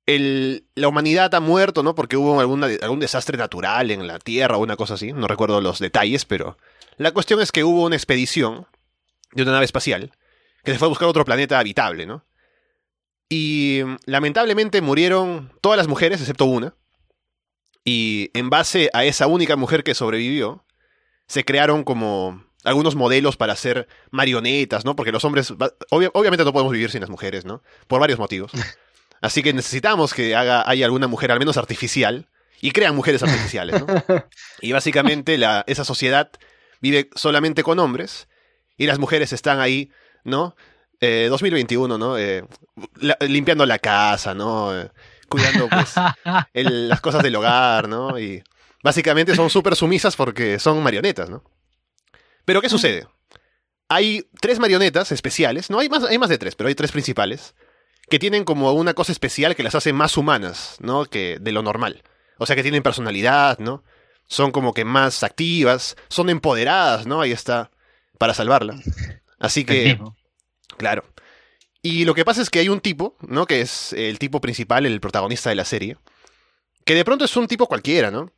el- 0.07 0.65
la 0.75 0.89
humanidad 0.89 1.35
ha 1.35 1.41
muerto, 1.41 1.83
¿no? 1.83 1.95
Porque 1.95 2.17
hubo 2.17 2.41
alguna, 2.41 2.69
algún 2.83 3.01
desastre 3.01 3.37
natural 3.37 3.91
en 3.91 4.07
la 4.07 4.19
Tierra 4.19 4.57
o 4.57 4.61
una 4.63 4.77
cosa 4.77 4.95
así. 4.95 5.13
No 5.13 5.27
recuerdo 5.27 5.61
los 5.61 5.79
detalles, 5.79 6.25
pero 6.25 6.57
la 6.97 7.13
cuestión 7.13 7.41
es 7.41 7.53
que 7.53 7.65
hubo 7.65 7.85
una 7.85 7.97
expedición 7.97 8.67
de 9.33 9.43
una 9.43 9.53
nave 9.53 9.65
espacial 9.65 10.13
que 10.65 10.73
se 10.73 10.79
fue 10.79 10.87
a 10.87 10.89
buscar 10.89 11.09
otro 11.09 11.25
planeta 11.25 11.59
habitable, 11.59 12.07
¿no? 12.07 12.25
Y 13.29 13.81
mm, 13.85 13.97
lamentablemente 14.07 14.81
murieron 14.81 15.53
todas 15.61 15.77
las 15.77 15.89
mujeres 15.89 16.21
excepto 16.21 16.45
una. 16.47 16.75
Y 17.85 18.31
en 18.35 18.51
base 18.51 18.91
a 18.93 19.05
esa 19.05 19.27
única 19.27 19.57
mujer 19.57 19.83
que 19.83 19.95
sobrevivió, 19.95 20.65
se 21.27 21.45
crearon 21.45 21.85
como 21.85 22.45
algunos 22.65 22.97
modelos 22.97 23.37
para 23.37 23.53
hacer 23.55 23.89
marionetas, 24.11 24.85
¿no? 24.85 24.95
Porque 24.97 25.13
los 25.13 25.25
hombres, 25.25 25.51
obvia- 25.91 26.11
obviamente 26.13 26.45
no 26.45 26.53
podemos 26.53 26.73
vivir 26.73 26.91
sin 26.91 27.01
las 27.01 27.11
mujeres, 27.11 27.45
¿no? 27.45 27.63
Por 27.87 28.01
varios 28.01 28.19
motivos. 28.19 28.53
Así 29.21 29.43
que 29.43 29.53
necesitamos 29.53 30.15
que 30.15 30.37
haga, 30.37 30.69
haya 30.69 30.85
alguna 30.85 31.07
mujer 31.09 31.33
al 31.33 31.39
menos 31.39 31.57
artificial 31.57 32.29
y 32.61 32.71
crean 32.73 32.95
mujeres 32.95 33.23
artificiales, 33.23 33.81
¿no? 33.85 33.87
Y 34.61 34.73
básicamente 34.73 35.39
la, 35.39 35.65
esa 35.67 35.85
sociedad 35.85 36.31
vive 36.81 37.09
solamente 37.15 37.63
con 37.63 37.79
hombres 37.79 38.29
y 38.77 38.87
las 38.87 38.99
mujeres 38.99 39.33
están 39.33 39.61
ahí, 39.61 39.91
¿no? 40.25 40.57
Eh, 41.01 41.29
2021, 41.31 41.97
¿no? 41.99 42.19
Eh, 42.19 42.45
la- 42.97 43.17
limpiando 43.21 43.65
la 43.67 43.79
casa, 43.79 44.35
¿no? 44.35 44.77
Eh, 44.79 44.91
cuidando 45.29 45.69
pues, 45.69 45.95
el- 46.53 46.89
las 46.89 47.01
cosas 47.01 47.23
del 47.23 47.37
hogar, 47.37 47.89
¿no? 47.89 48.19
Y 48.19 48.43
básicamente 48.83 49.35
son 49.37 49.51
súper 49.51 49.77
sumisas 49.77 50.17
porque 50.17 50.59
son 50.59 50.83
marionetas, 50.83 51.31
¿no? 51.31 51.45
Pero 52.45 52.61
¿qué 52.61 52.69
sucede? 52.69 53.07
Hay 53.89 54.29
tres 54.41 54.59
marionetas 54.59 55.13
especiales, 55.13 55.71
no 55.71 55.79
hay 55.79 55.89
más, 55.89 56.05
hay 56.05 56.19
más 56.19 56.29
de 56.29 56.39
tres, 56.39 56.55
pero 56.57 56.69
hay 56.69 56.75
tres 56.75 56.93
principales, 56.93 57.55
que 58.11 58.19
tienen 58.19 58.45
como 58.45 58.73
una 58.73 58.95
cosa 58.95 59.13
especial 59.13 59.55
que 59.55 59.63
las 59.63 59.75
hace 59.75 59.93
más 59.93 60.17
humanas, 60.17 60.77
¿no? 60.81 61.05
Que 61.07 61.39
de 61.41 61.53
lo 61.53 61.63
normal. 61.63 62.03
O 62.39 62.47
sea 62.47 62.57
que 62.57 62.63
tienen 62.63 62.83
personalidad, 62.83 63.59
¿no? 63.59 63.83
Son 64.27 64.51
como 64.51 64.75
que 64.75 64.85
más 64.85 65.23
activas, 65.23 65.97
son 66.09 66.29
empoderadas, 66.29 67.07
¿no? 67.07 67.21
Ahí 67.21 67.33
está, 67.33 67.71
para 68.19 68.35
salvarla. 68.35 68.79
Así 69.39 69.65
que... 69.65 69.99
Claro. 70.79 71.05
Y 71.83 72.05
lo 72.05 72.15
que 72.15 72.25
pasa 72.25 72.43
es 72.43 72.51
que 72.51 72.59
hay 72.59 72.69
un 72.69 72.81
tipo, 72.81 73.17
¿no? 73.21 73.47
Que 73.47 73.61
es 73.61 73.93
el 73.93 74.19
tipo 74.19 74.41
principal, 74.41 74.87
el 74.87 75.01
protagonista 75.01 75.51
de 75.51 75.57
la 75.57 75.65
serie, 75.65 75.97
que 76.85 76.95
de 76.95 77.05
pronto 77.05 77.25
es 77.25 77.37
un 77.37 77.47
tipo 77.47 77.67
cualquiera, 77.67 78.11
¿no? 78.11 78.33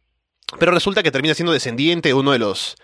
Pero 0.59 0.73
resulta 0.73 1.03
que 1.03 1.13
termina 1.13 1.35
siendo 1.35 1.53
descendiente 1.53 2.09
de 2.09 2.15
uno 2.15 2.33
de 2.33 2.39
los 2.39 2.77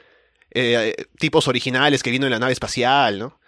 eh, 0.53 0.95
tipos 1.19 1.49
originales 1.49 2.03
que 2.03 2.11
vino 2.11 2.27
en 2.27 2.33
la 2.33 2.39
nave 2.39 2.53
espacial, 2.53 3.19
¿no? 3.19 3.41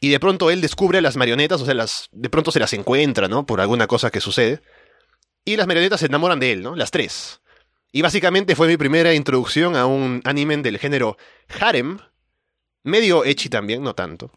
Y 0.00 0.10
de 0.10 0.20
pronto 0.20 0.50
él 0.50 0.60
descubre 0.60 1.00
las 1.00 1.16
marionetas, 1.16 1.60
o 1.60 1.64
sea, 1.64 1.74
las, 1.74 2.08
de 2.12 2.30
pronto 2.30 2.52
se 2.52 2.60
las 2.60 2.72
encuentra, 2.72 3.26
¿no? 3.26 3.44
Por 3.44 3.60
alguna 3.60 3.88
cosa 3.88 4.10
que 4.10 4.20
sucede. 4.20 4.62
Y 5.44 5.56
las 5.56 5.66
marionetas 5.66 6.00
se 6.00 6.06
enamoran 6.06 6.38
de 6.38 6.52
él, 6.52 6.62
¿no? 6.62 6.76
Las 6.76 6.90
tres. 6.90 7.40
Y 7.90 8.02
básicamente 8.02 8.54
fue 8.54 8.68
mi 8.68 8.76
primera 8.76 9.14
introducción 9.14 9.74
a 9.74 9.86
un 9.86 10.20
anime 10.24 10.56
del 10.58 10.78
género 10.78 11.16
harem, 11.60 11.98
medio 12.84 13.24
ecchi 13.24 13.48
también, 13.48 13.82
no 13.82 13.94
tanto. 13.94 14.30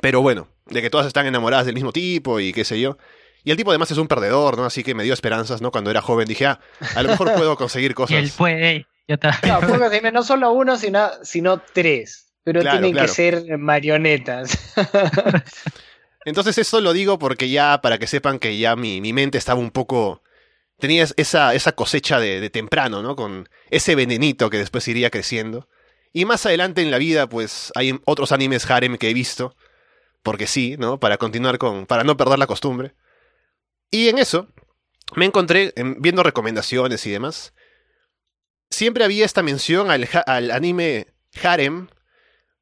Pero 0.00 0.20
bueno, 0.22 0.48
de 0.66 0.82
que 0.82 0.90
todas 0.90 1.06
están 1.06 1.26
enamoradas 1.26 1.66
del 1.66 1.74
mismo 1.74 1.92
tipo 1.92 2.40
y 2.40 2.52
qué 2.52 2.64
sé 2.64 2.80
yo. 2.80 2.96
Y 3.44 3.50
el 3.50 3.56
tipo 3.56 3.70
además 3.70 3.90
es 3.90 3.98
un 3.98 4.08
perdedor, 4.08 4.56
¿no? 4.56 4.64
Así 4.64 4.84
que 4.84 4.94
me 4.94 5.02
dio 5.02 5.14
esperanzas, 5.14 5.60
¿no? 5.60 5.70
Cuando 5.72 5.90
era 5.90 6.00
joven 6.00 6.28
dije, 6.28 6.46
ah, 6.46 6.60
a 6.94 7.02
lo 7.02 7.08
mejor 7.08 7.34
puedo 7.34 7.56
conseguir 7.56 7.90
Y 7.92 7.94
cosas. 7.94 8.16
él 8.16 8.30
fue, 8.30 8.70
ey, 8.70 8.86
ya 9.08 9.14
está. 9.16 9.38
No, 9.46 9.60
no 10.12 10.22
solo 10.22 10.52
uno, 10.52 10.76
sino, 10.76 11.10
sino 11.22 11.60
tres. 11.60 12.28
Pero 12.44 12.60
Claro, 12.60 12.78
tienen 12.78 12.92
claro. 12.92 13.08
que 13.08 13.14
ser 13.14 13.58
marionetas. 13.58 14.74
Entonces 16.24 16.58
eso 16.58 16.80
lo 16.80 16.92
digo 16.92 17.18
porque 17.18 17.48
ya, 17.50 17.80
para 17.82 17.98
que 17.98 18.06
sepan 18.06 18.38
que 18.38 18.56
ya 18.58 18.76
mi, 18.76 19.00
mi 19.00 19.12
mente 19.12 19.38
estaba 19.38 19.60
un 19.60 19.70
poco... 19.70 20.22
Tenía 20.78 21.06
esa, 21.16 21.54
esa 21.54 21.72
cosecha 21.72 22.18
de, 22.18 22.40
de 22.40 22.50
temprano, 22.50 23.02
¿no? 23.02 23.14
Con 23.14 23.48
ese 23.70 23.94
venenito 23.94 24.50
que 24.50 24.58
después 24.58 24.86
iría 24.88 25.10
creciendo. 25.10 25.68
Y 26.12 26.24
más 26.24 26.44
adelante 26.44 26.82
en 26.82 26.90
la 26.90 26.98
vida, 26.98 27.28
pues 27.28 27.72
hay 27.76 27.98
otros 28.04 28.32
animes 28.32 28.68
harem 28.68 28.96
que 28.98 29.08
he 29.10 29.14
visto. 29.14 29.54
Porque 30.22 30.46
sí, 30.46 30.76
¿no? 30.78 30.98
Para 31.00 31.18
continuar 31.18 31.58
con... 31.58 31.86
Para 31.86 32.04
no 32.04 32.16
perder 32.16 32.38
la 32.38 32.46
costumbre. 32.46 32.94
Y 33.90 34.08
en 34.08 34.18
eso, 34.18 34.48
me 35.16 35.24
encontré, 35.26 35.72
en- 35.76 36.00
viendo 36.00 36.22
recomendaciones 36.22 37.04
y 37.06 37.10
demás, 37.10 37.52
siempre 38.70 39.04
había 39.04 39.24
esta 39.24 39.42
mención 39.42 39.88
al 39.90 40.50
anime 40.50 41.08
harem 41.42 41.88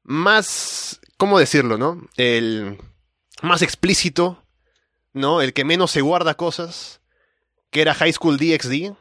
más, 0.03 0.99
¿cómo 1.17 1.39
decirlo, 1.39 1.77
no? 1.77 2.01
El 2.17 2.79
más 3.41 3.61
explícito, 3.61 4.43
¿no? 5.13 5.41
El 5.41 5.53
que 5.53 5.63
menos 5.63 5.91
se 5.91 6.01
guarda 6.01 6.33
cosas, 6.35 7.01
que 7.69 7.81
era 7.81 7.93
High 7.93 8.13
School 8.13 8.37
DxD, 8.37 8.93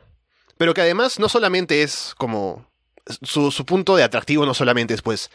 pero 0.59 0.75
que 0.75 0.83
además 0.83 1.19
no 1.19 1.29
solamente 1.29 1.83
es 1.83 2.15
como 2.17 2.71
su, 3.23 3.51
su 3.51 3.65
punto 3.65 3.97
de 3.97 4.03
atractivo 4.05 4.45
no 4.47 4.55
solamente 4.55 4.95
es 4.95 5.03
pues, 5.03 5.31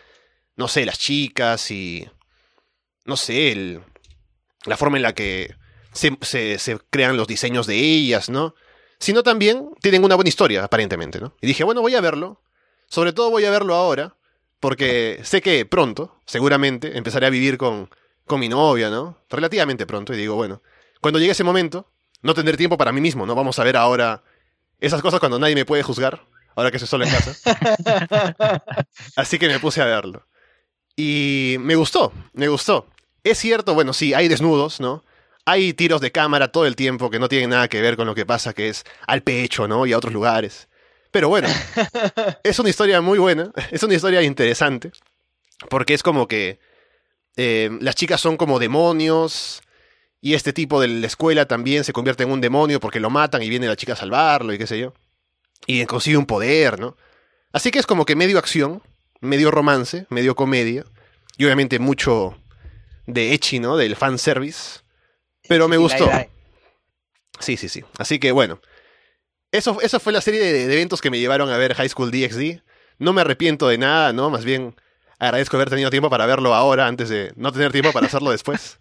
no 0.55 0.67
sé, 0.67 0.85
las 0.85 0.99
chicas 0.99 1.71
y 1.71 2.07
no 3.05 3.17
sé, 3.17 3.51
el, 3.51 3.81
la 4.65 4.77
forma 4.77 4.97
en 4.97 5.03
la 5.03 5.13
que 5.13 5.55
se, 5.93 6.17
se, 6.21 6.59
se 6.59 6.79
crean 6.89 7.17
los 7.17 7.27
diseños 7.27 7.67
de 7.67 7.75
ellas, 7.77 8.29
¿no? 8.29 8.55
Sino 8.99 9.23
también 9.23 9.69
tienen 9.81 10.03
una 10.03 10.15
buena 10.15 10.29
historia, 10.29 10.63
aparentemente, 10.63 11.19
¿no? 11.19 11.35
Y 11.41 11.47
dije, 11.47 11.63
bueno, 11.63 11.81
voy 11.81 11.95
a 11.95 12.01
verlo. 12.01 12.41
Sobre 12.87 13.13
todo 13.13 13.29
voy 13.29 13.45
a 13.45 13.51
verlo 13.51 13.75
ahora, 13.75 14.15
porque 14.59 15.19
sé 15.23 15.41
que 15.41 15.65
pronto, 15.65 16.21
seguramente, 16.25 16.97
empezaré 16.97 17.25
a 17.25 17.31
vivir 17.31 17.57
con, 17.57 17.89
con 18.25 18.39
mi 18.39 18.49
novia, 18.49 18.89
¿no? 18.89 19.23
Relativamente 19.29 19.85
pronto, 19.85 20.13
y 20.13 20.17
digo, 20.17 20.35
bueno, 20.35 20.61
cuando 21.01 21.19
llegue 21.19 21.31
ese 21.31 21.43
momento, 21.43 21.91
no 22.21 22.33
tendré 22.33 22.57
tiempo 22.57 22.77
para 22.77 22.91
mí 22.91 23.01
mismo, 23.01 23.25
¿no? 23.25 23.35
Vamos 23.35 23.59
a 23.59 23.63
ver 23.63 23.77
ahora 23.77 24.23
esas 24.79 25.01
cosas 25.01 25.19
cuando 25.19 25.39
nadie 25.39 25.55
me 25.55 25.65
puede 25.65 25.83
juzgar, 25.83 26.25
ahora 26.55 26.71
que 26.71 26.77
estoy 26.77 26.87
solo 26.87 27.05
en 27.05 27.11
casa. 27.11 27.35
Así 29.15 29.37
que 29.37 29.47
me 29.47 29.59
puse 29.59 29.81
a 29.81 29.85
verlo. 29.85 30.25
Y 30.95 31.57
me 31.59 31.75
gustó, 31.75 32.13
me 32.33 32.47
gustó. 32.47 32.87
Es 33.25 33.39
cierto, 33.39 33.73
bueno, 33.73 33.91
sí, 33.91 34.13
hay 34.13 34.27
desnudos, 34.27 34.79
¿no? 34.79 35.03
Hay 35.45 35.73
tiros 35.73 35.99
de 35.99 36.11
cámara 36.11 36.51
todo 36.51 36.67
el 36.67 36.75
tiempo 36.75 37.09
que 37.09 37.17
no 37.17 37.27
tienen 37.27 37.49
nada 37.49 37.67
que 37.67 37.81
ver 37.81 37.97
con 37.97 38.05
lo 38.05 38.13
que 38.13 38.23
pasa, 38.23 38.53
que 38.53 38.69
es 38.69 38.83
al 39.07 39.23
pecho, 39.23 39.67
¿no? 39.67 39.87
Y 39.87 39.93
a 39.93 39.97
otros 39.97 40.13
lugares. 40.13 40.67
Pero 41.09 41.27
bueno, 41.27 41.47
es 42.43 42.59
una 42.59 42.69
historia 42.69 43.01
muy 43.01 43.17
buena, 43.17 43.51
es 43.71 43.81
una 43.81 43.95
historia 43.95 44.21
interesante, 44.21 44.91
porque 45.71 45.95
es 45.95 46.03
como 46.03 46.27
que 46.27 46.59
eh, 47.35 47.71
las 47.81 47.95
chicas 47.95 48.21
son 48.21 48.37
como 48.37 48.59
demonios, 48.59 49.63
y 50.21 50.35
este 50.35 50.53
tipo 50.53 50.79
de 50.79 50.87
la 50.87 51.07
escuela 51.07 51.47
también 51.47 51.83
se 51.83 51.93
convierte 51.93 52.23
en 52.23 52.31
un 52.31 52.41
demonio 52.41 52.79
porque 52.79 52.99
lo 52.99 53.09
matan 53.09 53.41
y 53.41 53.49
viene 53.49 53.67
la 53.67 53.75
chica 53.75 53.93
a 53.93 53.95
salvarlo 53.95 54.53
y 54.53 54.59
qué 54.59 54.67
sé 54.67 54.77
yo. 54.77 54.93
Y 55.65 55.83
consigue 55.87 56.17
un 56.17 56.27
poder, 56.27 56.79
¿no? 56.79 56.95
Así 57.51 57.71
que 57.71 57.79
es 57.79 57.87
como 57.87 58.05
que 58.05 58.15
medio 58.15 58.37
acción, 58.37 58.83
medio 59.19 59.49
romance, 59.49 60.05
medio 60.09 60.35
comedia, 60.35 60.85
y 61.37 61.45
obviamente 61.45 61.79
mucho 61.79 62.37
de 63.05 63.33
Echi, 63.33 63.59
¿no? 63.59 63.77
Del 63.77 63.95
fanservice. 63.95 64.79
Pero 65.47 65.67
me 65.67 65.77
gustó. 65.77 66.09
Sí, 67.39 67.57
sí, 67.57 67.69
sí. 67.69 67.83
Así 67.97 68.19
que 68.19 68.31
bueno. 68.31 68.59
Eso, 69.51 69.79
eso 69.81 69.99
fue 69.99 70.11
la 70.11 70.21
serie 70.21 70.41
de, 70.41 70.67
de 70.67 70.73
eventos 70.73 71.01
que 71.01 71.09
me 71.11 71.19
llevaron 71.19 71.49
a 71.49 71.57
ver 71.57 71.75
High 71.75 71.89
School 71.89 72.11
DxD. 72.11 72.61
No 72.97 73.13
me 73.13 73.21
arrepiento 73.21 73.67
de 73.67 73.77
nada, 73.77 74.11
¿no? 74.13 74.29
Más 74.29 74.43
bien 74.43 74.75
agradezco 75.19 75.55
haber 75.57 75.69
tenido 75.69 75.89
tiempo 75.89 76.09
para 76.09 76.25
verlo 76.25 76.53
ahora 76.53 76.87
antes 76.87 77.09
de 77.09 77.31
no 77.35 77.51
tener 77.51 77.71
tiempo 77.71 77.91
para 77.93 78.07
hacerlo 78.07 78.31
después. 78.31 78.79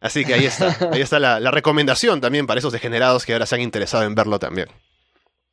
Así 0.00 0.24
que 0.24 0.34
ahí 0.34 0.44
está. 0.44 0.76
Ahí 0.92 1.00
está 1.00 1.18
la, 1.18 1.40
la 1.40 1.50
recomendación 1.50 2.20
también 2.20 2.46
para 2.46 2.58
esos 2.58 2.72
degenerados 2.72 3.24
que 3.24 3.32
ahora 3.32 3.46
se 3.46 3.54
han 3.54 3.62
interesado 3.62 4.04
en 4.04 4.14
verlo 4.14 4.38
también. 4.38 4.68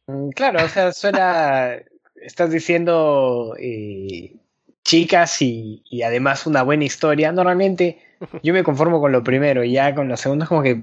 Mm, 0.07 0.29
Claro, 0.31 0.65
o 0.65 0.69
sea, 0.69 0.91
suena. 0.91 1.77
Estás 2.15 2.51
diciendo 2.51 3.55
eh, 3.59 4.35
chicas 4.83 5.41
y, 5.41 5.83
y 5.89 6.01
además 6.03 6.45
una 6.47 6.63
buena 6.63 6.83
historia. 6.85 7.31
Normalmente 7.31 7.99
yo 8.43 8.53
me 8.53 8.63
conformo 8.63 8.99
con 8.99 9.11
lo 9.11 9.23
primero 9.23 9.63
y 9.63 9.73
ya 9.73 9.93
con 9.95 10.07
lo 10.07 10.17
segundo 10.17 10.43
es 10.43 10.49
como 10.49 10.63
que. 10.63 10.81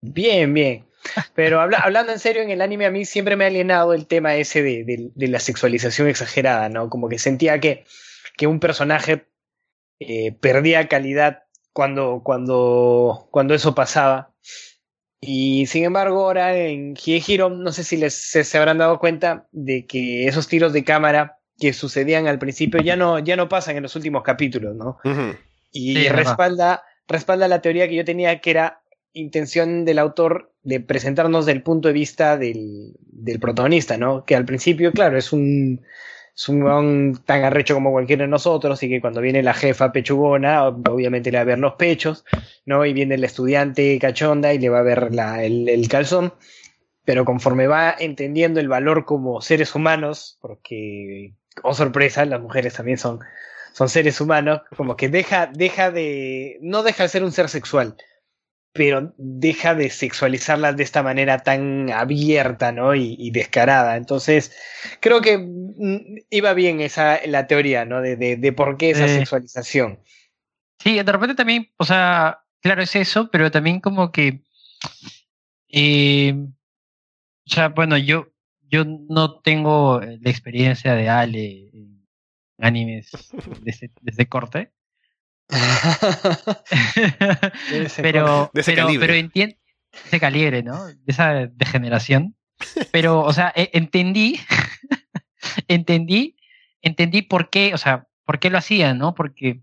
Bien, 0.00 0.52
bien. 0.54 0.84
Pero 1.34 1.60
habla- 1.60 1.78
hablando 1.84 2.12
en 2.12 2.18
serio, 2.18 2.42
en 2.42 2.50
el 2.50 2.60
anime 2.60 2.86
a 2.86 2.90
mí 2.90 3.04
siempre 3.04 3.36
me 3.36 3.44
ha 3.44 3.48
alienado 3.48 3.94
el 3.94 4.06
tema 4.06 4.34
ese 4.36 4.62
de, 4.62 4.84
de- 4.84 5.10
de 5.14 5.28
la 5.28 5.40
sexualización 5.40 6.08
exagerada, 6.08 6.68
¿no? 6.68 6.88
Como 6.90 7.08
que 7.08 7.18
sentía 7.18 7.60
que, 7.60 7.84
que 8.36 8.46
un 8.46 8.60
personaje 8.60 9.26
eh, 10.00 10.32
perdía 10.32 10.88
calidad 10.88 11.44
cuando, 11.72 12.22
cuando, 12.24 13.28
cuando 13.30 13.54
eso 13.54 13.74
pasaba. 13.74 14.32
Y 15.20 15.66
sin 15.66 15.84
embargo, 15.84 16.20
ahora 16.26 16.56
en 16.56 16.94
Hiro, 17.04 17.50
no 17.50 17.72
sé 17.72 17.82
si 17.82 17.96
les, 17.96 18.14
se, 18.14 18.44
se 18.44 18.58
habrán 18.58 18.78
dado 18.78 19.00
cuenta 19.00 19.48
de 19.50 19.84
que 19.86 20.26
esos 20.28 20.46
tiros 20.46 20.72
de 20.72 20.84
cámara 20.84 21.37
que 21.58 21.72
sucedían 21.72 22.26
al 22.28 22.38
principio 22.38 22.80
ya 22.80 22.96
no, 22.96 23.18
ya 23.18 23.36
no 23.36 23.48
pasan 23.48 23.76
en 23.76 23.82
los 23.82 23.96
últimos 23.96 24.22
capítulos, 24.22 24.76
¿no? 24.76 24.98
Y 25.72 25.94
Sí, 25.94 26.08
respalda, 26.08 26.84
respalda 27.06 27.48
la 27.48 27.60
teoría 27.60 27.88
que 27.88 27.96
yo 27.96 28.04
tenía 28.04 28.40
que 28.40 28.50
era 28.50 28.80
intención 29.12 29.84
del 29.84 29.98
autor 29.98 30.52
de 30.62 30.80
presentarnos 30.80 31.46
del 31.46 31.62
punto 31.62 31.88
de 31.88 31.94
vista 31.94 32.36
del, 32.36 32.92
del 33.00 33.40
protagonista, 33.40 33.96
¿no? 33.96 34.24
Que 34.24 34.36
al 34.36 34.44
principio, 34.44 34.92
claro, 34.92 35.18
es 35.18 35.32
un, 35.32 35.80
es 36.36 36.48
un 36.48 37.18
tan 37.24 37.42
arrecho 37.42 37.74
como 37.74 37.90
cualquiera 37.90 38.22
de 38.22 38.28
nosotros 38.28 38.80
y 38.82 38.88
que 38.88 39.00
cuando 39.00 39.20
viene 39.20 39.42
la 39.42 39.54
jefa 39.54 39.90
pechugona, 39.92 40.62
ob- 40.68 40.88
obviamente 40.90 41.32
le 41.32 41.38
va 41.38 41.42
a 41.42 41.44
ver 41.46 41.58
los 41.58 41.74
pechos, 41.74 42.24
¿no? 42.66 42.84
Y 42.86 42.92
viene 42.92 43.16
el 43.16 43.24
estudiante 43.24 43.98
cachonda 43.98 44.54
y 44.54 44.58
le 44.58 44.68
va 44.68 44.78
a 44.80 44.82
ver 44.82 45.12
la, 45.14 45.42
el, 45.42 45.68
el 45.68 45.88
calzón. 45.88 46.32
Pero 47.04 47.24
conforme 47.24 47.66
va 47.66 47.94
entendiendo 47.98 48.60
el 48.60 48.68
valor 48.68 49.04
como 49.06 49.40
seres 49.40 49.74
humanos, 49.74 50.38
porque, 50.42 51.32
oh 51.62 51.74
sorpresa, 51.74 52.24
las 52.24 52.40
mujeres 52.40 52.74
también 52.74 52.98
son, 52.98 53.20
son 53.72 53.88
seres 53.88 54.20
humanos, 54.20 54.62
como 54.76 54.96
que 54.96 55.08
deja, 55.08 55.46
deja 55.46 55.90
de, 55.90 56.58
no 56.62 56.82
deja 56.82 57.04
de 57.04 57.08
ser 57.08 57.24
un 57.24 57.32
ser 57.32 57.48
sexual, 57.48 57.96
pero 58.72 59.12
deja 59.16 59.74
de 59.74 59.90
sexualizarlas 59.90 60.76
de 60.76 60.82
esta 60.84 61.02
manera 61.02 61.38
tan 61.38 61.90
abierta, 61.90 62.70
¿no? 62.70 62.94
Y, 62.94 63.16
y 63.18 63.30
descarada. 63.30 63.96
Entonces, 63.96 64.52
creo 65.00 65.20
que 65.20 65.38
mm, 65.38 66.16
iba 66.30 66.52
bien 66.54 66.80
esa, 66.80 67.18
la 67.26 67.46
teoría, 67.46 67.84
¿no? 67.84 68.00
De, 68.02 68.16
de, 68.16 68.36
de 68.36 68.52
por 68.52 68.76
qué 68.76 68.90
esa 68.90 69.06
Eh. 69.06 69.08
sexualización. 69.18 70.00
Sí, 70.80 70.94
de 71.02 71.10
repente 71.12 71.34
también, 71.34 71.72
o 71.76 71.84
sea, 71.84 72.44
claro, 72.60 72.82
es 72.82 72.94
eso, 72.94 73.30
pero 73.32 73.50
también 73.50 73.80
como 73.80 74.12
que. 74.12 74.42
eh, 75.68 76.34
o 76.36 77.50
sea, 77.50 77.68
bueno, 77.70 77.96
yo, 77.96 78.28
yo 78.68 78.84
no 78.84 79.40
tengo 79.40 80.00
la 80.00 80.30
experiencia 80.30 80.94
de 80.94 81.08
Ale 81.08 81.70
en 81.72 82.06
animes 82.58 83.10
de 83.62 83.70
ese, 83.70 83.90
de 84.00 84.10
ese 84.10 84.28
corte. 84.28 84.72
De 85.48 85.48
ese 87.86 88.02
pero, 88.02 88.50
De 88.52 88.60
ese 88.60 88.72
pero, 88.72 88.88
pero 89.00 89.14
entiendo 89.14 89.56
ese 90.04 90.20
calibre, 90.20 90.62
¿no? 90.62 90.86
De 90.86 90.96
esa 91.06 91.46
degeneración. 91.46 92.36
Pero, 92.92 93.20
o 93.20 93.32
sea, 93.32 93.52
e- 93.54 93.70
entendí, 93.72 94.38
entendí, 95.68 96.36
entendí 96.82 97.22
por 97.22 97.50
qué, 97.50 97.72
o 97.74 97.78
sea, 97.78 98.06
por 98.24 98.38
qué 98.38 98.50
lo 98.50 98.58
hacían, 98.58 98.98
¿no? 98.98 99.14
Porque 99.14 99.62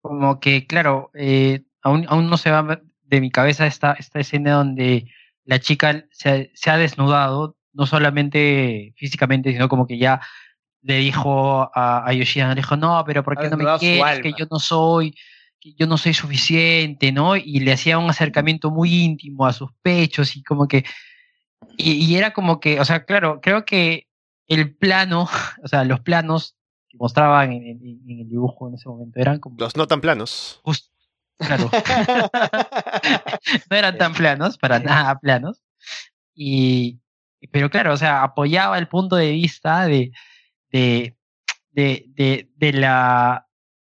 como 0.00 0.40
que, 0.40 0.66
claro, 0.66 1.10
eh, 1.14 1.64
aún, 1.82 2.06
aún 2.08 2.30
no 2.30 2.38
se 2.38 2.50
va 2.50 2.80
de 3.02 3.20
mi 3.20 3.30
cabeza 3.30 3.66
esta, 3.66 3.92
esta 3.92 4.20
escena 4.20 4.52
donde 4.52 5.10
la 5.50 5.58
chica 5.60 6.04
se, 6.10 6.50
se 6.54 6.70
ha 6.70 6.78
desnudado, 6.78 7.56
no 7.72 7.84
solamente 7.86 8.94
físicamente, 8.96 9.52
sino 9.52 9.68
como 9.68 9.86
que 9.86 9.98
ya 9.98 10.20
le 10.82 10.96
dijo 10.98 11.70
a, 11.74 12.08
a 12.08 12.12
Yoshida, 12.12 12.48
le 12.48 12.54
dijo, 12.62 12.76
no, 12.76 13.02
pero 13.06 13.22
¿por 13.22 13.36
qué 13.36 13.48
no 13.50 13.56
me 13.58 13.64
quieres? 13.80 14.00
Que 14.22 14.32
yo 14.38 14.46
no 14.50 14.58
soy, 14.58 15.14
que 15.60 15.74
yo 15.74 15.86
no 15.86 15.98
soy 15.98 16.14
suficiente, 16.14 17.12
¿no? 17.12 17.36
Y 17.36 17.60
le 17.60 17.72
hacía 17.72 17.98
un 17.98 18.08
acercamiento 18.08 18.70
muy 18.70 18.94
íntimo 19.04 19.46
a 19.46 19.52
sus 19.52 19.70
pechos 19.82 20.36
y 20.36 20.42
como 20.42 20.66
que, 20.68 20.84
y, 21.76 21.92
y 21.92 22.16
era 22.16 22.32
como 22.32 22.60
que, 22.60 22.80
o 22.80 22.84
sea, 22.84 23.04
claro, 23.04 23.40
creo 23.42 23.64
que 23.64 24.06
el 24.46 24.74
plano, 24.74 25.28
o 25.62 25.68
sea, 25.68 25.84
los 25.84 26.00
planos 26.00 26.56
que 26.88 26.96
mostraban 26.98 27.52
en, 27.52 27.62
en- 27.64 28.00
en 28.08 28.20
el 28.20 28.28
dibujo 28.28 28.68
en 28.68 28.74
ese 28.74 28.88
momento 28.88 29.20
eran 29.20 29.38
como 29.38 29.56
Los 29.58 29.76
no 29.76 29.86
tan 29.86 30.00
planos. 30.00 30.60
just- 30.64 30.90
claro, 31.40 31.70
no 33.70 33.76
eran 33.76 33.98
tan 33.98 34.12
planos, 34.14 34.58
para 34.58 34.78
nada 34.78 35.18
planos. 35.18 35.62
Y, 36.34 37.00
pero 37.52 37.70
claro, 37.70 37.92
o 37.94 37.96
sea, 37.96 38.22
apoyaba 38.24 38.78
el 38.78 38.88
punto 38.88 39.16
de 39.16 39.32
vista 39.32 39.86
de, 39.86 40.12
de, 40.72 41.16
de, 41.72 42.06
de, 42.08 42.50
de 42.56 42.74
la, 42.74 43.48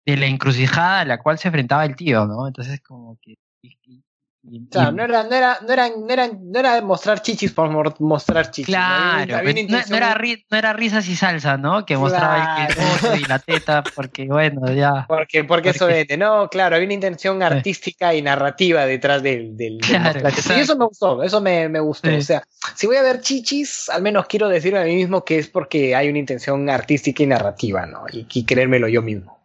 de 0.06 0.18
la 0.18 0.26
encrucijada 0.26 1.02
a 1.02 1.06
la 1.06 1.20
cual 1.22 1.38
se 1.38 1.48
enfrentaba 1.48 1.86
el 1.86 1.96
tío, 1.96 2.26
¿no? 2.26 2.48
Entonces, 2.48 2.82
como 2.82 3.18
que. 3.22 3.36
y- 3.62 4.03
y- 4.50 4.56
y- 4.56 4.60
O 4.70 4.72
sea, 4.72 4.90
y- 4.90 4.92
no 4.94 5.04
era, 5.04 5.22
no 5.24 5.34
era, 5.34 5.58
no 5.66 5.72
era, 5.72 5.88
no 5.88 6.08
era, 6.12 6.28
no 6.28 6.58
era 6.60 6.80
mostrar 6.82 7.22
chichis 7.22 7.52
por 7.52 7.70
mostrar 8.00 8.50
chichis. 8.50 8.74
¿no? 8.74 8.80
Había 8.82 9.06
un- 9.22 9.26
Claro, 9.26 9.38
había 9.38 9.84
no, 9.88 9.96
era 9.96 10.14
ri- 10.18 10.44
no 10.50 10.56
era 10.58 10.72
risas 10.72 11.08
y 11.08 11.16
salsa, 11.16 11.56
¿no? 11.56 11.86
Que 11.86 11.96
mostraba 11.96 12.66
el, 12.66 12.70
el 12.70 12.74
Claro. 12.76 12.90
oso 12.94 13.16
y 13.16 13.24
la 13.24 13.38
teta, 13.38 13.82
porque 13.94 14.26
bueno, 14.26 14.70
ya. 14.72 15.06
Porque, 15.08 15.44
porque 15.44 15.70
eso 15.70 15.86
vende, 15.86 16.16
no, 16.16 16.48
claro, 16.48 16.76
había 16.76 16.86
una 16.86 16.94
intención 16.94 17.42
artística 17.42 18.14
y 18.14 18.22
narrativa 18.22 18.84
detrás 18.86 19.22
del, 19.22 19.56
del, 19.56 19.78
Claro. 19.78 20.20
Y 20.56 20.60
eso 20.60 20.76
me 20.76 20.84
gustó, 20.86 21.22
eso 21.22 21.40
me, 21.40 21.68
me 21.68 21.80
gustó. 21.80 22.08
Sí. 22.10 22.16
O 22.16 22.22
sea, 22.22 22.42
si 22.74 22.86
voy 22.86 22.96
a 22.96 23.02
ver 23.02 23.20
chichis, 23.20 23.88
al 23.88 24.02
menos 24.02 24.26
quiero 24.26 24.48
decirme 24.48 24.80
a 24.80 24.84
mí 24.84 24.94
mismo 24.94 25.24
que 25.24 25.38
es 25.38 25.48
porque 25.48 25.94
hay 25.94 26.08
una 26.08 26.18
intención 26.18 26.68
artística 26.68 27.22
y 27.22 27.26
narrativa, 27.26 27.86
¿no? 27.86 28.04
Y, 28.12 28.26
y 28.32 28.44
creérmelo 28.44 28.88
yo 28.88 29.00
mismo. 29.02 29.44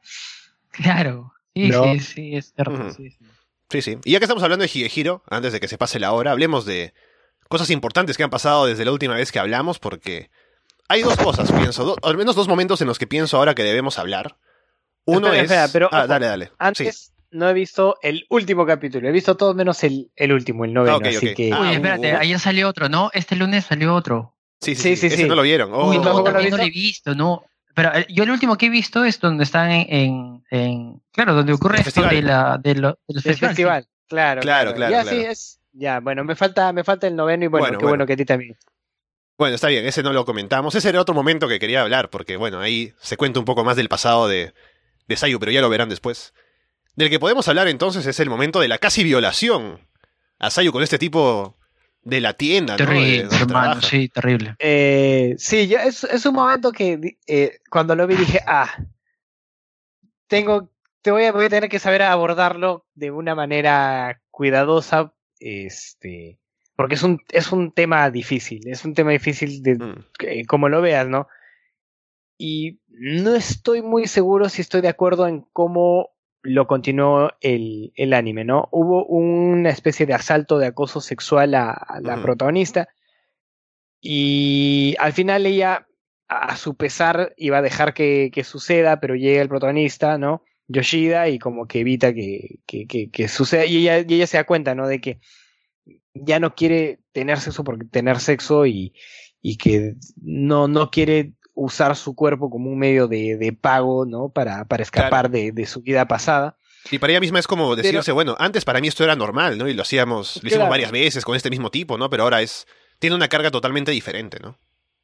Claro. 0.71 1.33
Sí, 1.55 1.69
No. 1.69 1.83
sí, 1.83 1.99
sí, 1.99 2.35
es 2.35 2.53
cierto. 2.53 2.73
Ujú. 2.73 2.91
sí, 2.93 3.09
sí. 3.11 3.17
Sí, 3.69 3.81
sí. 3.81 3.97
Y 4.03 4.11
ya 4.13 4.19
que 4.19 4.25
estamos 4.25 4.43
hablando 4.43 4.63
de 4.63 4.71
Higehiro, 4.73 5.23
antes 5.29 5.53
de 5.53 5.59
que 5.59 5.67
se 5.67 5.77
pase 5.77 5.99
la 5.99 6.11
hora, 6.13 6.31
hablemos 6.31 6.65
de 6.65 6.93
cosas 7.49 7.69
importantes 7.69 8.17
que 8.17 8.23
han 8.23 8.29
pasado 8.29 8.65
desde 8.65 8.85
la 8.85 8.91
última 8.91 9.15
vez 9.15 9.31
que 9.31 9.39
hablamos, 9.39 9.79
porque 9.79 10.29
hay 10.87 11.01
dos 11.03 11.17
cosas, 11.17 11.51
pienso, 11.51 11.83
do- 11.85 11.97
al 12.01 12.17
menos 12.17 12.35
dos 12.35 12.47
momentos 12.47 12.81
en 12.81 12.87
los 12.87 12.97
que 12.99 13.07
pienso 13.07 13.37
ahora 13.37 13.53
que 13.55 13.63
debemos 13.63 13.99
hablar. 13.99 14.37
Uno 15.05 15.27
Espera, 15.27 15.37
es... 15.37 15.43
espera, 15.51 15.67
pero, 15.71 15.89
ah, 15.91 15.99
ojo, 15.99 16.07
dale, 16.07 16.25
dale. 16.27 16.51
Antes 16.57 16.95
Sí. 16.97 17.11
no 17.31 17.47
he 17.49 17.53
visto 17.53 17.97
el 18.01 18.25
último 18.29 18.65
capítulo, 18.65 19.07
he 19.07 19.11
visto 19.11 19.35
todo 19.37 19.53
menos 19.53 19.83
el, 19.83 20.11
el 20.15 20.31
último, 20.33 20.65
el 20.65 20.73
noveno, 20.73 20.99
Ah, 21.03 21.07
así 21.09 21.33
que... 21.35 21.51
Ah, 21.53 21.61
Uy, 21.61 21.73
espérate, 21.73 22.13
uh. 22.13 22.17
ayer 22.17 22.39
salió 22.39 22.67
otro, 22.69 22.89
¿no? 22.89 23.09
Este 23.13 23.35
lunes 23.35 23.65
salió 23.65 23.93
otro. 23.95 24.35
Sí, 24.61 24.75
sí, 24.75 24.81
Sí, 24.81 24.89
sí. 24.95 25.01
sí, 25.01 25.07
ese 25.07 25.17
sí. 25.23 25.29
no 25.29 25.35
lo 25.35 25.43
vieron. 25.43 25.71
Oh, 25.73 25.89
Uy, 25.89 25.95
¿tampoco 26.01 26.31
no, 26.31 26.39
lo 26.41 26.49
no 26.49 26.57
lo 26.57 26.63
he 26.63 26.69
visto, 26.69 27.13
no. 27.15 27.45
Pero 27.75 27.93
eh, 27.95 28.05
yo 28.09 28.23
el 28.23 28.31
último 28.31 28.57
que 28.57 28.67
he 28.67 28.69
visto 28.69 29.03
es 29.05 29.19
donde 29.19 29.43
están 29.43 29.71
en, 29.71 30.43
en, 30.49 31.01
claro, 31.11 31.33
donde 31.33 31.53
ocurre 31.53 31.81
El 31.81 31.87
esto 31.87 32.03
de 32.03 32.21
la, 32.21 32.57
de 32.57 32.75
lo- 32.75 32.99
del 33.07 33.17
El 33.17 33.21
festival. 33.23 33.49
festival, 33.49 33.87
claro. 34.07 34.41
Claro, 34.41 34.73
claro, 34.73 34.91
Ya 34.91 35.01
claro. 35.03 35.17
sí 35.17 35.25
es. 35.25 35.59
Ya, 35.71 35.99
bueno, 35.99 36.23
me 36.23 36.35
falta, 36.35 36.73
me 36.73 36.83
falta 36.83 37.07
el 37.07 37.15
noveno 37.15 37.45
y 37.45 37.47
bueno, 37.47 37.63
Bueno, 37.65 37.77
qué 37.77 37.83
bueno. 37.85 37.91
bueno 37.91 38.05
que 38.07 38.13
a 38.13 38.17
ti 38.17 38.25
también. 38.25 38.57
Bueno, 39.37 39.55
está 39.55 39.67
bien, 39.67 39.85
ese 39.85 40.03
no 40.03 40.11
lo 40.11 40.25
comentamos. 40.25 40.73
Ese 40.75 40.89
era 40.89 40.99
otro 40.99 41.13
momento 41.15 41.47
que 41.47 41.59
quería 41.59 41.81
hablar, 41.83 42.09
porque 42.09 42.35
bueno, 42.35 42.59
ahí 42.59 42.93
se 42.99 43.15
cuenta 43.17 43.39
un 43.39 43.45
poco 43.45 43.63
más 43.63 43.77
del 43.77 43.87
pasado 43.87 44.27
de, 44.27 44.53
de 45.07 45.15
Sayu, 45.15 45.39
pero 45.39 45.51
ya 45.51 45.61
lo 45.61 45.69
verán 45.69 45.87
después. 45.87 46.33
Del 46.95 47.09
que 47.09 47.19
podemos 47.19 47.47
hablar 47.47 47.67
entonces 47.69 48.05
es 48.07 48.19
el 48.19 48.29
momento 48.29 48.59
de 48.59 48.67
la 48.67 48.79
casi 48.79 49.03
violación 49.03 49.87
a 50.39 50.49
Sayu 50.49 50.71
con 50.73 50.83
este 50.83 50.97
tipo 50.97 51.55
de 52.09 52.21
la 52.21 52.33
tienda, 52.33 52.75
hermano, 52.75 53.81
sí, 53.81 54.09
terrible. 54.09 54.55
Eh, 54.59 55.35
sí, 55.37 55.67
yo, 55.67 55.77
es, 55.79 56.03
es 56.03 56.25
un 56.25 56.35
momento 56.35 56.71
que 56.71 57.17
eh, 57.27 57.59
cuando 57.69 57.95
lo 57.95 58.07
vi 58.07 58.15
dije, 58.15 58.41
ah, 58.47 58.69
tengo, 60.27 60.69
te 61.01 61.11
voy 61.11 61.25
a, 61.25 61.31
voy 61.31 61.45
a 61.45 61.49
tener 61.49 61.69
que 61.69 61.79
saber 61.79 62.01
abordarlo 62.01 62.85
de 62.93 63.11
una 63.11 63.35
manera 63.35 64.21
cuidadosa, 64.31 65.13
este, 65.39 66.39
porque 66.75 66.95
es 66.95 67.03
un, 67.03 67.19
es 67.31 67.51
un 67.51 67.71
tema 67.71 68.09
difícil, 68.09 68.67
es 68.67 68.85
un 68.85 68.93
tema 68.93 69.11
difícil 69.11 69.61
de 69.63 69.75
Mm. 69.75 70.05
eh, 70.21 70.45
como 70.45 70.69
lo 70.69 70.81
veas, 70.81 71.07
¿no? 71.07 71.27
Y 72.37 72.79
no 72.87 73.35
estoy 73.35 73.81
muy 73.81 74.07
seguro 74.07 74.47
si 74.49 74.61
estoy 74.61 74.81
de 74.81 74.87
acuerdo 74.87 75.27
en 75.27 75.45
cómo 75.51 76.11
lo 76.41 76.67
continuó 76.67 77.31
el, 77.41 77.91
el 77.95 78.13
anime, 78.13 78.45
¿no? 78.45 78.69
Hubo 78.71 79.05
una 79.05 79.69
especie 79.69 80.05
de 80.05 80.13
asalto 80.13 80.57
de 80.57 80.67
acoso 80.67 81.01
sexual 81.01 81.53
a, 81.55 81.71
a 81.71 81.99
la 82.01 82.21
protagonista 82.21 82.89
y 84.01 84.95
al 84.99 85.13
final 85.13 85.45
ella, 85.45 85.87
a, 86.27 86.55
su 86.55 86.75
pesar, 86.75 87.33
iba 87.37 87.57
a 87.57 87.61
dejar 87.61 87.93
que, 87.93 88.31
que 88.33 88.43
suceda, 88.43 88.99
pero 88.99 89.15
llega 89.15 89.41
el 89.41 89.49
protagonista, 89.49 90.17
¿no? 90.17 90.43
Yoshida 90.67 91.27
y 91.29 91.39
como 91.39 91.67
que 91.67 91.79
evita 91.79 92.13
que, 92.13 92.59
que, 92.65 92.87
que, 92.87 93.09
que 93.09 93.27
suceda 93.27 93.65
y 93.65 93.77
ella, 93.77 93.99
y 93.99 94.13
ella 94.13 94.27
se 94.27 94.37
da 94.37 94.45
cuenta, 94.45 94.75
¿no? 94.75 94.87
De 94.87 95.01
que 95.01 95.19
ya 96.13 96.39
no 96.39 96.55
quiere 96.55 96.99
tener 97.11 97.39
sexo 97.39 97.63
por 97.63 97.77
tener 97.89 98.19
sexo 98.19 98.65
y, 98.65 98.93
y 99.41 99.57
que 99.57 99.95
no, 100.21 100.67
no 100.67 100.91
quiere 100.91 101.33
usar 101.61 101.95
su 101.95 102.15
cuerpo 102.15 102.49
como 102.49 102.69
un 102.69 102.77
medio 102.79 103.07
de, 103.07 103.35
de 103.37 103.53
pago, 103.53 104.05
¿no? 104.05 104.29
Para, 104.29 104.65
para 104.65 104.83
escapar 104.83 105.29
de, 105.29 105.51
de 105.51 105.65
su 105.65 105.81
vida 105.81 106.07
pasada. 106.07 106.55
Y 106.91 106.97
para 106.99 107.11
ella 107.13 107.19
misma 107.19 107.39
es 107.39 107.47
como 107.47 107.69
Pero- 107.75 107.81
decirse, 107.83 108.11
bueno, 108.11 108.35
antes 108.39 108.63
para 108.65 108.79
mí 108.79 108.87
esto 108.87 109.03
era 109.03 109.15
normal, 109.15 109.57
¿no? 109.57 109.67
Y 109.67 109.73
lo 109.73 109.81
hacíamos, 109.81 110.35
lo 110.41 110.47
hicimos 110.47 110.53
Claro. 110.63 110.69
varias 110.71 110.91
veces 110.91 111.25
con 111.25 111.35
este 111.35 111.49
mismo 111.49 111.69
tipo, 111.69 111.97
¿no? 111.97 112.09
Pero 112.09 112.23
ahora 112.23 112.41
es, 112.41 112.65
tiene 112.99 113.15
una 113.15 113.27
carga 113.27 113.51
totalmente 113.51 113.91
diferente, 113.91 114.39
¿no? 114.41 114.57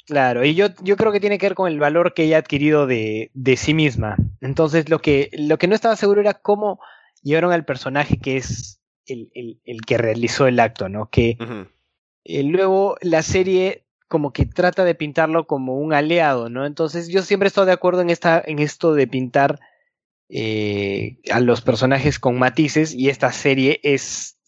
Claro, 0.08 0.46
y 0.46 0.54
yo, 0.54 0.68
yo 0.82 0.98
creo 0.98 1.12
que 1.12 1.20
tiene 1.20 1.38
que 1.40 1.48
ver 1.48 1.56
con 1.56 1.68
el 1.72 1.80
valor 1.80 2.14
que 2.14 2.24
ella 2.26 2.36
ha 2.38 2.40
adquirido 2.40 2.86
de, 2.86 3.32
de 3.34 3.58
sí 3.58 3.74
misma. 3.74 4.16
Entonces, 4.40 4.88
lo 4.90 5.00
que, 5.00 5.30
lo 5.34 5.58
que 5.58 5.68
no 5.68 5.74
estaba 5.76 5.96
seguro 5.96 6.22
era 6.22 6.36
cómo 6.36 6.80
llevaron 7.24 7.52
al 7.52 7.66
personaje 7.66 8.20
que 8.20 8.38
es 8.38 8.80
el, 9.08 9.32
el, 9.34 9.60
el 9.66 9.82
que 9.82 9.98
realizó 9.98 10.46
el 10.48 10.60
acto, 10.60 10.90
¿no? 10.90 11.10
Que 11.10 11.38
eh, 12.24 12.44
luego 12.44 12.98
la 13.02 13.24
serie 13.24 13.85
como 14.08 14.34
que 14.34 14.46
trata 14.46 14.84
de 14.84 14.96
pintarlo 14.96 15.48
como 15.48 15.78
un 15.78 15.94
aliado, 15.94 16.50
¿no? 16.50 16.66
Entonces 16.66 17.08
yo 17.08 17.22
siempre 17.24 17.48
estado 17.48 17.66
de 17.66 17.74
acuerdo 17.74 18.02
en, 18.02 18.10
esta, 18.10 18.42
en 18.46 18.60
esto 18.60 18.94
de 18.94 19.08
pintar 19.08 19.60
eh, 20.30 21.20
a 21.32 21.40
los 21.40 21.62
personajes 21.62 22.20
con 22.20 22.38
matices 22.38 22.94
y 22.94 23.10
esta 23.10 23.32
serie 23.32 23.80
es, 23.84 24.40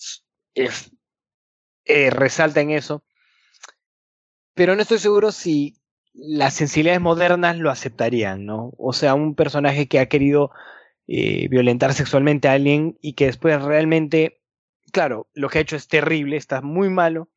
es 0.53 0.91
eh, 1.85 2.09
resalta 2.09 2.61
en 2.61 2.71
eso. 2.71 3.03
Pero 4.53 4.75
no 4.75 4.81
estoy 4.81 4.99
seguro 4.99 5.31
si 5.31 5.75
las 6.13 6.55
sensibilidades 6.55 7.01
modernas 7.01 7.57
lo 7.57 7.69
aceptarían, 7.69 8.45
¿no? 8.45 8.73
O 8.77 8.91
sea, 8.93 9.13
un 9.13 9.35
personaje 9.35 9.87
que 9.87 9.99
ha 9.99 10.09
querido 10.09 10.51
eh, 11.07 11.47
violentar 11.47 11.93
sexualmente 11.93 12.47
a 12.47 12.53
alguien 12.53 12.97
y 13.01 13.13
que 13.13 13.27
después 13.27 13.61
realmente, 13.61 14.41
claro, 14.91 15.29
lo 15.33 15.49
que 15.49 15.59
ha 15.59 15.61
hecho 15.61 15.75
es 15.75 15.87
terrible, 15.87 16.37
está 16.37 16.61
muy 16.61 16.89
malo, 16.89 17.29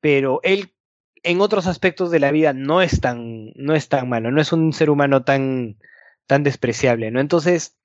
pero 0.00 0.40
él 0.42 0.73
en 1.24 1.40
otros 1.40 1.66
aspectos 1.66 2.10
de 2.10 2.20
la 2.20 2.30
vida 2.30 2.52
no 2.52 2.82
es 2.82 3.00
tan, 3.00 3.52
no 3.56 3.74
es 3.74 3.88
tan 3.88 4.08
malo, 4.08 4.30
no 4.30 4.40
es 4.40 4.52
un 4.52 4.72
ser 4.72 4.90
humano 4.90 5.24
tan, 5.24 5.78
tan 6.26 6.44
despreciable, 6.44 7.10
¿no? 7.10 7.20
Entonces, 7.20 7.76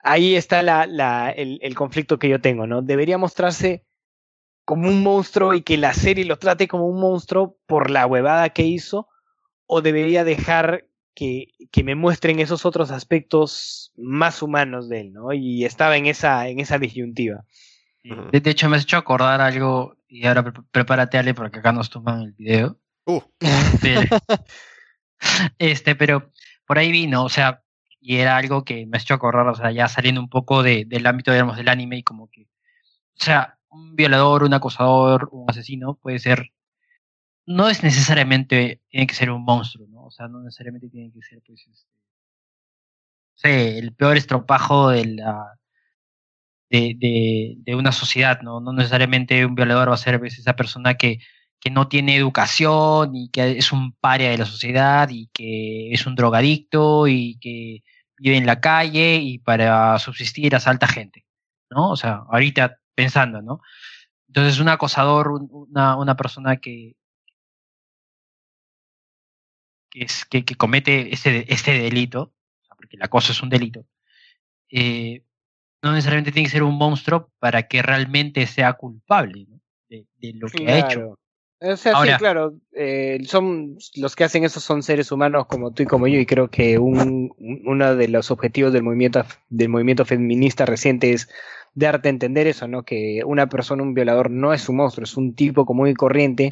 ahí 0.00 0.36
está 0.36 0.62
la, 0.62 0.86
la, 0.86 1.30
el, 1.30 1.58
el 1.62 1.74
conflicto 1.74 2.18
que 2.18 2.28
yo 2.28 2.40
tengo, 2.40 2.66
¿no? 2.66 2.82
Debería 2.82 3.18
mostrarse 3.18 3.84
como 4.64 4.88
un 4.88 5.02
monstruo 5.02 5.54
y 5.54 5.62
que 5.62 5.76
la 5.76 5.94
serie 5.94 6.24
lo 6.24 6.38
trate 6.38 6.68
como 6.68 6.86
un 6.86 7.00
monstruo 7.00 7.58
por 7.66 7.90
la 7.90 8.06
huevada 8.06 8.50
que 8.50 8.62
hizo, 8.62 9.08
o 9.66 9.82
debería 9.82 10.24
dejar 10.24 10.86
que, 11.14 11.48
que 11.72 11.84
me 11.84 11.94
muestren 11.94 12.38
esos 12.38 12.66
otros 12.66 12.90
aspectos 12.90 13.92
más 13.96 14.42
humanos 14.42 14.88
de 14.88 15.00
él, 15.00 15.12
¿no? 15.12 15.32
Y 15.32 15.64
estaba 15.64 15.96
en 15.96 16.06
esa, 16.06 16.48
en 16.48 16.60
esa 16.60 16.78
disyuntiva. 16.78 17.44
De 18.04 18.50
hecho, 18.50 18.68
me 18.68 18.76
has 18.76 18.82
hecho 18.82 18.98
acordar 18.98 19.40
algo, 19.40 19.96
y 20.14 20.26
ahora 20.26 20.42
pre- 20.44 20.62
prepárate, 20.70 21.18
Ale, 21.18 21.34
porque 21.34 21.58
acá 21.58 21.72
nos 21.72 21.90
toman 21.90 22.20
el 22.22 22.32
video. 22.32 22.78
Uh, 23.06 23.20
Del- 23.82 24.08
este, 25.58 25.94
pero 25.96 26.30
por 26.66 26.78
ahí 26.78 26.92
vino, 26.92 27.24
o 27.24 27.28
sea, 27.28 27.62
y 28.00 28.16
era 28.16 28.36
algo 28.36 28.64
que 28.64 28.86
me 28.86 28.96
has 28.96 29.02
hecho 29.02 29.14
acordar, 29.14 29.46
o 29.48 29.54
sea, 29.54 29.70
ya 29.72 29.88
saliendo 29.88 30.20
un 30.20 30.28
poco 30.28 30.62
de- 30.62 30.84
del 30.86 31.06
ámbito, 31.06 31.32
digamos, 31.32 31.56
del 31.56 31.68
anime 31.68 31.98
y 31.98 32.02
como 32.02 32.30
que, 32.30 32.42
o 32.42 33.24
sea, 33.24 33.58
un 33.70 33.96
violador, 33.96 34.44
un 34.44 34.54
acosador, 34.54 35.28
un 35.32 35.50
asesino 35.50 35.94
puede 35.94 36.18
ser, 36.18 36.52
no 37.46 37.68
es 37.68 37.82
necesariamente, 37.82 38.80
tiene 38.88 39.06
que 39.06 39.14
ser 39.14 39.30
un 39.30 39.42
monstruo, 39.44 39.86
¿no? 39.88 40.04
O 40.06 40.10
sea, 40.10 40.28
no 40.28 40.40
necesariamente 40.40 40.88
tiene 40.88 41.12
que 41.12 41.22
ser, 41.22 41.42
pues, 41.46 41.66
este, 41.66 41.90
no 41.96 43.32
sé, 43.34 43.78
el 43.78 43.92
peor 43.94 44.16
estropajo 44.16 44.90
de 44.90 45.06
la, 45.06 45.58
de, 46.70 47.54
de, 47.58 47.74
una 47.76 47.92
sociedad, 47.92 48.40
¿no? 48.42 48.60
No 48.60 48.72
necesariamente 48.72 49.44
un 49.46 49.54
violador 49.54 49.90
va 49.90 49.94
a 49.94 49.96
ser 49.98 50.18
pues, 50.18 50.38
esa 50.38 50.56
persona 50.56 50.94
que, 50.94 51.20
que 51.60 51.70
no 51.70 51.88
tiene 51.88 52.16
educación 52.16 53.14
y 53.14 53.30
que 53.30 53.58
es 53.58 53.72
un 53.72 53.92
paria 53.94 54.30
de 54.30 54.38
la 54.38 54.46
sociedad 54.46 55.08
y 55.10 55.28
que 55.32 55.92
es 55.92 56.06
un 56.06 56.14
drogadicto 56.16 57.06
y 57.08 57.38
que 57.40 57.82
vive 58.18 58.36
en 58.36 58.46
la 58.46 58.60
calle 58.60 59.16
y 59.16 59.38
para 59.38 59.98
subsistir 59.98 60.54
asalta 60.56 60.86
gente, 60.88 61.24
¿no? 61.70 61.90
O 61.90 61.96
sea, 61.96 62.22
ahorita 62.30 62.78
pensando, 62.94 63.42
¿no? 63.42 63.60
Entonces 64.28 64.60
un 64.60 64.68
acosador, 64.68 65.28
un- 65.32 65.48
una, 65.52 65.96
una 65.96 66.16
persona 66.16 66.56
que, 66.58 66.96
que, 69.90 70.06
que, 70.44 70.54
comete 70.56 71.12
este, 71.14 71.52
este 71.52 71.72
delito, 71.78 72.34
porque 72.76 72.96
el 72.96 73.02
acoso 73.02 73.32
es 73.32 73.42
un 73.42 73.48
delito, 73.48 73.86
eh, 74.70 75.24
no 75.84 75.92
necesariamente 75.92 76.32
tiene 76.32 76.46
que 76.48 76.52
ser 76.52 76.62
un 76.64 76.76
monstruo 76.76 77.30
para 77.38 77.64
que 77.68 77.82
realmente 77.82 78.46
sea 78.46 78.72
culpable 78.72 79.46
¿no? 79.48 79.60
de, 79.88 80.06
de 80.20 80.32
lo 80.34 80.48
que 80.48 80.66
ha 80.68 80.78
hecho. 80.80 81.18
O 81.60 81.76
sea, 81.76 81.92
Ahora- 81.92 82.14
sí, 82.14 82.18
claro. 82.18 82.54
eh, 82.72 83.20
son 83.26 83.78
los 83.94 84.16
que 84.16 84.24
hacen 84.24 84.44
eso 84.44 84.60
son 84.60 84.82
seres 84.82 85.12
humanos 85.12 85.46
como 85.46 85.72
tú 85.72 85.82
y 85.84 85.86
como 85.86 86.06
yo, 86.08 86.18
y 86.18 86.26
creo 86.26 86.48
que 86.48 86.78
un, 86.78 87.32
un- 87.38 87.62
uno 87.64 87.94
de 87.96 88.08
los 88.08 88.30
objetivos 88.30 88.72
del 88.72 88.82
movimiento 88.82 89.24
del 89.48 89.68
movimiento 89.70 90.04
feminista 90.04 90.66
reciente 90.66 91.12
es 91.12 91.28
darte 91.74 92.08
a 92.08 92.10
entender 92.10 92.46
eso, 92.46 92.68
¿no? 92.68 92.82
Que 92.84 93.22
una 93.24 93.48
persona, 93.48 93.82
un 93.82 93.94
violador, 93.94 94.30
no 94.30 94.52
es 94.52 94.68
un 94.68 94.76
monstruo, 94.76 95.04
es 95.04 95.16
un 95.16 95.34
tipo 95.34 95.64
común 95.64 95.88
y 95.88 95.94
corriente 95.94 96.50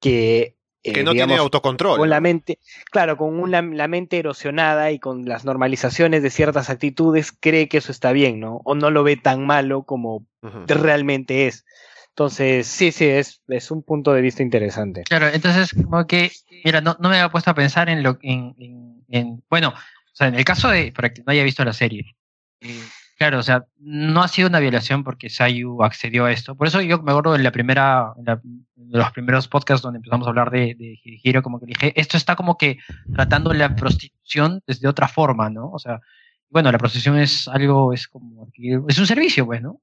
que 0.00 0.56
que 0.82 1.02
no 1.04 1.12
tiene 1.12 1.36
autocontrol. 1.36 1.98
con 1.98 2.08
la 2.10 2.20
mente, 2.20 2.58
claro, 2.90 3.16
con 3.16 3.38
una, 3.40 3.60
la 3.62 3.88
mente 3.88 4.18
erosionada 4.18 4.90
y 4.92 4.98
con 4.98 5.24
las 5.26 5.44
normalizaciones 5.44 6.22
de 6.22 6.30
ciertas 6.30 6.70
actitudes, 6.70 7.32
cree 7.32 7.68
que 7.68 7.78
eso 7.78 7.92
está 7.92 8.12
bien, 8.12 8.40
¿no? 8.40 8.60
O 8.64 8.74
no 8.74 8.90
lo 8.90 9.02
ve 9.02 9.16
tan 9.16 9.44
malo 9.46 9.82
como 9.84 10.24
realmente 10.66 11.46
es. 11.46 11.64
Entonces, 12.10 12.66
sí, 12.66 12.90
sí, 12.90 13.04
es, 13.06 13.42
es 13.48 13.70
un 13.70 13.82
punto 13.82 14.12
de 14.12 14.22
vista 14.22 14.42
interesante. 14.42 15.02
Claro, 15.04 15.28
entonces, 15.28 15.72
como 15.72 16.06
que, 16.06 16.32
mira, 16.64 16.80
no, 16.80 16.96
no 16.98 17.08
me 17.08 17.16
había 17.16 17.30
puesto 17.30 17.50
a 17.50 17.54
pensar 17.54 17.88
en 17.88 18.02
lo 18.02 18.18
en, 18.22 18.54
en, 18.58 19.04
en- 19.08 19.44
bueno, 19.48 19.68
o 19.68 20.14
sea, 20.14 20.26
en 20.28 20.34
el 20.34 20.44
caso 20.44 20.68
de, 20.68 20.90
para 20.92 21.12
que 21.12 21.22
no 21.24 21.30
haya 21.32 21.44
visto 21.44 21.64
la 21.64 21.72
serie, 21.72 22.16
eh, 22.60 22.82
claro, 23.18 23.38
o 23.38 23.42
sea, 23.42 23.66
no 23.78 24.22
ha 24.22 24.28
sido 24.28 24.48
una 24.48 24.60
violación 24.60 25.04
porque 25.04 25.28
Sayu 25.28 25.82
accedió 25.82 26.24
a 26.26 26.32
esto. 26.32 26.54
Por 26.56 26.68
eso 26.68 26.80
yo 26.80 27.02
me 27.02 27.10
acuerdo 27.12 27.34
en 27.34 27.42
la 27.42 27.52
primera, 27.52 28.14
en 28.16 28.24
la- 28.24 28.40
los 28.76 29.10
primeros 29.12 29.48
podcasts 29.48 29.82
donde 29.82 29.98
empezamos 29.98 30.26
a 30.26 30.30
hablar 30.30 30.50
de, 30.50 30.74
de 30.78 30.98
Hiro, 31.02 31.42
como 31.42 31.60
que 31.60 31.66
dije, 31.66 31.92
esto 32.00 32.16
está 32.16 32.36
como 32.36 32.56
que 32.56 32.78
tratando 33.12 33.52
la 33.52 33.74
prostitución 33.76 34.62
desde 34.66 34.88
otra 34.88 35.08
forma, 35.08 35.50
¿no? 35.50 35.70
O 35.72 35.78
sea, 35.78 36.00
bueno, 36.48 36.72
la 36.72 36.78
prostitución 36.78 37.18
es 37.18 37.48
algo, 37.48 37.92
es 37.92 38.08
como, 38.08 38.46
adquirir- 38.46 38.84
es 38.88 38.98
un 38.98 39.06
servicio, 39.06 39.44
pues, 39.46 39.60
¿no? 39.62 39.82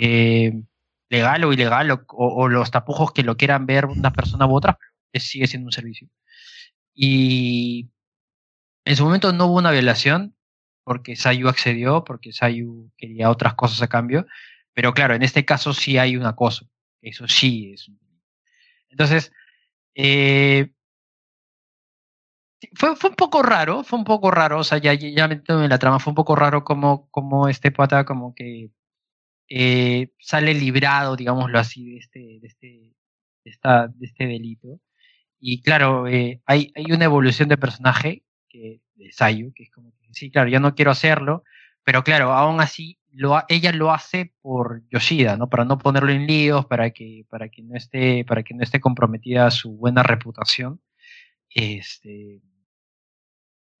Eh, 0.00 0.62
legal 1.10 1.44
o 1.44 1.52
ilegal, 1.52 1.90
o, 1.90 2.00
o- 2.08 2.48
los 2.48 2.70
tapujos 2.70 3.12
que 3.12 3.22
lo 3.24 3.36
quieran 3.36 3.64
ver 3.66 3.86
una 3.86 4.12
persona 4.12 4.46
u 4.46 4.54
otra, 4.54 4.78
es- 5.12 5.24
sigue 5.28 5.46
siendo 5.46 5.66
un 5.66 5.72
servicio. 5.72 6.08
Y 6.94 7.88
en 8.84 8.96
su 8.96 9.04
momento 9.04 9.32
no 9.32 9.46
hubo 9.46 9.58
una 9.58 9.70
violación, 9.70 10.34
porque 10.88 11.16
Sayu 11.16 11.48
accedió, 11.48 12.02
porque 12.04 12.32
Sayu 12.32 12.90
quería 12.96 13.30
otras 13.30 13.54
cosas 13.54 13.82
a 13.82 13.88
cambio, 13.88 14.26
pero 14.74 14.92
claro, 14.94 15.14
en 15.14 15.22
este 15.22 15.44
caso 15.44 15.72
sí 15.74 15.98
hay 15.98 16.16
un 16.16 16.26
acoso, 16.26 16.68
eso 17.02 17.28
sí 17.28 17.72
es. 17.74 17.90
Entonces, 18.90 19.32
eh, 19.94 20.72
Fue, 22.74 22.96
fue 22.96 23.10
un 23.10 23.16
poco 23.16 23.42
raro, 23.42 23.84
fue 23.84 23.98
un 23.98 24.04
poco 24.04 24.30
raro, 24.30 24.58
o 24.58 24.64
sea, 24.64 24.78
ya, 24.78 24.92
ya 24.94 25.28
metiéndome 25.28 25.64
en 25.66 25.70
la 25.70 25.78
trama, 25.78 26.00
fue 26.00 26.10
un 26.10 26.16
poco 26.16 26.34
raro 26.34 26.64
como, 26.64 27.08
como 27.10 27.48
este 27.48 27.70
pata 27.70 28.04
como 28.04 28.34
que 28.34 28.70
eh, 29.48 30.12
sale 30.18 30.54
librado, 30.54 31.16
digámoslo 31.16 31.58
así, 31.58 31.90
de 31.92 31.98
este, 31.98 32.18
de 32.40 32.46
este, 32.48 32.66
de 33.44 33.50
esta, 33.50 33.88
de 33.88 34.06
este 34.06 34.26
delito. 34.26 34.80
Y 35.40 35.62
claro, 35.62 36.08
eh, 36.08 36.40
hay, 36.46 36.72
hay 36.74 36.92
una 36.92 37.04
evolución 37.06 37.48
de 37.48 37.58
personaje 37.58 38.24
que, 38.48 38.80
de 38.96 39.12
Sayu, 39.12 39.52
que 39.54 39.64
es 39.64 39.70
como 39.70 39.92
sí, 40.12 40.30
claro, 40.30 40.48
yo 40.48 40.60
no 40.60 40.74
quiero 40.74 40.90
hacerlo, 40.90 41.44
pero 41.84 42.04
claro, 42.04 42.32
aún 42.32 42.60
así, 42.60 42.98
lo, 43.12 43.42
ella 43.48 43.72
lo 43.72 43.92
hace 43.92 44.32
por 44.42 44.82
Yoshida, 44.90 45.36
¿no? 45.36 45.48
Para 45.48 45.64
no 45.64 45.78
ponerlo 45.78 46.10
en 46.10 46.26
líos, 46.26 46.66
para 46.66 46.90
que, 46.90 47.24
para 47.30 47.48
que 47.48 47.62
no 47.62 47.76
esté, 47.76 48.24
para 48.24 48.42
que 48.42 48.54
no 48.54 48.62
esté 48.62 48.80
comprometida 48.80 49.50
su 49.50 49.76
buena 49.76 50.02
reputación. 50.02 50.80
Este, 51.50 52.42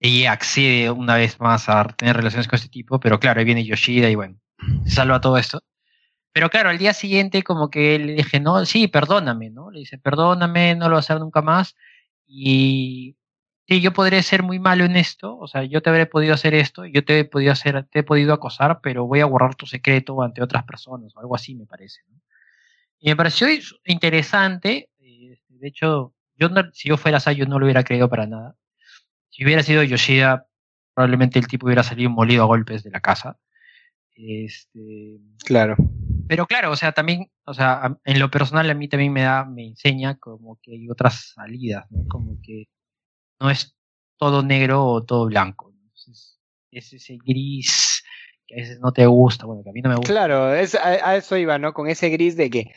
ella 0.00 0.32
accede 0.32 0.90
una 0.90 1.16
vez 1.16 1.40
más 1.40 1.68
a 1.68 1.84
tener 1.84 2.16
relaciones 2.16 2.48
con 2.48 2.56
este 2.56 2.68
tipo, 2.68 3.00
pero 3.00 3.20
claro, 3.20 3.40
ahí 3.40 3.44
viene 3.46 3.64
Yoshida 3.64 4.08
y 4.10 4.14
bueno, 4.14 4.38
salva 4.86 5.20
todo 5.20 5.36
esto. 5.38 5.62
Pero 6.32 6.50
claro, 6.50 6.70
al 6.70 6.78
día 6.78 6.94
siguiente 6.94 7.42
como 7.42 7.70
que 7.70 7.98
le 7.98 8.14
dije, 8.14 8.40
no, 8.40 8.64
sí, 8.64 8.88
perdóname, 8.88 9.50
¿no? 9.50 9.70
Le 9.70 9.80
dice, 9.80 9.98
perdóname, 9.98 10.76
no 10.76 10.86
lo 10.86 10.92
voy 10.92 10.98
a 10.98 11.00
hacer 11.00 11.18
nunca 11.20 11.42
más. 11.42 11.76
Y 12.26 13.17
sí, 13.68 13.80
yo 13.82 13.92
podré 13.92 14.22
ser 14.22 14.42
muy 14.42 14.58
malo 14.58 14.84
en 14.84 14.96
esto, 14.96 15.36
o 15.38 15.46
sea, 15.46 15.62
yo 15.64 15.82
te 15.82 15.90
habré 15.90 16.06
podido 16.06 16.32
hacer 16.34 16.54
esto, 16.54 16.86
yo 16.86 17.04
te 17.04 17.20
he 17.20 17.24
podido 17.24 17.52
hacer, 17.52 17.84
te 17.90 18.00
he 18.00 18.02
podido 18.02 18.32
acosar, 18.32 18.80
pero 18.82 19.06
voy 19.06 19.20
a 19.20 19.26
guardar 19.26 19.54
tu 19.56 19.66
secreto 19.66 20.22
ante 20.22 20.42
otras 20.42 20.64
personas, 20.64 21.14
o 21.14 21.20
algo 21.20 21.34
así 21.36 21.54
me 21.54 21.66
parece, 21.66 22.00
¿no? 22.08 22.18
Y 22.98 23.10
me 23.10 23.16
pareció 23.16 23.46
interesante, 23.84 24.88
eh, 25.00 25.38
de 25.48 25.68
hecho, 25.68 26.14
yo 26.36 26.48
no- 26.48 26.72
si 26.72 26.88
yo 26.88 26.96
fuera 26.96 27.20
Sayo 27.20 27.46
no 27.46 27.58
lo 27.58 27.66
hubiera 27.66 27.84
creído 27.84 28.08
para 28.08 28.26
nada. 28.26 28.56
Si 29.30 29.44
hubiera 29.44 29.62
sido 29.62 29.82
Yoshida, 29.82 30.46
probablemente 30.94 31.38
el 31.38 31.46
tipo 31.46 31.66
hubiera 31.66 31.82
salido 31.82 32.10
molido 32.10 32.42
a 32.42 32.46
golpes 32.46 32.82
de 32.82 32.90
la 32.90 33.00
casa. 33.00 33.38
Este, 34.16 35.18
Claro. 35.44 35.76
pero 36.26 36.46
claro, 36.46 36.72
o 36.72 36.76
sea, 36.76 36.92
también, 36.92 37.30
o 37.44 37.54
sea, 37.54 37.98
en 38.04 38.18
lo 38.18 38.30
personal 38.30 38.68
a 38.68 38.74
mí 38.74 38.88
también 38.88 39.12
me 39.12 39.22
da, 39.22 39.44
me 39.44 39.64
enseña 39.66 40.16
como 40.16 40.58
que 40.62 40.72
hay 40.72 40.90
otras 40.90 41.32
salidas, 41.34 41.86
¿no? 41.90 42.06
Como 42.08 42.36
que 42.42 42.66
no 43.40 43.50
es 43.50 43.76
todo 44.16 44.42
negro 44.42 44.84
o 44.84 45.04
todo 45.04 45.26
blanco. 45.26 45.72
es 46.70 46.92
ese 46.92 47.18
gris 47.24 48.02
que 48.46 48.54
a 48.54 48.58
veces 48.58 48.80
no 48.80 48.92
te 48.92 49.06
gusta, 49.06 49.46
bueno, 49.46 49.62
que 49.62 49.70
a 49.70 49.72
mí 49.72 49.82
no 49.82 49.90
me 49.90 49.96
gusta. 49.96 50.12
Claro, 50.12 50.54
es, 50.54 50.74
a, 50.74 51.10
a 51.10 51.16
eso 51.16 51.36
iba, 51.36 51.58
¿no? 51.58 51.74
Con 51.74 51.88
ese 51.88 52.08
gris 52.08 52.36
de 52.36 52.48
que 52.50 52.72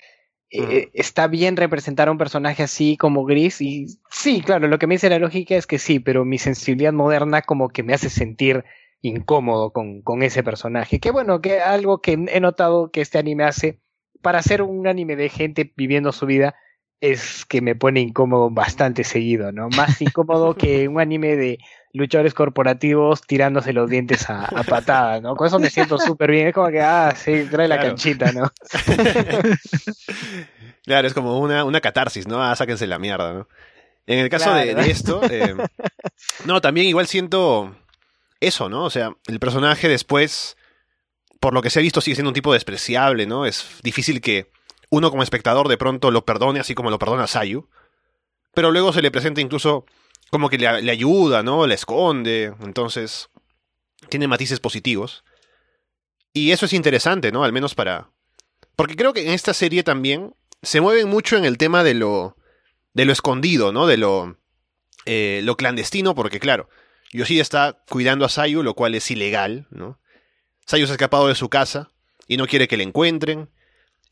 eh, 0.53 0.89
está 0.93 1.27
bien 1.27 1.55
representar 1.55 2.09
a 2.09 2.11
un 2.11 2.17
personaje 2.17 2.61
así 2.61 2.97
como 2.97 3.23
gris 3.23 3.61
y 3.61 3.87
sí, 4.09 4.41
claro, 4.41 4.67
lo 4.67 4.79
que 4.79 4.87
me 4.87 4.95
dice 4.95 5.09
la 5.09 5.17
lógica 5.17 5.55
es 5.55 5.65
que 5.65 5.79
sí, 5.79 5.99
pero 5.99 6.25
mi 6.25 6.37
sensibilidad 6.37 6.91
moderna 6.91 7.41
como 7.41 7.69
que 7.69 7.83
me 7.83 7.93
hace 7.93 8.09
sentir 8.09 8.65
incómodo 9.01 9.71
con, 9.71 10.01
con 10.01 10.23
ese 10.23 10.43
personaje. 10.43 10.99
Que 10.99 11.11
bueno, 11.11 11.39
que 11.39 11.61
algo 11.61 12.01
que 12.01 12.13
he 12.27 12.39
notado 12.41 12.91
que 12.91 12.99
este 12.99 13.17
anime 13.17 13.45
hace 13.45 13.79
para 14.21 14.39
hacer 14.39 14.61
un 14.61 14.87
anime 14.87 15.15
de 15.15 15.29
gente 15.29 15.71
viviendo 15.77 16.11
su 16.11 16.25
vida 16.25 16.55
es 17.01 17.45
que 17.45 17.61
me 17.61 17.75
pone 17.75 17.99
incómodo 17.99 18.49
bastante 18.51 19.03
seguido, 19.03 19.51
¿no? 19.51 19.67
Más 19.69 20.01
incómodo 20.01 20.55
que 20.55 20.87
un 20.87 20.99
anime 21.01 21.35
de 21.35 21.57
luchadores 21.93 22.33
corporativos 22.33 23.21
tirándose 23.21 23.73
los 23.73 23.89
dientes 23.89 24.29
a, 24.29 24.45
a 24.45 24.63
patadas, 24.63 25.21
¿no? 25.21 25.35
Con 25.35 25.47
eso 25.47 25.59
me 25.59 25.69
siento 25.69 25.97
súper 25.99 26.31
bien. 26.31 26.47
Es 26.47 26.53
como 26.53 26.69
que, 26.69 26.79
ah, 26.79 27.13
sí, 27.15 27.45
trae 27.51 27.67
la 27.67 27.75
Claro. 27.75 27.89
canchita, 27.89 28.31
¿no? 28.31 28.49
Claro, 30.83 31.07
es 31.07 31.13
como 31.13 31.39
una, 31.39 31.63
una 31.63 31.79
catarsis, 31.81 32.27
¿no? 32.27 32.41
Ah, 32.43 32.55
sáquense 32.55 32.87
la 32.87 32.97
mierda, 32.99 33.33
¿no? 33.33 33.47
En 34.07 34.17
el 34.19 34.29
caso 34.29 34.51
de 34.53 34.71
esto, 34.89 35.21
eh, 35.29 35.55
no, 36.45 36.59
también 36.59 36.87
igual 36.87 37.05
siento 37.07 37.75
eso, 38.39 38.67
¿no? 38.67 38.83
O 38.85 38.89
sea, 38.89 39.11
el 39.27 39.39
personaje 39.39 39.87
después, 39.87 40.57
por 41.39 41.53
lo 41.53 41.61
que 41.61 41.69
se 41.69 41.79
ha 41.79 41.83
visto, 41.83 42.01
sigue 42.01 42.15
siendo 42.15 42.31
un 42.31 42.33
tipo 42.33 42.51
despreciable, 42.51 43.27
¿no? 43.27 43.45
Es 43.45 43.67
difícil 43.83 44.21
que 44.21 44.49
uno 44.91 45.09
como 45.09 45.23
espectador 45.23 45.69
de 45.69 45.77
pronto 45.77 46.11
lo 46.11 46.25
perdone, 46.25 46.59
así 46.59 46.75
como 46.75 46.91
lo 46.91 46.99
perdona 46.99 47.25
Sayu. 47.25 47.67
Pero 48.53 48.71
luego 48.71 48.93
se 48.93 49.01
le 49.01 49.09
presenta 49.09 49.41
incluso 49.41 49.85
como 50.29 50.49
que 50.49 50.57
le, 50.57 50.67
ayuda, 50.67 51.41
¿no? 51.43 51.65
Le 51.65 51.75
esconde. 51.75 52.53
Entonces, 52.61 53.29
tiene 54.09 54.27
matices 54.27 54.59
positivos. 54.59 55.23
Y 56.33 56.51
eso 56.51 56.65
es 56.65 56.73
interesante, 56.73 57.31
¿no? 57.31 57.43
Al 57.43 57.53
menos 57.53 57.73
para... 57.73 58.09
Porque 58.75 58.95
creo 58.95 59.13
que 59.13 59.25
en 59.25 59.31
esta 59.31 59.53
serie 59.53 59.83
también 59.83 60.35
se 60.61 60.81
mueven 60.81 61.09
mucho 61.09 61.37
en 61.37 61.45
el 61.45 61.57
tema 61.57 61.83
de 61.83 61.93
lo, 61.93 62.35
de 62.93 63.05
lo 63.05 63.13
escondido, 63.13 63.71
¿no? 63.71 63.87
De 63.87 63.97
lo, 63.97 64.37
eh, 65.05 65.39
lo 65.43 65.55
clandestino, 65.55 66.15
porque 66.15 66.39
claro, 66.39 66.69
Yoshida 67.13 67.41
está 67.41 67.83
cuidando 67.89 68.25
a 68.25 68.29
Sayu, 68.29 68.61
lo 68.61 68.73
cual 68.73 68.95
es 68.95 69.09
ilegal, 69.09 69.67
¿no? 69.69 69.99
Sayu 70.65 70.85
se 70.85 70.91
ha 70.91 70.95
escapado 70.95 71.27
de 71.27 71.35
su 71.35 71.49
casa 71.49 71.91
y 72.27 72.37
no 72.37 72.47
quiere 72.47 72.67
que 72.67 72.77
le 72.77 72.83
encuentren. 72.83 73.49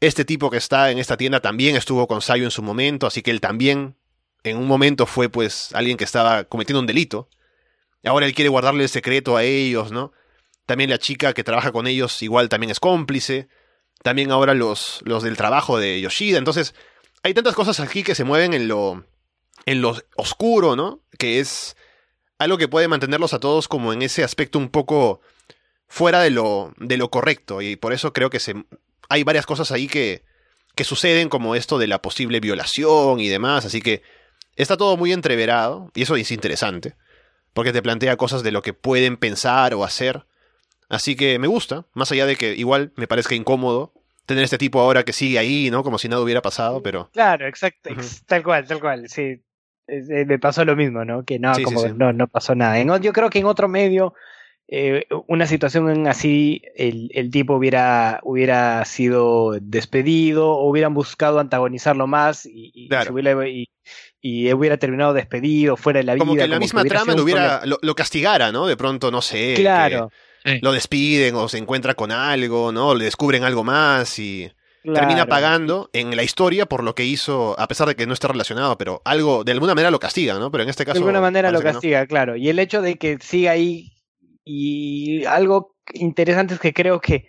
Este 0.02 0.24
tipo 0.24 0.50
que 0.50 0.58
está 0.58 0.92
en 0.92 0.98
esta 0.98 1.18
tienda 1.18 1.42
también 1.42 1.76
estuvo 1.76 2.08
con 2.08 2.22
Sayu 2.22 2.46
en 2.46 2.52
su 2.52 2.62
momento, 2.62 3.06
así 3.06 3.22
que 3.22 3.32
él 3.32 3.42
también 3.42 3.98
en 4.44 4.58
un 4.58 4.68
momento 4.68 5.06
fue 5.06 5.30
pues 5.30 5.74
alguien 5.74 5.98
que 5.98 6.06
estaba 6.06 6.46
cometiendo 6.46 6.80
un 6.80 6.88
delito. 6.88 7.30
Ahora 8.06 8.26
él 8.26 8.34
quiere 8.34 8.50
guardarle 8.50 8.84
el 8.84 8.90
secreto 8.90 9.36
a 9.36 9.44
ellos, 9.44 9.92
¿no? 9.92 10.14
También 10.66 10.90
la 10.90 11.00
chica 11.00 11.34
que 11.34 11.44
trabaja 11.44 11.72
con 11.72 11.88
ellos 11.88 12.22
igual 12.22 12.48
también 12.48 12.72
es 12.72 12.80
cómplice. 12.80 13.50
También 14.02 14.32
ahora 14.32 14.54
los, 14.54 15.02
los 15.04 15.24
del 15.24 15.36
trabajo 15.36 15.78
de 15.78 16.00
Yoshida. 16.00 16.38
Entonces, 16.38 16.74
hay 17.24 17.34
tantas 17.34 17.56
cosas 17.56 17.82
aquí 17.82 18.04
que 18.04 18.16
se 18.16 18.24
mueven 18.24 18.54
en 18.54 18.70
lo, 18.70 19.04
en 19.66 19.82
lo 19.82 19.98
oscuro, 20.16 20.78
¿no? 20.78 21.02
Que 21.18 21.40
es 21.40 21.76
algo 22.38 22.58
que 22.58 22.70
puede 22.70 22.88
mantenerlos 22.88 23.34
a 23.34 23.40
todos 23.40 23.68
como 23.68 23.92
en 23.92 24.02
ese 24.02 24.24
aspecto 24.24 24.58
un 24.58 24.70
poco 24.70 25.20
fuera 25.88 26.22
de 26.22 26.30
lo, 26.30 26.74
de 26.78 26.96
lo 26.96 27.10
correcto. 27.10 27.62
Y 27.62 27.76
por 27.76 27.92
eso 27.92 28.14
creo 28.14 28.30
que 28.30 28.40
se, 28.40 28.54
hay 29.10 29.24
varias 29.24 29.46
cosas 29.46 29.72
ahí 29.72 29.88
que, 29.88 30.24
que 30.76 30.84
suceden, 30.84 31.30
como 31.30 31.56
esto 31.56 31.78
de 31.78 31.88
la 31.88 32.02
posible 32.02 32.40
violación 32.40 33.20
y 33.20 33.28
demás. 33.28 33.66
Así 33.66 33.82
que 33.82 34.02
está 34.56 34.78
todo 34.78 34.96
muy 34.98 35.12
entreverado. 35.12 35.92
Y 35.96 36.04
eso 36.04 36.16
es 36.16 36.32
interesante. 36.32 36.96
Porque 37.54 37.74
te 37.74 37.82
plantea 37.82 38.16
cosas 38.16 38.44
de 38.44 38.52
lo 38.52 38.62
que 38.62 38.74
pueden 38.74 39.18
pensar 39.18 39.74
o 39.74 39.84
hacer. 39.84 40.26
Así 40.88 41.16
que 41.16 41.38
me 41.40 41.48
gusta, 41.48 41.86
más 41.94 42.12
allá 42.12 42.26
de 42.26 42.36
que 42.36 42.56
igual 42.56 42.94
me 42.96 43.08
parezca 43.08 43.36
incómodo 43.36 43.94
tener 44.26 44.44
este 44.44 44.60
tipo 44.60 44.80
ahora 44.80 45.04
que 45.04 45.14
sigue 45.14 45.40
ahí, 45.40 45.72
¿no? 45.72 45.84
Como 45.84 45.98
si 45.98 46.08
nada 46.08 46.22
hubiera 46.22 46.42
pasado, 46.42 46.84
pero... 46.84 47.10
Claro, 47.14 47.48
exacto, 47.48 47.90
tal 48.28 48.44
cual, 48.44 48.68
tal 48.68 48.80
cual, 48.80 49.10
sí. 49.10 49.42
Eh, 49.88 50.26
me 50.28 50.38
pasó 50.38 50.64
lo 50.66 50.76
mismo, 50.76 51.04
¿no? 51.04 51.26
Que 51.26 51.40
no, 51.40 51.56
Sí, 51.56 51.64
como 51.64 51.82
sí. 51.82 51.88
no, 51.96 52.14
no 52.14 52.28
pasó 52.28 52.54
nada. 52.54 52.80
En 52.80 52.90
yo 53.02 53.12
creo 53.12 53.32
que 53.32 53.40
en 53.40 53.46
otro 53.46 53.68
medio, 53.68 54.14
eh, 54.72 55.06
una 55.28 55.48
situación 55.48 56.06
así, 56.08 56.62
el, 56.76 57.10
el 57.14 57.32
tipo 57.32 57.56
hubiera, 57.56 58.20
hubiera 58.24 58.86
sido 58.86 59.58
despedido, 59.60 60.52
o 60.52 60.70
hubieran 60.70 60.94
buscado 60.94 61.40
antagonizarlo 61.40 62.06
más 62.06 62.46
y, 62.46 62.72
y 62.76 62.88
Claro. 62.88 63.14
hubiera, 63.14 63.48
y, 63.48 63.68
y 64.22 64.52
hubiera 64.54 64.78
terminado 64.78 65.14
despedido, 65.14 65.76
fuera 65.76 66.00
de 66.00 66.04
la 66.04 66.14
vida. 66.14 66.20
Como 66.24 66.36
que 66.36 66.42
la 66.48 66.56
como 66.56 66.60
misma 66.60 66.82
hubiera 66.82 66.96
trama 66.98 67.16
lo, 67.16 67.24
hubiera, 67.24 67.66
lo, 67.66 67.80
lo 67.82 67.96
castigara, 67.96 68.52
¿no? 68.52 68.68
De 68.68 68.78
pronto, 68.78 69.10
no 69.12 69.22
sé, 69.22 69.56
Claro, 69.58 70.12
Sí. 70.46 70.60
lo 70.62 70.72
despiden 70.72 71.36
o 71.36 71.50
se 71.50 71.58
encuentra 71.58 71.96
con 71.96 72.12
algo, 72.14 72.72
¿no? 72.72 72.90
O 72.90 72.96
le 72.96 73.04
descubren 73.06 73.44
algo 73.44 73.64
más 73.66 74.20
y 74.20 74.50
termina 74.84 75.26
pagando 75.26 75.90
en 75.92 76.16
la 76.16 76.24
historia 76.24 76.66
por 76.66 76.84
lo 76.84 76.96
que 76.96 77.04
hizo, 77.04 77.60
a 77.60 77.68
pesar 77.68 77.88
de 77.90 77.96
que 77.98 78.08
no 78.08 78.14
esté 78.14 78.28
relacionado, 78.30 78.78
pero 78.78 79.02
algo, 79.04 79.44
de 79.44 79.52
alguna 79.52 79.76
manera 79.76 79.92
lo 79.92 80.00
castiga, 80.00 80.40
¿no? 80.40 80.50
Pero 80.50 80.64
en 80.64 80.70
este 80.70 80.86
caso... 80.86 80.94
de 80.94 81.00
alguna 81.00 81.20
manera 81.20 81.52
lo 81.52 81.60
no. 81.60 81.64
castiga, 81.64 82.06
claro. 82.08 82.38
Y 82.38 82.48
el 82.48 82.58
hecho 82.60 82.82
de 82.82 82.96
que 82.96 83.18
siga 83.20 83.52
ahí 83.52 83.92
y 84.52 85.26
algo 85.26 85.76
interesante 85.94 86.56
es 86.56 86.60
que 86.60 86.74
creo 86.74 87.00
que 87.02 87.28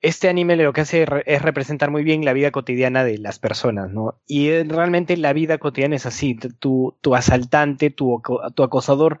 este 0.00 0.28
anime 0.28 0.54
lo 0.54 0.72
que 0.72 0.82
hace 0.82 1.04
es 1.26 1.42
representar 1.42 1.90
muy 1.90 2.04
bien 2.04 2.24
la 2.24 2.32
vida 2.32 2.52
cotidiana 2.52 3.02
de 3.02 3.18
las 3.18 3.40
personas, 3.40 3.90
¿no? 3.90 4.20
Y 4.24 4.50
eh, 4.50 4.64
realmente 4.64 5.16
la 5.16 5.32
vida 5.32 5.58
cotidiana 5.58 5.96
es 5.96 6.06
así. 6.06 6.36
Tu, 6.36 6.96
tu 7.00 7.14
asaltante, 7.16 7.90
tu, 7.90 8.22
tu 8.54 8.62
acosador, 8.62 9.18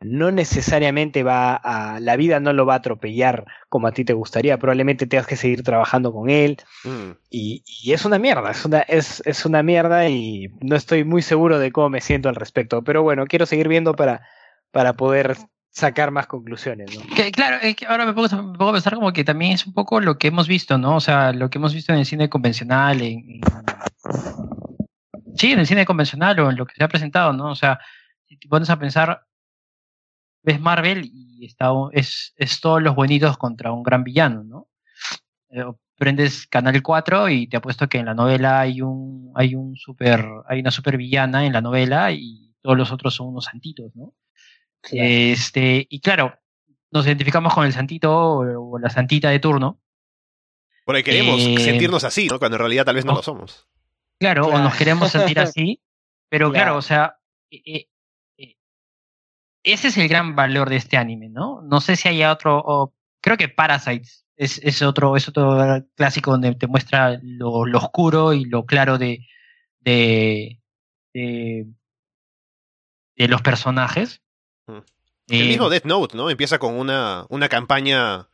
no 0.00 0.30
necesariamente 0.30 1.22
va 1.22 1.54
a... 1.54 2.00
La 2.00 2.16
vida 2.16 2.38
no 2.38 2.52
lo 2.52 2.66
va 2.66 2.74
a 2.74 2.76
atropellar 2.76 3.46
como 3.70 3.86
a 3.86 3.92
ti 3.92 4.04
te 4.04 4.12
gustaría. 4.12 4.58
Probablemente 4.58 5.06
tengas 5.06 5.26
que 5.26 5.36
seguir 5.36 5.62
trabajando 5.62 6.12
con 6.12 6.28
él. 6.28 6.58
Mm. 6.84 7.12
Y, 7.30 7.64
y 7.82 7.92
es 7.92 8.04
una 8.04 8.18
mierda, 8.18 8.50
es 8.50 8.64
una, 8.66 8.80
es, 8.80 9.22
es 9.24 9.46
una 9.46 9.62
mierda 9.62 10.06
y 10.10 10.48
no 10.60 10.76
estoy 10.76 11.04
muy 11.04 11.22
seguro 11.22 11.58
de 11.58 11.72
cómo 11.72 11.88
me 11.88 12.02
siento 12.02 12.28
al 12.28 12.36
respecto. 12.36 12.84
Pero 12.84 13.02
bueno, 13.02 13.24
quiero 13.26 13.46
seguir 13.46 13.68
viendo 13.68 13.94
para, 13.94 14.20
para 14.70 14.92
poder 14.92 15.38
sacar 15.70 16.10
más 16.10 16.26
conclusiones, 16.26 16.94
¿no? 16.98 17.14
Que, 17.14 17.30
claro, 17.32 17.56
es 17.62 17.76
que 17.76 17.86
ahora 17.86 18.04
me 18.04 18.12
pongo, 18.12 18.68
a 18.68 18.72
pensar 18.72 18.94
como 18.94 19.12
que 19.12 19.24
también 19.24 19.52
es 19.52 19.66
un 19.66 19.72
poco 19.72 20.00
lo 20.00 20.18
que 20.18 20.28
hemos 20.28 20.48
visto, 20.48 20.78
¿no? 20.78 20.96
O 20.96 21.00
sea, 21.00 21.32
lo 21.32 21.48
que 21.48 21.58
hemos 21.58 21.72
visto 21.74 21.92
en 21.92 22.00
el 22.00 22.06
cine 22.06 22.28
convencional, 22.28 23.00
en, 23.00 23.18
en- 23.20 23.40
sí, 25.36 25.52
en 25.52 25.58
el 25.60 25.66
cine 25.66 25.86
convencional 25.86 26.38
o 26.40 26.50
en 26.50 26.56
lo 26.56 26.66
que 26.66 26.74
se 26.74 26.84
ha 26.84 26.88
presentado, 26.88 27.32
¿no? 27.32 27.50
O 27.50 27.54
sea, 27.54 27.78
si 28.26 28.36
te 28.36 28.48
pones 28.48 28.68
a 28.70 28.78
pensar, 28.78 29.24
ves 30.42 30.60
Marvel 30.60 31.04
y 31.04 31.44
está, 31.46 31.70
es, 31.92 32.34
es 32.36 32.60
todos 32.60 32.82
los 32.82 32.94
buenitos 32.94 33.36
contra 33.38 33.72
un 33.72 33.82
gran 33.82 34.04
villano, 34.04 34.42
¿no? 34.44 34.68
Eh, 35.50 35.64
prendes 35.96 36.46
Canal 36.46 36.82
4 36.82 37.28
y 37.28 37.46
te 37.46 37.58
apuesto 37.58 37.88
que 37.88 37.98
en 37.98 38.06
la 38.06 38.14
novela 38.14 38.60
hay 38.60 38.80
un, 38.82 39.32
hay 39.34 39.54
un 39.54 39.76
super, 39.76 40.24
hay 40.48 40.60
una 40.60 40.70
super 40.70 40.96
villana 40.96 41.44
en 41.44 41.52
la 41.52 41.60
novela 41.60 42.10
y 42.12 42.54
todos 42.62 42.76
los 42.76 42.90
otros 42.92 43.14
son 43.14 43.28
unos 43.28 43.44
santitos, 43.44 43.94
¿no? 43.94 44.14
Este, 44.92 45.86
y 45.88 46.00
claro, 46.00 46.38
nos 46.90 47.06
identificamos 47.06 47.54
con 47.54 47.66
el 47.66 47.72
santito 47.72 48.10
o, 48.12 48.78
la 48.78 48.90
santita 48.90 49.30
de 49.30 49.38
turno. 49.38 49.80
Porque 50.84 51.04
queremos 51.04 51.40
Eh, 51.40 51.56
sentirnos 51.58 52.04
así, 52.04 52.26
¿no? 52.28 52.38
Cuando 52.38 52.56
en 52.56 52.60
realidad 52.60 52.84
tal 52.84 52.96
vez 52.96 53.04
no 53.04 53.12
no. 53.12 53.18
lo 53.18 53.22
somos. 53.22 53.68
Claro, 54.18 54.46
o 54.48 54.58
nos 54.58 54.74
queremos 54.74 55.10
sentir 55.10 55.38
así, 55.40 55.80
pero 56.28 56.50
claro, 56.50 56.64
Claro. 56.64 56.78
o 56.78 56.82
sea, 56.82 57.16
eh, 57.50 57.62
eh, 57.64 57.88
eh, 58.38 58.56
ese 59.62 59.88
es 59.88 59.96
el 59.98 60.08
gran 60.08 60.34
valor 60.34 60.68
de 60.68 60.76
este 60.76 60.96
anime, 60.96 61.28
¿no? 61.28 61.62
No 61.62 61.80
sé 61.80 61.96
si 61.96 62.08
haya 62.08 62.32
otro, 62.32 62.58
o- 62.64 62.94
creo 63.22 63.36
que 63.36 63.48
Parasites 63.48 64.26
es, 64.36 64.58
es 64.64 64.82
otro, 64.82 65.16
es 65.16 65.28
otro 65.28 65.58
clásico 65.94 66.32
donde 66.32 66.54
te 66.54 66.66
muestra 66.66 67.18
lo, 67.22 67.64
lo 67.66 67.78
oscuro 67.78 68.32
y 68.32 68.44
lo 68.46 68.64
claro 68.66 68.98
de, 68.98 69.26
de, 69.80 70.60
de, 71.14 71.66
de 73.16 73.28
los 73.28 73.42
personajes. 73.42 74.22
El 75.28 75.46
mismo 75.46 75.68
Death 75.70 75.84
Note, 75.84 76.16
¿no? 76.16 76.28
Empieza 76.28 76.58
con 76.58 76.74
una, 76.74 77.24
una 77.28 77.48
campaña 77.48 78.28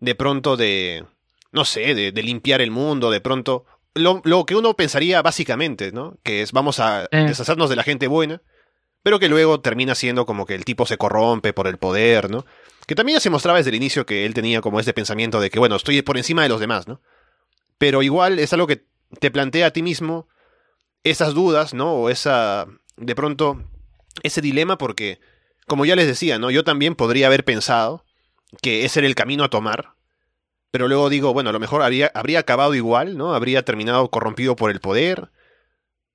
de 0.00 0.14
pronto 0.14 0.56
de, 0.56 1.04
no 1.52 1.64
sé, 1.64 1.94
de, 1.94 2.12
de 2.12 2.22
limpiar 2.22 2.60
el 2.60 2.70
mundo, 2.70 3.10
de 3.10 3.20
pronto. 3.20 3.64
Lo, 3.94 4.20
lo 4.24 4.44
que 4.44 4.56
uno 4.56 4.74
pensaría 4.74 5.22
básicamente, 5.22 5.92
¿no? 5.92 6.18
Que 6.22 6.42
es 6.42 6.52
vamos 6.52 6.80
a 6.80 7.08
deshacernos 7.10 7.70
de 7.70 7.76
la 7.76 7.82
gente 7.82 8.08
buena, 8.08 8.42
pero 9.02 9.18
que 9.18 9.28
luego 9.28 9.60
termina 9.60 9.94
siendo 9.94 10.26
como 10.26 10.46
que 10.46 10.54
el 10.54 10.64
tipo 10.64 10.84
se 10.84 10.98
corrompe 10.98 11.52
por 11.52 11.66
el 11.66 11.78
poder, 11.78 12.30
¿no? 12.30 12.44
Que 12.86 12.94
también 12.94 13.16
ya 13.16 13.20
se 13.20 13.30
mostraba 13.30 13.58
desde 13.58 13.70
el 13.70 13.76
inicio 13.76 14.04
que 14.04 14.26
él 14.26 14.34
tenía 14.34 14.60
como 14.60 14.80
este 14.80 14.92
pensamiento 14.92 15.40
de 15.40 15.48
que, 15.48 15.58
bueno, 15.58 15.76
estoy 15.76 16.02
por 16.02 16.18
encima 16.18 16.42
de 16.42 16.48
los 16.48 16.60
demás, 16.60 16.88
¿no? 16.88 17.00
Pero 17.78 18.02
igual 18.02 18.38
es 18.38 18.52
algo 18.52 18.66
que 18.66 18.84
te 19.20 19.30
plantea 19.30 19.66
a 19.66 19.70
ti 19.70 19.82
mismo 19.82 20.28
esas 21.04 21.34
dudas, 21.34 21.72
¿no? 21.72 21.94
O 21.94 22.10
esa, 22.10 22.66
de 22.96 23.14
pronto, 23.14 23.62
ese 24.22 24.40
dilema 24.40 24.76
porque 24.76 25.20
como 25.66 25.84
ya 25.84 25.96
les 25.96 26.06
decía, 26.06 26.38
¿no? 26.38 26.50
Yo 26.50 26.64
también 26.64 26.94
podría 26.94 27.26
haber 27.26 27.44
pensado 27.44 28.04
que 28.62 28.84
ese 28.84 29.00
era 29.00 29.06
el 29.06 29.14
camino 29.14 29.44
a 29.44 29.50
tomar, 29.50 29.94
pero 30.70 30.88
luego 30.88 31.08
digo, 31.08 31.32
bueno, 31.32 31.50
a 31.50 31.52
lo 31.52 31.60
mejor 31.60 31.82
habría, 31.82 32.10
habría 32.14 32.40
acabado 32.40 32.74
igual, 32.74 33.16
¿no? 33.16 33.34
Habría 33.34 33.64
terminado 33.64 34.10
corrompido 34.10 34.56
por 34.56 34.70
el 34.70 34.80
poder, 34.80 35.30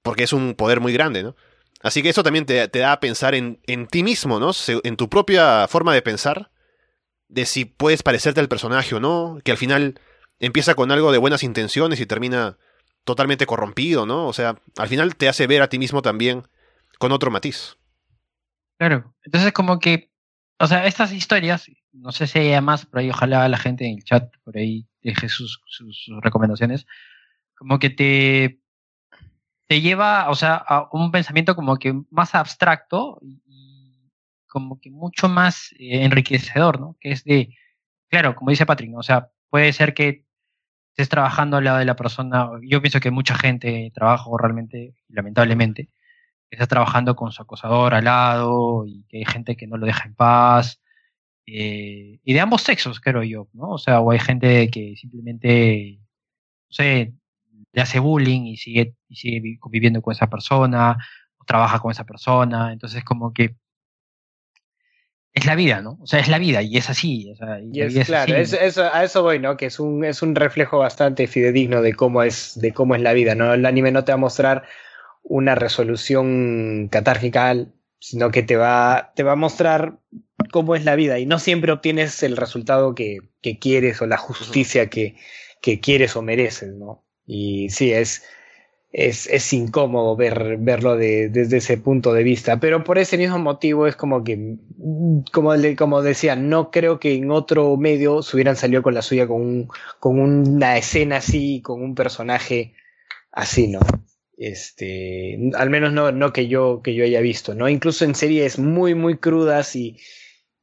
porque 0.02 0.24
es 0.24 0.34
un 0.34 0.54
poder 0.54 0.80
muy 0.80 0.94
grande, 0.94 1.24
¿no? 1.24 1.36
Así 1.82 2.04
que 2.04 2.10
eso 2.10 2.24
también 2.24 2.46
te, 2.46 2.68
te 2.68 2.80
da 2.80 2.92
a 2.92 3.00
pensar 3.00 3.36
en, 3.36 3.62
en 3.66 3.88
ti 3.88 4.04
mismo, 4.04 4.40
¿no? 4.40 4.52
En 4.84 4.98
tu 4.98 5.10
propia 5.10 5.68
forma 5.68 5.94
de 5.94 6.02
pensar, 6.02 6.52
de 7.30 7.46
si 7.46 7.66
puedes 7.66 8.04
parecerte 8.04 8.42
al 8.42 8.50
personaje 8.50 8.96
o 8.96 9.00
no, 9.00 9.40
que 9.44 9.52
al 9.52 9.58
final 9.58 10.00
empieza 10.40 10.76
con 10.76 10.92
algo 10.92 11.12
de 11.12 11.20
buenas 11.20 11.44
intenciones 11.44 12.00
y 12.00 12.06
termina 12.06 12.58
totalmente 13.06 13.46
corrompido, 13.46 14.06
¿no? 14.06 14.28
O 14.28 14.34
sea, 14.34 14.62
al 14.78 14.88
final 14.88 15.16
te 15.16 15.30
hace 15.30 15.48
ver 15.48 15.62
a 15.62 15.70
ti 15.70 15.80
mismo 15.80 16.02
también 16.02 16.48
con 16.98 17.12
otro 17.12 17.32
matiz. 17.32 17.79
Claro. 18.80 19.14
Entonces, 19.24 19.52
como 19.52 19.80
que, 19.80 20.10
o 20.58 20.66
sea, 20.66 20.86
estas 20.86 21.12
historias, 21.12 21.70
no 21.92 22.14
sé 22.14 22.28
si 22.28 22.40
haya 22.40 22.62
más, 22.62 22.86
pero 22.86 23.02
ahí 23.02 23.10
ojalá 23.10 23.48
la 23.50 23.58
gente 23.58 23.86
en 23.86 23.98
el 23.98 24.04
chat 24.06 24.34
por 24.46 24.58
ahí 24.58 24.88
deje 25.02 25.28
sus, 25.28 25.62
recomendaciones, 26.22 26.88
como 27.58 27.78
que 27.80 27.90
te, 27.90 28.62
te 29.68 29.82
lleva, 29.82 30.30
o 30.30 30.36
sea, 30.36 30.56
a 30.56 30.88
un 30.94 31.12
pensamiento 31.12 31.56
como 31.56 31.78
que 31.78 31.94
más 32.10 32.36
abstracto 32.36 33.20
y 33.22 33.42
como 34.48 34.80
que 34.80 34.92
mucho 34.92 35.28
más 35.30 35.74
eh, 35.74 36.06
enriquecedor, 36.06 36.80
¿no? 36.80 36.98
Que 37.02 37.12
es 37.12 37.26
de, 37.26 37.56
claro, 38.10 38.36
como 38.36 38.52
dice 38.52 38.66
Patrick, 38.66 38.96
o 38.96 39.04
sea, 39.04 39.30
puede 39.50 39.74
ser 39.74 39.94
que 39.94 40.26
estés 40.92 41.10
trabajando 41.10 41.58
al 41.58 41.66
lado 41.66 41.80
de 41.80 41.86
la 41.86 41.96
persona, 41.98 42.50
yo 42.64 42.82
pienso 42.82 43.02
que 43.02 43.12
mucha 43.12 43.36
gente 43.36 43.92
trabaja 43.94 44.26
realmente, 44.40 44.96
lamentablemente, 45.10 45.90
que 46.50 46.56
está 46.56 46.68
trabajando 46.68 47.16
con 47.16 47.32
su 47.32 47.42
acosador 47.44 47.94
al 47.94 48.06
lado 48.06 48.86
y 48.88 49.04
que 49.08 49.18
hay 49.20 49.26
gente 49.26 49.56
que 49.56 49.68
no 49.68 49.78
lo 49.78 49.86
deja 49.86 50.06
en 50.08 50.16
paz. 50.16 50.82
eh, 51.48 52.20
y 52.24 52.34
de 52.34 52.40
ambos 52.42 52.62
sexos, 52.64 53.00
creo 53.00 53.24
yo, 53.24 53.48
¿no? 53.54 53.72
O 53.72 53.78
sea, 53.80 54.02
o 54.02 54.12
hay 54.12 54.20
gente 54.20 54.70
que 54.70 54.96
simplemente, 54.96 55.98
no 56.70 56.74
sé, 56.76 57.14
le 57.74 57.82
hace 57.82 58.00
bullying 58.00 58.44
y 58.48 58.58
sigue, 58.58 58.96
y 59.08 59.16
sigue 59.16 59.58
conviviendo 59.60 60.02
con 60.02 60.12
esa 60.14 60.28
persona, 60.30 60.98
o 61.38 61.46
trabaja 61.46 61.80
con 61.80 61.92
esa 61.92 62.04
persona. 62.06 62.72
Entonces, 62.74 63.04
como 63.04 63.34
que 63.34 63.56
es 65.34 65.46
la 65.46 65.56
vida, 65.56 65.82
¿no? 65.82 65.98
O 66.02 66.08
sea, 66.08 66.20
es 66.20 66.28
la 66.28 66.40
vida 66.40 66.62
y 66.62 66.78
es 66.78 66.90
así. 66.90 67.32
O 67.32 67.36
sea, 67.36 67.60
y 67.62 67.70
Y 67.72 67.80
la 67.90 68.02
es 68.02 68.08
claro, 68.08 68.34
así, 68.38 68.56
es- 68.60 68.78
a 68.78 69.04
eso 69.04 69.24
voy, 69.24 69.40
¿no? 69.40 69.58
Que 69.58 69.68
es 69.68 69.80
un, 69.80 70.04
es 70.04 70.22
un 70.22 70.36
reflejo 70.36 70.80
bastante 70.80 71.28
fidedigno 71.28 71.82
de 71.82 71.94
cómo 71.94 72.24
es, 72.24 72.60
de 72.60 72.74
cómo 72.74 72.96
es 72.96 73.02
la 73.02 73.14
vida, 73.14 73.36
¿no? 73.36 73.54
El 73.54 73.66
anime 73.66 73.92
no 73.92 74.04
te 74.04 74.12
va 74.12 74.16
a 74.16 74.18
mostrar 74.18 74.64
una 75.30 75.56
resolución 75.56 76.90
catárquica, 76.92 77.56
sino 78.00 78.32
que 78.32 78.44
te 78.44 78.58
va, 78.58 79.14
te 79.16 79.24
va 79.24 79.34
a 79.34 79.36
mostrar 79.38 80.00
cómo 80.52 80.76
es 80.76 80.84
la 80.86 80.96
vida. 80.96 81.20
Y 81.20 81.26
no 81.26 81.40
siempre 81.40 81.72
obtienes 81.72 82.22
el 82.24 82.36
resultado 82.38 82.96
que, 82.96 83.20
que 83.42 83.60
quieres 83.60 84.02
o 84.02 84.08
la 84.08 84.18
justicia 84.18 84.90
que, 84.90 85.16
que 85.62 85.80
quieres 85.80 86.16
o 86.18 86.22
mereces, 86.22 86.74
¿no? 86.76 87.06
Y 87.26 87.70
sí, 87.70 87.94
es, 87.94 88.24
es, 88.92 89.28
es 89.28 89.54
incómodo 89.54 90.16
ver, 90.16 90.58
verlo 90.58 90.96
de- 90.98 91.30
desde 91.30 91.58
ese 91.58 91.78
punto 91.78 92.14
de 92.14 92.24
vista, 92.24 92.60
pero 92.60 92.84
por 92.84 92.98
ese 92.98 93.18
mismo 93.18 93.38
motivo 93.40 93.88
es 93.88 93.96
como 93.96 94.24
que, 94.24 94.58
como, 95.32 95.56
le- 95.56 95.76
como 95.76 96.02
decía, 96.02 96.36
no 96.36 96.72
creo 96.72 97.00
que 97.00 97.14
en 97.16 97.32
otro 97.32 97.78
medio 97.78 98.22
se 98.24 98.36
hubieran 98.36 98.56
salido 98.56 98.82
con 98.82 98.94
la 98.96 99.02
suya 99.04 99.28
con, 99.28 99.42
un, 99.42 99.68
con 100.00 100.20
una 100.20 100.78
escena 100.78 101.18
así, 101.18 101.62
con 101.62 101.84
un 101.84 101.96
personaje 101.96 102.74
así, 103.32 103.68
¿no? 103.68 103.80
Este, 104.42 105.38
al 105.58 105.70
menos 105.70 105.92
no, 105.92 106.14
no 106.14 106.32
que 106.32 106.48
yo, 106.48 106.82
que 106.82 106.96
yo 106.96 107.04
haya 107.04 107.20
visto, 107.20 107.54
¿no? 107.56 107.68
Incluso 107.68 108.06
en 108.06 108.16
series 108.16 108.58
muy, 108.58 108.96
muy 108.96 109.18
crudas 109.18 109.76
y, 109.76 109.98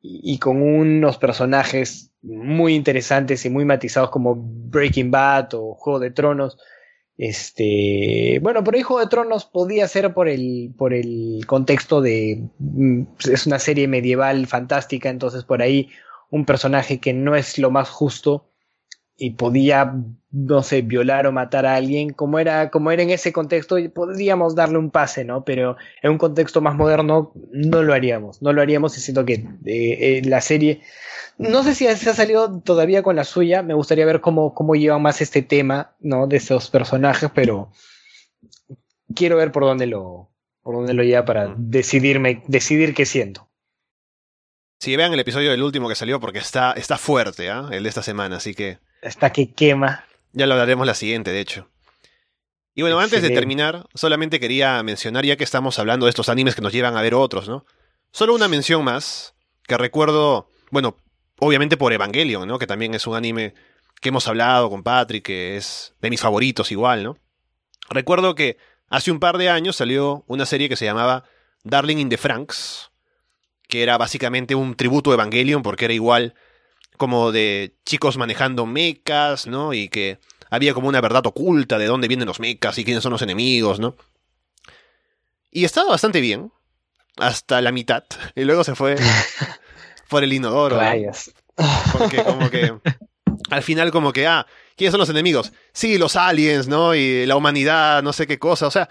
y, 0.01 0.39
con 0.39 0.63
unos 0.63 1.19
personajes 1.19 2.11
muy 2.23 2.75
interesantes 2.75 3.45
y 3.45 3.51
muy 3.51 3.67
matizados 3.67 4.09
como 4.09 4.35
Breaking 4.35 5.11
Bad 5.11 5.53
o 5.53 5.75
Juego 5.75 6.01
de 6.01 6.11
Tronos. 6.11 6.57
Este, 7.19 8.39
bueno, 8.41 8.65
ahí 8.75 8.81
Juego 8.81 9.01
de 9.01 9.11
Tronos 9.11 9.45
podía 9.45 9.87
ser 9.89 10.15
por 10.15 10.31
el, 10.31 10.73
por 10.79 10.95
el 10.95 11.45
contexto 11.47 12.01
de, 12.01 12.49
mm, 12.59 13.03
es 13.31 13.47
una 13.47 13.59
serie 13.59 13.89
medieval 13.89 14.47
fantástica, 14.47 15.11
entonces 15.11 15.45
por 15.45 15.61
ahí 15.61 15.91
un 16.31 16.47
personaje 16.47 16.99
que 16.99 17.13
no 17.13 17.37
es 17.37 17.59
lo 17.59 17.71
más 17.71 17.91
justo 17.91 18.51
y 19.19 19.31
podía, 19.31 19.95
no 20.31 20.63
sé, 20.63 20.83
violar 20.83 21.27
o 21.27 21.33
matar 21.33 21.65
a 21.65 21.75
alguien, 21.75 22.11
como 22.11 22.39
era, 22.39 22.71
como 22.71 22.91
era 22.91 23.03
en 23.03 23.11
ese 23.11 23.33
contexto, 23.33 23.77
podríamos 23.95 24.55
darle 24.55 24.79
un 24.79 24.91
pase, 24.91 25.25
¿no? 25.25 25.45
Pero 25.45 25.77
en 26.03 26.13
un 26.13 26.19
contexto 26.19 26.61
más 26.61 26.75
moderno 26.75 27.33
no 27.53 27.83
lo 27.83 27.95
haríamos, 27.95 28.43
no 28.43 28.53
lo 28.53 28.61
haríamos 28.61 28.97
y 28.99 29.01
siento 29.01 29.25
que 29.25 29.35
eh, 29.35 29.49
eh, 29.65 30.23
la 30.25 30.43
serie, 30.43 30.83
no 31.39 31.63
sé 31.63 31.75
si 31.75 31.87
se 31.87 32.11
ha 32.11 32.15
salido 32.15 32.61
todavía 32.61 33.03
con 33.03 33.17
la 33.17 33.25
suya, 33.25 33.63
me 33.63 33.75
gustaría 33.75 34.05
ver 34.05 34.21
cómo, 34.21 34.55
cómo 34.55 34.75
llevan 34.75 35.03
más 35.03 35.23
este 35.23 35.41
tema, 35.43 35.97
¿no? 36.01 36.27
De 36.27 36.37
esos 36.37 36.69
personajes, 36.69 37.31
pero 37.35 37.71
quiero 39.15 39.37
ver 39.37 39.51
por 39.51 39.65
dónde 39.65 39.87
lo, 39.87 40.31
por 40.63 40.77
dónde 40.77 40.93
lo 40.93 41.03
lleva 41.05 41.25
para 41.25 41.55
decidirme, 41.57 42.43
decidir 42.49 42.95
qué 42.95 43.07
siento. 43.07 43.49
Sí, 44.79 44.95
vean 44.95 45.13
el 45.15 45.21
episodio 45.21 45.51
del 45.51 45.63
último 45.63 45.89
que 45.89 45.95
salió 45.95 46.21
porque 46.21 46.39
está, 46.39 46.73
está 46.73 46.99
fuerte, 46.99 47.49
¿ah? 47.49 47.71
El 47.73 47.85
de 47.85 47.89
esta 47.89 48.03
semana, 48.03 48.37
así 48.37 48.55
que 48.55 48.79
Hasta 49.03 49.33
que 49.33 49.53
quema. 49.53 50.05
ya 50.33 50.47
lo 50.47 50.55
hablaremos 50.55 50.87
la 50.87 50.95
siguiente, 50.95 51.31
de 51.31 51.41
hecho. 51.41 51.69
Y 52.75 52.83
bueno, 52.83 52.99
antes 52.99 53.23
de 53.23 53.31
terminar, 53.31 53.87
solamente 53.95 54.39
quería 54.39 54.83
mencionar, 54.83 55.25
ya 55.25 55.37
que 55.37 55.45
estamos 55.45 55.79
hablando 55.79 56.05
de 56.05 56.11
estos 56.11 56.29
animes 56.29 56.55
que 56.55 56.61
nos 56.61 56.75
llevan 56.75 56.97
a 56.97 57.03
ver 57.03 57.15
otros, 57.15 57.49
¿no? 57.49 57.65
Solo 58.13 58.35
una 58.35 58.49
mención 58.49 58.85
más, 58.85 59.35
que 59.67 59.79
recuerdo, 59.79 60.51
bueno, 60.71 60.99
obviamente 61.39 61.79
por 61.79 61.95
Evangelion, 61.95 62.47
¿no? 62.47 62.59
Que 62.59 62.67
también 62.67 62.95
es 62.95 63.07
un 63.07 63.17
anime 63.17 63.55
que 64.03 64.11
hemos 64.11 64.29
hablado 64.29 64.69
con 64.69 64.83
Patrick, 64.83 65.25
que 65.25 65.57
es 65.57 65.95
de 66.03 66.11
mis 66.11 66.21
favoritos 66.21 66.71
igual, 66.71 67.03
¿no? 67.03 67.19
Recuerdo 67.89 68.35
que 68.35 68.59
hace 68.89 69.11
un 69.11 69.21
par 69.21 69.39
de 69.39 69.49
años 69.49 69.77
salió 69.77 70.25
una 70.27 70.45
serie 70.45 70.69
que 70.69 70.77
se 70.77 70.85
llamaba 70.85 71.25
Darling 71.65 71.97
in 71.97 72.09
the 72.11 72.19
Franks, 72.19 72.91
que 73.69 73.83
era 73.83 73.97
básicamente 73.97 74.55
un 74.55 74.75
tributo 74.77 75.11
a 75.11 75.15
Evangelion, 75.15 75.63
porque 75.63 75.87
era 75.87 75.95
igual 75.95 76.35
como 76.97 77.33
de 77.33 77.75
chicos 77.85 78.17
manejando 78.17 78.67
mechas, 78.67 79.47
¿no? 79.47 79.73
Y 79.73 79.89
que 79.89 80.19
había 80.51 80.75
como 80.75 80.89
una 80.89 81.01
verdad 81.01 81.27
oculta 81.27 81.79
de 81.79 81.87
dónde 81.87 82.09
vienen 82.09 82.29
los 82.29 82.41
mechas 82.41 82.79
y 82.79 82.85
quiénes 82.85 83.03
son 83.03 83.13
los 83.13 83.23
enemigos, 83.23 83.81
¿no? 83.81 83.97
Y 85.51 85.65
estaba 85.65 85.91
bastante 85.91 86.21
bien, 86.21 86.53
hasta 87.17 87.61
la 87.61 87.73
mitad, 87.73 88.05
y 88.35 88.45
luego 88.45 88.65
se 88.65 88.75
fue 88.75 88.97
por 90.09 90.23
el 90.23 90.33
inodoro, 90.33 90.77
¿no? 90.77 90.83
Rayos. 90.83 91.33
porque 91.93 92.23
como 92.23 92.51
que 92.51 92.75
al 93.51 93.63
final 93.63 93.91
como 93.91 94.13
que, 94.13 94.27
ah, 94.27 94.47
¿quiénes 94.77 94.93
son 94.93 95.01
los 95.01 95.09
enemigos? 95.09 95.53
Sí, 95.73 95.99
los 95.99 96.17
aliens, 96.17 96.69
¿no? 96.69 96.95
Y 96.95 97.27
la 97.27 97.37
humanidad, 97.37 98.03
no 98.03 98.13
sé 98.13 98.27
qué 98.27 98.39
cosa, 98.39 98.67
o 98.67 98.71
sea, 98.71 98.89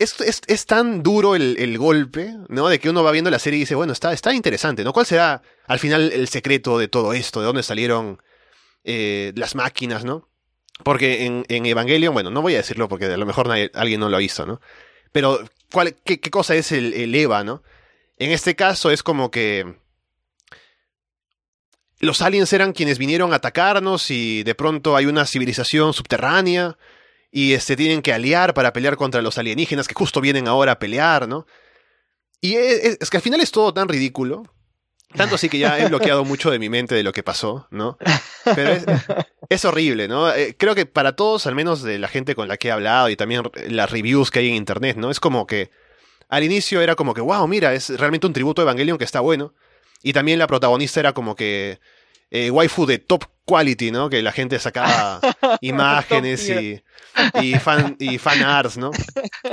es, 0.00 0.18
es, 0.22 0.40
es 0.46 0.64
tan 0.64 1.02
duro 1.02 1.36
el, 1.36 1.56
el 1.58 1.76
golpe, 1.76 2.34
¿no? 2.48 2.68
De 2.68 2.78
que 2.78 2.88
uno 2.88 3.04
va 3.04 3.12
viendo 3.12 3.30
la 3.30 3.38
serie 3.38 3.58
y 3.58 3.60
dice, 3.60 3.74
bueno, 3.74 3.92
está, 3.92 4.14
está 4.14 4.32
interesante, 4.32 4.82
¿no? 4.82 4.94
¿Cuál 4.94 5.04
será 5.04 5.42
al 5.66 5.78
final 5.78 6.10
el 6.10 6.26
secreto 6.26 6.78
de 6.78 6.88
todo 6.88 7.12
esto? 7.12 7.40
¿De 7.40 7.46
dónde 7.46 7.62
salieron 7.62 8.20
eh, 8.82 9.32
las 9.36 9.54
máquinas, 9.54 10.04
¿no? 10.04 10.26
Porque 10.84 11.26
en, 11.26 11.44
en 11.48 11.66
Evangelion, 11.66 12.14
bueno, 12.14 12.30
no 12.30 12.40
voy 12.40 12.54
a 12.54 12.58
decirlo 12.58 12.88
porque 12.88 13.04
a 13.04 13.16
lo 13.18 13.26
mejor 13.26 13.50
alguien 13.74 14.00
no 14.00 14.08
lo 14.08 14.16
visto, 14.16 14.46
¿no? 14.46 14.62
Pero, 15.12 15.38
¿cuál, 15.70 15.94
qué, 16.02 16.18
qué 16.18 16.30
cosa 16.30 16.54
es 16.54 16.72
el, 16.72 16.94
el 16.94 17.14
EVA, 17.14 17.44
¿no? 17.44 17.62
En 18.16 18.30
este 18.30 18.56
caso 18.56 18.90
es 18.90 19.02
como 19.02 19.30
que 19.30 19.76
los 21.98 22.22
aliens 22.22 22.54
eran 22.54 22.72
quienes 22.72 22.96
vinieron 22.96 23.34
a 23.34 23.36
atacarnos 23.36 24.10
y 24.10 24.44
de 24.44 24.54
pronto 24.54 24.96
hay 24.96 25.04
una 25.04 25.26
civilización 25.26 25.92
subterránea 25.92 26.78
y 27.30 27.52
este, 27.52 27.76
tienen 27.76 28.02
que 28.02 28.12
aliar 28.12 28.54
para 28.54 28.72
pelear 28.72 28.96
contra 28.96 29.22
los 29.22 29.38
alienígenas 29.38 29.86
que 29.86 29.94
justo 29.94 30.20
vienen 30.20 30.48
ahora 30.48 30.72
a 30.72 30.78
pelear, 30.78 31.28
¿no? 31.28 31.46
Y 32.40 32.54
es, 32.54 32.98
es, 33.00 33.10
que 33.10 33.18
al 33.18 33.22
final 33.22 33.40
es 33.40 33.50
todo 33.50 33.72
tan 33.72 33.88
ridículo. 33.88 34.42
Tanto 35.16 35.34
así 35.34 35.48
que 35.48 35.58
ya 35.58 35.78
he 35.78 35.88
bloqueado 35.88 36.24
mucho 36.24 36.52
de 36.52 36.60
mi 36.60 36.68
mente 36.68 36.94
de 36.94 37.02
lo 37.02 37.12
que 37.12 37.24
pasó, 37.24 37.66
¿no? 37.70 37.98
Pero 38.44 38.70
es, 38.70 38.84
es 39.48 39.64
horrible, 39.64 40.06
¿no? 40.06 40.32
Eh, 40.32 40.54
creo 40.56 40.76
que 40.76 40.86
para 40.86 41.16
todos, 41.16 41.46
al 41.48 41.56
menos 41.56 41.82
de 41.82 41.98
la 41.98 42.06
gente 42.06 42.36
con 42.36 42.46
la 42.46 42.56
que 42.56 42.68
he 42.68 42.70
hablado 42.70 43.08
y 43.10 43.16
también 43.16 43.42
las 43.68 43.90
reviews 43.90 44.30
que 44.30 44.38
hay 44.38 44.48
en 44.48 44.54
internet, 44.54 44.96
¿no? 44.96 45.10
Es 45.10 45.18
como 45.18 45.46
que 45.48 45.70
al 46.28 46.44
inicio 46.44 46.80
era 46.80 46.94
como 46.94 47.12
que, 47.12 47.20
wow, 47.20 47.46
mira, 47.48 47.74
es 47.74 47.90
realmente 47.90 48.28
un 48.28 48.32
tributo 48.32 48.62
a 48.62 48.64
Evangelion 48.64 48.98
que 48.98 49.04
está 49.04 49.18
bueno. 49.18 49.52
Y 50.02 50.12
también 50.12 50.38
la 50.38 50.46
protagonista 50.46 51.00
era 51.00 51.12
como 51.12 51.34
que 51.34 51.80
eh, 52.30 52.50
waifu 52.50 52.86
de 52.86 52.98
top 52.98 53.24
quality, 53.44 53.90
¿no? 53.90 54.08
Que 54.08 54.22
la 54.22 54.32
gente 54.32 54.58
sacaba 54.58 55.20
imágenes 55.60 56.48
y, 56.48 56.82
y, 57.40 57.54
fan, 57.54 57.96
y 57.98 58.18
fan 58.18 58.42
arts, 58.42 58.76
¿no? 58.76 58.90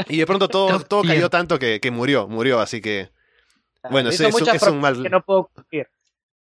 Y 0.08 0.18
de 0.18 0.26
pronto 0.26 0.48
todo, 0.48 0.80
todo 0.82 1.04
cayó 1.04 1.30
tanto 1.30 1.58
que, 1.58 1.80
que 1.80 1.92
murió, 1.92 2.28
murió, 2.28 2.60
así 2.60 2.82
que... 2.82 3.10
Bueno, 3.90 4.10
es, 4.10 4.20
es, 4.20 4.36
es 4.36 4.64
un 4.64 4.82
mal... 4.82 5.02
Que 5.02 5.10
no 5.10 5.24
puedo 5.24 5.50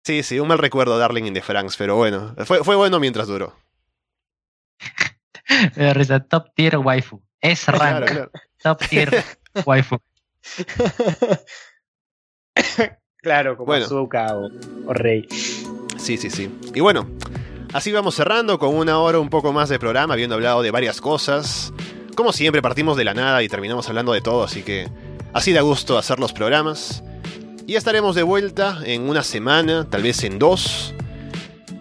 Sí, 0.04 0.22
sí, 0.24 0.40
un 0.40 0.48
mal 0.48 0.58
recuerdo 0.58 0.98
Darling 0.98 1.24
in 1.24 1.34
the 1.34 1.42
Franks, 1.42 1.76
pero 1.76 1.96
bueno, 1.96 2.34
fue, 2.44 2.64
fue 2.64 2.74
bueno 2.74 2.98
mientras 2.98 3.28
duró. 3.28 3.54
risa, 5.94 6.20
top 6.20 6.52
tier 6.54 6.78
waifu. 6.78 7.22
Es 7.40 7.66
rank. 7.66 7.78
Claro, 7.78 8.06
claro. 8.06 8.30
Top 8.62 8.78
tier 8.88 9.24
waifu. 9.66 9.98
claro, 13.18 13.56
como 13.56 13.66
bueno. 13.66 13.86
Azuka 13.86 14.36
o, 14.36 14.50
o, 14.86 14.92
Rey. 14.92 15.26
Sí, 16.02 16.16
sí, 16.16 16.30
sí. 16.30 16.50
Y 16.74 16.80
bueno, 16.80 17.08
así 17.72 17.92
vamos 17.92 18.16
cerrando 18.16 18.58
con 18.58 18.74
una 18.74 18.98
hora 18.98 19.20
un 19.20 19.30
poco 19.30 19.52
más 19.52 19.68
de 19.68 19.78
programa, 19.78 20.14
habiendo 20.14 20.34
hablado 20.34 20.60
de 20.60 20.72
varias 20.72 21.00
cosas. 21.00 21.72
Como 22.16 22.32
siempre, 22.32 22.60
partimos 22.60 22.96
de 22.96 23.04
la 23.04 23.14
nada 23.14 23.40
y 23.44 23.48
terminamos 23.48 23.88
hablando 23.88 24.12
de 24.12 24.20
todo, 24.20 24.42
así 24.42 24.62
que 24.62 24.88
así 25.32 25.52
da 25.52 25.60
gusto 25.60 25.96
hacer 25.96 26.18
los 26.18 26.32
programas. 26.32 27.04
Y 27.68 27.76
estaremos 27.76 28.16
de 28.16 28.24
vuelta 28.24 28.80
en 28.84 29.08
una 29.08 29.22
semana, 29.22 29.88
tal 29.88 30.02
vez 30.02 30.24
en 30.24 30.40
dos. 30.40 30.92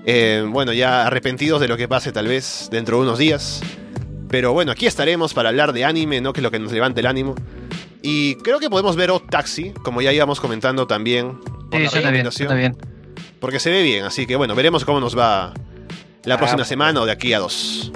Eh, 0.06 0.46
bueno, 0.48 0.72
ya 0.72 1.08
arrepentidos 1.08 1.60
de 1.60 1.68
lo 1.68 1.76
que 1.76 1.88
pase 1.88 2.12
tal 2.12 2.28
vez 2.28 2.70
dentro 2.72 2.98
de 2.98 3.04
unos 3.04 3.18
días. 3.18 3.62
Pero 4.30 4.54
bueno, 4.54 4.72
aquí 4.72 4.86
estaremos 4.86 5.34
para 5.34 5.50
hablar 5.50 5.74
de 5.74 5.84
anime, 5.84 6.22
¿no? 6.22 6.32
Que 6.32 6.42
es 6.42 6.44
lo 6.44 6.52
que 6.52 6.60
nos 6.60 6.72
levante 6.72 7.00
el 7.00 7.08
ánimo. 7.08 7.34
Y 8.04 8.36
creo 8.36 8.60
que 8.60 8.70
podemos 8.70 8.96
ver 8.96 9.10
Odd 9.10 9.24
Taxi, 9.30 9.72
como 9.84 10.04
ya 10.04 10.14
íbamos 10.14 10.40
comentando 10.40 10.86
también. 10.86 11.40
Sí, 11.72 11.78
bien, 11.78 11.90
suena 12.32 12.54
bien. 12.54 12.78
Porque 13.42 13.60
se 13.60 13.72
ve 13.72 13.82
bien, 13.82 14.06
así 14.06 14.28
que 14.28 14.36
bueno, 14.38 14.54
veremos 14.56 14.86
cómo 14.86 15.00
nos 15.00 15.18
va 15.18 15.52
la 16.24 16.38
próxima 16.38 16.64
semana 16.64 17.02
o 17.02 17.06
de 17.06 17.12
aquí 17.12 17.34
a 17.34 17.40
dos. 17.40 17.92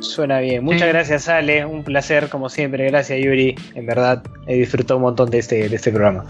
Suena 0.00 0.40
bien. 0.40 0.64
Muchas 0.64 0.88
gracias, 0.88 1.28
Ale. 1.28 1.64
Un 1.64 1.84
placer, 1.84 2.28
como 2.28 2.48
siempre. 2.48 2.86
Gracias, 2.86 3.18
Yuri. 3.22 3.54
En 3.74 3.86
verdad, 3.86 4.24
he 4.48 4.56
disfrutado 4.56 4.96
un 4.96 5.04
montón 5.04 5.30
de 5.30 5.38
este, 5.38 5.68
de 5.68 5.76
este 5.76 5.92
programa. 5.92 6.24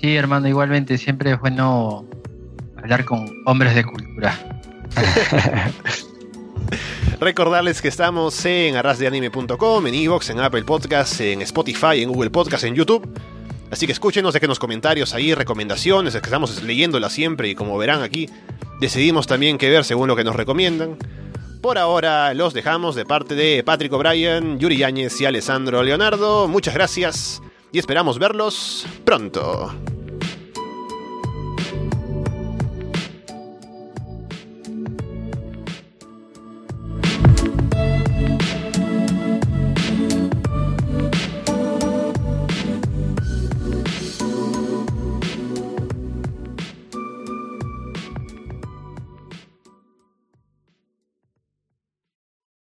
Sí, 0.00 0.16
hermano, 0.16 0.48
igualmente. 0.48 0.96
Siempre 0.96 1.32
es 1.32 1.40
bueno 1.40 2.06
hablar 2.78 3.04
con 3.04 3.30
hombres 3.44 3.74
de 3.74 3.84
cultura. 3.84 4.38
Recordarles 7.20 7.82
que 7.82 7.88
estamos 7.88 8.42
en 8.46 8.76
arrasdeanime.com, 8.76 9.86
en 9.86 9.94
Evox, 9.94 10.30
en 10.30 10.40
Apple 10.40 10.62
Podcasts, 10.62 11.20
en 11.20 11.42
Spotify, 11.42 12.02
en 12.02 12.08
Google 12.10 12.30
Podcasts, 12.30 12.64
en 12.64 12.74
YouTube. 12.74 13.06
Así 13.70 13.86
que 13.86 13.92
escúchenos, 13.92 14.34
dejen 14.34 14.48
los 14.48 14.58
comentarios 14.58 15.14
ahí, 15.14 15.32
recomendaciones, 15.32 16.14
es 16.14 16.20
que 16.20 16.26
estamos 16.26 16.62
leyéndolas 16.62 17.12
siempre 17.12 17.48
y 17.48 17.54
como 17.54 17.78
verán 17.78 18.02
aquí, 18.02 18.28
decidimos 18.80 19.26
también 19.26 19.58
qué 19.58 19.70
ver 19.70 19.84
según 19.84 20.08
lo 20.08 20.16
que 20.16 20.24
nos 20.24 20.34
recomiendan. 20.34 20.96
Por 21.60 21.78
ahora 21.78 22.32
los 22.34 22.54
dejamos 22.54 22.94
de 22.94 23.04
parte 23.04 23.34
de 23.34 23.62
Patrick 23.62 23.92
O'Brien, 23.92 24.58
Yuri 24.58 24.78
Yáñez 24.78 25.20
y 25.20 25.26
Alessandro 25.26 25.82
Leonardo. 25.82 26.48
Muchas 26.48 26.74
gracias 26.74 27.42
y 27.70 27.78
esperamos 27.78 28.18
verlos 28.18 28.86
pronto. 29.04 29.70